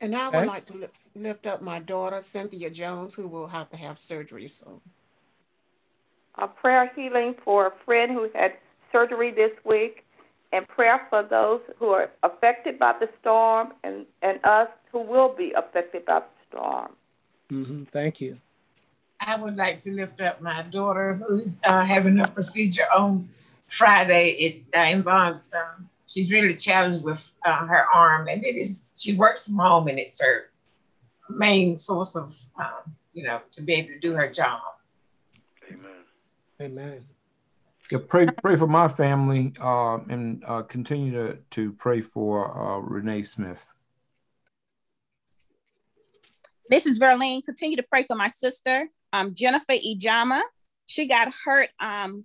And 0.00 0.14
I 0.14 0.28
would 0.28 0.46
like 0.46 0.66
to 0.66 0.88
lift 1.14 1.46
up 1.46 1.62
my 1.62 1.78
daughter, 1.78 2.20
Cynthia 2.20 2.70
Jones, 2.70 3.14
who 3.14 3.28
will 3.28 3.46
have 3.46 3.70
to 3.70 3.76
have 3.76 3.98
surgery 3.98 4.46
soon. 4.48 4.80
a 6.38 6.46
prayer 6.46 6.90
healing 6.94 7.34
for 7.44 7.66
a 7.66 7.72
friend 7.84 8.12
who 8.12 8.28
had 8.34 8.52
surgery 8.92 9.30
this 9.30 9.52
week, 9.64 10.04
and 10.52 10.66
prayer 10.68 11.06
for 11.10 11.22
those 11.22 11.60
who 11.78 11.88
are 11.88 12.10
affected 12.22 12.78
by 12.78 12.92
the 12.98 13.08
storm 13.20 13.72
and, 13.82 14.06
and 14.22 14.38
us 14.44 14.68
who 14.92 15.00
will 15.00 15.34
be 15.34 15.52
affected 15.52 16.04
by 16.06 16.20
the 16.20 16.26
storm. 16.48 16.92
hmm 17.50 17.84
Thank 17.84 18.20
you. 18.20 18.36
I 19.20 19.36
would 19.36 19.56
like 19.56 19.80
to 19.80 19.92
lift 19.92 20.20
up 20.20 20.40
my 20.40 20.62
daughter 20.62 21.14
who's 21.14 21.60
uh, 21.64 21.84
having 21.84 22.20
a 22.20 22.28
procedure 22.28 22.86
on 22.94 23.28
Friday. 23.68 24.30
It 24.30 24.78
uh, 24.78 24.84
involves, 24.84 25.52
um, 25.54 25.88
she's 26.06 26.32
really 26.32 26.54
challenged 26.54 27.04
with 27.04 27.34
uh, 27.44 27.66
her 27.66 27.86
arm, 27.92 28.28
and 28.28 28.44
it 28.44 28.56
is, 28.56 28.90
she 28.94 29.16
works 29.16 29.46
from 29.46 29.56
home, 29.56 29.88
and 29.88 29.98
it's 29.98 30.20
her 30.20 30.50
main 31.28 31.76
source 31.76 32.16
of, 32.16 32.36
um, 32.58 32.94
you 33.12 33.24
know, 33.24 33.40
to 33.52 33.62
be 33.62 33.74
able 33.74 33.88
to 33.88 33.98
do 33.98 34.12
her 34.12 34.30
job. 34.30 34.60
Amen. 35.70 36.04
Amen. 36.60 37.04
Yeah, 37.90 37.98
pray 38.06 38.26
pray 38.26 38.56
for 38.56 38.66
my 38.66 38.88
family 38.88 39.52
uh, 39.60 39.98
and 40.08 40.42
uh, 40.44 40.62
continue 40.62 41.12
to 41.12 41.38
to 41.50 41.72
pray 41.72 42.00
for 42.00 42.56
uh, 42.56 42.78
Renee 42.78 43.22
Smith. 43.22 43.64
This 46.68 46.86
is 46.86 46.98
Verlene. 46.98 47.44
Continue 47.44 47.76
to 47.76 47.84
pray 47.84 48.02
for 48.02 48.16
my 48.16 48.26
sister, 48.26 48.88
um, 49.12 49.34
Jennifer 49.34 49.74
Ijama. 49.74 50.40
She 50.86 51.06
got 51.06 51.32
hurt 51.44 51.68
um, 51.78 52.24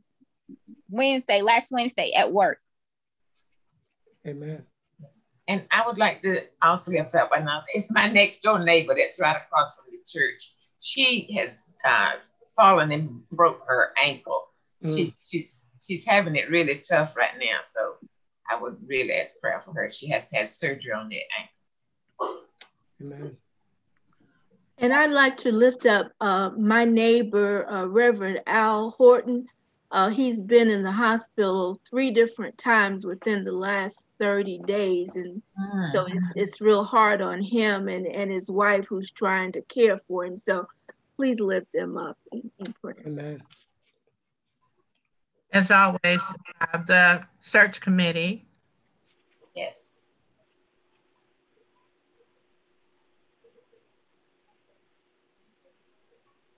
Wednesday, 0.90 1.42
last 1.42 1.72
Wednesday 1.72 2.12
at 2.18 2.32
work. 2.32 2.60
Amen. 4.28 4.64
And 5.48 5.64
I 5.72 5.86
would 5.86 5.98
like 5.98 6.22
to 6.22 6.44
also 6.62 6.92
lift 6.92 7.16
up 7.16 7.32
another. 7.34 7.66
It's 7.74 7.92
my 7.92 8.08
next 8.08 8.42
door 8.42 8.60
neighbor 8.60 8.96
that's 8.96 9.20
right 9.20 9.36
across 9.36 9.76
from 9.76 9.86
the 9.92 10.00
church. 10.08 10.54
She 10.80 11.34
has 11.38 11.70
uh, 11.84 12.14
fallen 12.56 12.92
and 12.92 13.28
broke 13.30 13.62
her 13.68 13.90
ankle. 14.02 14.48
Mm. 14.84 14.96
She's 14.96 15.28
she's 15.30 15.70
she's 15.82 16.06
having 16.06 16.36
it 16.36 16.50
really 16.50 16.82
tough 16.88 17.16
right 17.16 17.38
now. 17.40 17.60
So 17.68 17.96
I 18.50 18.62
would 18.62 18.78
really 18.86 19.14
ask 19.14 19.40
prayer 19.40 19.62
for 19.62 19.74
her. 19.74 19.90
She 19.90 20.08
has 20.10 20.30
to 20.30 20.38
have 20.38 20.48
surgery 20.48 20.92
on 20.94 21.10
that 21.10 21.22
ankle. 21.40 22.44
Amen. 23.02 23.38
And 24.78 24.94
I'd 24.94 25.12
like 25.12 25.38
to 25.38 25.52
lift 25.52 25.86
up 25.86 26.12
uh, 26.22 26.52
my 26.58 26.86
neighbor, 26.86 27.70
uh, 27.70 27.86
Reverend 27.86 28.42
Al 28.48 28.92
Horton. 28.92 29.48
Uh, 29.92 30.08
he's 30.08 30.42
been 30.42 30.70
in 30.70 30.84
the 30.84 30.92
hospital 30.92 31.78
three 31.90 32.12
different 32.12 32.58
times 32.58 33.06
within 33.06 33.44
the 33.44 33.52
last 33.52 34.10
30 34.22 34.60
days. 34.60 35.18
And 35.18 35.42
so 35.90 36.06
it's, 36.06 36.32
it's 36.38 36.62
real 36.62 36.86
hard 36.86 37.22
on 37.22 37.42
him 37.42 37.90
and, 37.90 38.08
and 38.08 38.32
his 38.32 38.50
wife 38.50 38.86
who's 38.88 39.12
trying 39.12 39.52
to 39.52 39.62
care 39.64 39.98
for 40.08 40.24
him. 40.24 40.38
So 40.38 40.66
please 41.18 41.42
lift 41.42 41.68
them 41.74 41.98
up 41.98 42.18
in, 42.32 42.50
in 42.60 42.74
prayer. 42.82 42.96
Amen. 43.06 43.42
As 45.52 45.70
always, 45.72 46.38
uh, 46.62 46.78
the 46.86 47.26
search 47.42 47.82
committee. 47.82 48.46
Yes. 49.54 49.98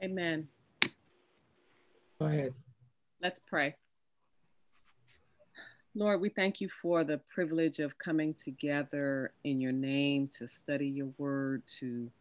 Amen. 0.04 0.48
Go 2.20 2.28
ahead. 2.28 2.54
Let's 3.24 3.40
pray. 3.40 3.74
Lord, 5.96 6.20
we 6.20 6.28
thank 6.28 6.60
you 6.60 6.68
for 6.82 7.06
the 7.06 7.22
privilege 7.34 7.80
of 7.80 7.98
coming 7.98 8.34
together 8.34 9.32
in 9.46 9.62
your 9.62 9.72
name 9.72 10.30
to 10.40 10.46
study 10.46 10.90
your 10.90 11.08
word, 11.18 11.64
to 11.80 12.12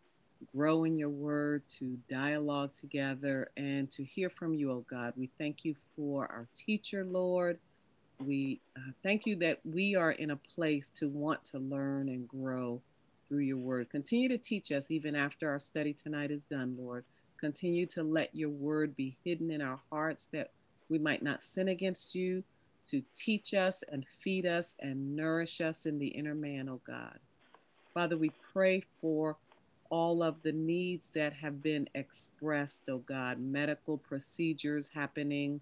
grow 0.54 0.84
in 0.84 0.96
your 0.96 1.08
word, 1.08 1.64
to 1.80 1.98
dialogue 2.08 2.72
together, 2.72 3.50
and 3.56 3.90
to 3.90 4.04
hear 4.04 4.30
from 4.30 4.54
you, 4.54 4.70
oh 4.70 4.84
God. 4.88 5.14
We 5.16 5.28
thank 5.38 5.64
you 5.64 5.74
for 5.96 6.30
our 6.30 6.46
teacher, 6.54 7.04
Lord. 7.04 7.58
We 8.20 8.60
uh, 8.76 8.92
thank 9.02 9.26
you 9.26 9.34
that 9.40 9.58
we 9.64 9.96
are 9.96 10.12
in 10.12 10.30
a 10.30 10.36
place 10.54 10.88
to 11.00 11.08
want 11.08 11.42
to 11.46 11.58
learn 11.58 12.10
and 12.10 12.28
grow 12.28 12.80
through 13.28 13.40
your 13.40 13.56
word. 13.56 13.90
Continue 13.90 14.28
to 14.28 14.38
teach 14.38 14.70
us 14.70 14.88
even 14.92 15.16
after 15.16 15.50
our 15.50 15.58
study 15.58 15.94
tonight 15.94 16.30
is 16.30 16.44
done, 16.44 16.76
Lord. 16.78 17.04
Continue 17.40 17.86
to 17.86 18.04
let 18.04 18.32
your 18.36 18.50
word 18.50 18.94
be 18.94 19.16
hidden 19.24 19.50
in 19.50 19.60
our 19.60 19.80
hearts 19.90 20.28
that 20.32 20.52
we 20.92 20.98
might 20.98 21.22
not 21.22 21.42
sin 21.42 21.68
against 21.68 22.14
you, 22.14 22.44
to 22.86 23.02
teach 23.14 23.54
us 23.54 23.82
and 23.90 24.04
feed 24.22 24.44
us 24.44 24.74
and 24.80 25.16
nourish 25.16 25.60
us 25.60 25.86
in 25.86 25.98
the 25.98 26.08
inner 26.08 26.34
man, 26.34 26.68
oh 26.68 26.80
God. 26.86 27.18
Father, 27.94 28.16
we 28.16 28.30
pray 28.52 28.84
for 29.00 29.36
all 29.88 30.22
of 30.22 30.42
the 30.42 30.52
needs 30.52 31.10
that 31.10 31.32
have 31.32 31.62
been 31.62 31.88
expressed, 31.94 32.88
oh 32.90 32.98
God, 32.98 33.38
medical 33.40 33.96
procedures 33.96 34.88
happening, 34.88 35.60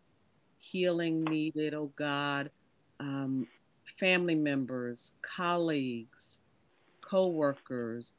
healing 0.59 1.23
needed, 1.25 1.75
oh 1.75 1.93
God, 1.95 2.51
um, 2.99 3.47
family 3.99 4.35
members, 4.35 5.15
colleagues, 5.23 6.41
co 7.01 7.29
workers. 7.29 8.15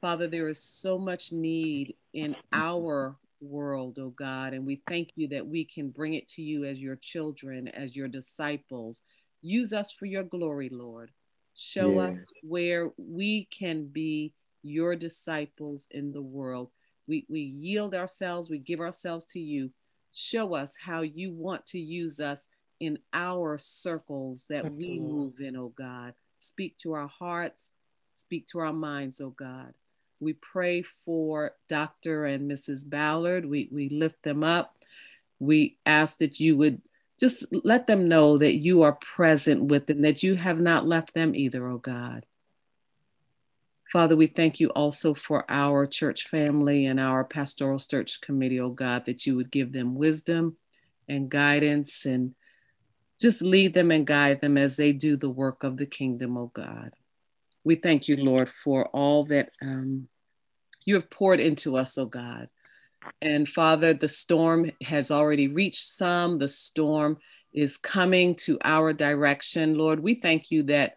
Father, 0.00 0.26
there 0.26 0.48
is 0.48 0.60
so 0.60 0.98
much 0.98 1.32
need 1.32 1.94
in 2.12 2.34
our 2.52 3.16
world, 3.46 3.98
oh 4.00 4.10
God, 4.10 4.52
and 4.52 4.66
we 4.66 4.82
thank 4.88 5.10
you 5.16 5.28
that 5.28 5.46
we 5.46 5.64
can 5.64 5.90
bring 5.90 6.14
it 6.14 6.28
to 6.30 6.42
you 6.42 6.64
as 6.64 6.78
your 6.78 6.96
children, 6.96 7.68
as 7.68 7.96
your 7.96 8.08
disciples. 8.08 9.02
Use 9.42 9.72
us 9.72 9.92
for 9.92 10.06
your 10.06 10.24
glory, 10.24 10.68
Lord. 10.68 11.10
Show 11.54 12.00
Yes. 12.00 12.10
us 12.10 12.32
where 12.42 12.90
we 12.98 13.46
can 13.46 13.86
be 13.86 14.32
your 14.62 14.96
disciples 14.96 15.88
in 15.90 16.12
the 16.12 16.22
world. 16.22 16.70
We, 17.06 17.24
we 17.28 17.40
yield 17.40 17.94
ourselves, 17.94 18.50
we 18.50 18.58
give 18.58 18.80
ourselves 18.80 19.24
to 19.26 19.40
you. 19.40 19.70
Show 20.12 20.54
us 20.54 20.76
how 20.76 21.02
you 21.02 21.32
want 21.32 21.64
to 21.66 21.78
use 21.78 22.20
us 22.20 22.48
in 22.80 22.98
our 23.12 23.58
circles 23.58 24.46
that 24.50 24.64
we 24.64 24.98
move 24.98 25.40
in, 25.40 25.56
oh 25.56 25.72
God. 25.76 26.14
Speak 26.38 26.76
to 26.78 26.92
our 26.92 27.08
hearts, 27.08 27.70
speak 28.14 28.46
to 28.48 28.58
our 28.58 28.72
minds, 28.72 29.20
oh 29.20 29.30
God. 29.30 29.72
We 30.20 30.32
pray 30.32 30.82
for 31.04 31.52
Dr. 31.68 32.24
and 32.26 32.50
Mrs. 32.50 32.88
Ballard. 32.88 33.44
We, 33.44 33.68
we 33.70 33.88
lift 33.88 34.22
them 34.22 34.42
up. 34.42 34.76
We 35.38 35.78
ask 35.84 36.18
that 36.18 36.40
you 36.40 36.56
would 36.56 36.80
just 37.18 37.46
let 37.64 37.86
them 37.86 38.08
know 38.08 38.38
that 38.38 38.54
you 38.54 38.82
are 38.82 38.92
present 38.92 39.64
with 39.64 39.86
them, 39.86 40.02
that 40.02 40.22
you 40.22 40.34
have 40.34 40.60
not 40.60 40.86
left 40.86 41.14
them 41.14 41.34
either, 41.34 41.66
oh 41.68 41.78
God. 41.78 42.26
Father, 43.92 44.16
we 44.16 44.26
thank 44.26 44.58
you 44.58 44.68
also 44.70 45.14
for 45.14 45.44
our 45.48 45.86
church 45.86 46.28
family 46.28 46.86
and 46.86 46.98
our 46.98 47.24
pastoral 47.24 47.78
search 47.78 48.20
committee, 48.20 48.60
oh 48.60 48.70
God, 48.70 49.06
that 49.06 49.26
you 49.26 49.36
would 49.36 49.50
give 49.50 49.72
them 49.72 49.94
wisdom 49.94 50.56
and 51.08 51.30
guidance 51.30 52.04
and 52.04 52.34
just 53.18 53.42
lead 53.42 53.74
them 53.74 53.90
and 53.90 54.06
guide 54.06 54.40
them 54.40 54.58
as 54.58 54.76
they 54.76 54.92
do 54.92 55.16
the 55.16 55.30
work 55.30 55.62
of 55.62 55.76
the 55.76 55.86
kingdom, 55.86 56.36
oh 56.36 56.50
God. 56.52 56.92
We 57.66 57.74
thank 57.74 58.06
you, 58.06 58.16
Lord, 58.16 58.48
for 58.62 58.86
all 58.90 59.24
that 59.24 59.50
um, 59.60 60.06
you 60.84 60.94
have 60.94 61.10
poured 61.10 61.40
into 61.40 61.76
us, 61.76 61.98
oh 61.98 62.06
God. 62.06 62.48
And 63.20 63.48
Father, 63.48 63.92
the 63.92 64.06
storm 64.06 64.70
has 64.84 65.10
already 65.10 65.48
reached 65.48 65.84
some. 65.84 66.38
The 66.38 66.46
storm 66.46 67.18
is 67.52 67.76
coming 67.76 68.36
to 68.36 68.56
our 68.62 68.92
direction. 68.92 69.76
Lord, 69.76 69.98
we 69.98 70.14
thank 70.14 70.52
you 70.52 70.62
that 70.64 70.94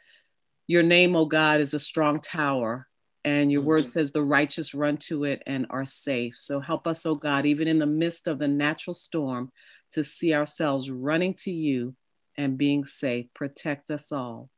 your 0.67 0.83
name, 0.83 1.15
oh 1.15 1.25
God, 1.25 1.59
is 1.59 1.73
a 1.73 1.79
strong 1.79 2.19
tower. 2.19 2.85
And 3.25 3.51
your 3.51 3.63
word 3.63 3.85
says 3.85 4.11
the 4.11 4.21
righteous 4.21 4.75
run 4.75 4.97
to 5.07 5.23
it 5.23 5.41
and 5.47 5.65
are 5.71 5.85
safe. 5.85 6.35
So 6.37 6.59
help 6.59 6.85
us, 6.85 7.03
oh 7.03 7.15
God, 7.15 7.47
even 7.47 7.67
in 7.67 7.79
the 7.79 7.87
midst 7.87 8.27
of 8.27 8.37
the 8.37 8.47
natural 8.47 8.93
storm, 8.93 9.51
to 9.93 10.03
see 10.03 10.35
ourselves 10.35 10.91
running 10.91 11.33
to 11.45 11.51
you 11.51 11.95
and 12.37 12.59
being 12.59 12.83
safe. 12.83 13.25
Protect 13.33 13.89
us 13.89 14.11
all. 14.11 14.51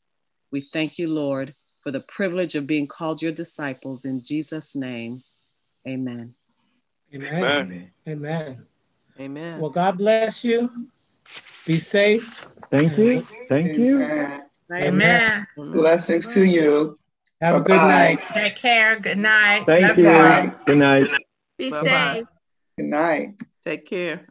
We 0.52 0.68
thank 0.74 0.98
you, 0.98 1.08
Lord, 1.08 1.56
for 1.84 1.92
the 1.92 2.02
privilege 2.02 2.56
of 2.56 2.68
being 2.68 2.88
called 2.88 3.22
your 3.22 3.32
disciples. 3.32 4.06
In 4.06 4.22
Jesus' 4.24 4.76
name, 4.76 5.24
amen. 5.88 6.34
Amen. 7.14 7.44
Amen. 7.44 7.92
Amen. 8.08 8.68
Amen. 9.20 9.60
Well, 9.60 9.70
God 9.70 9.98
bless 9.98 10.46
you. 10.46 10.70
Be 11.68 11.78
safe. 11.78 12.48
Thank 12.72 12.98
you. 12.98 13.22
Thank 13.48 13.78
you. 13.78 14.02
Amen. 14.02 14.44
Amen. 14.72 15.48
Blessings 15.58 16.28
to 16.28 16.44
you. 16.44 16.98
Have 17.42 17.56
a 17.56 17.62
good 17.62 17.82
night. 17.82 18.20
Take 18.34 18.56
care. 18.56 19.00
Good 19.00 19.18
night. 19.18 19.66
Thank 19.66 19.88
Love 19.88 19.98
you. 19.98 20.06
y'all. 20.06 20.52
Good 20.66 20.78
night. 20.78 21.08
Be 21.58 21.70
Bye-bye. 21.70 22.14
safe. 22.16 22.28
Good 22.78 22.86
night. 22.86 23.42
Take 23.66 23.86
care. 23.86 24.28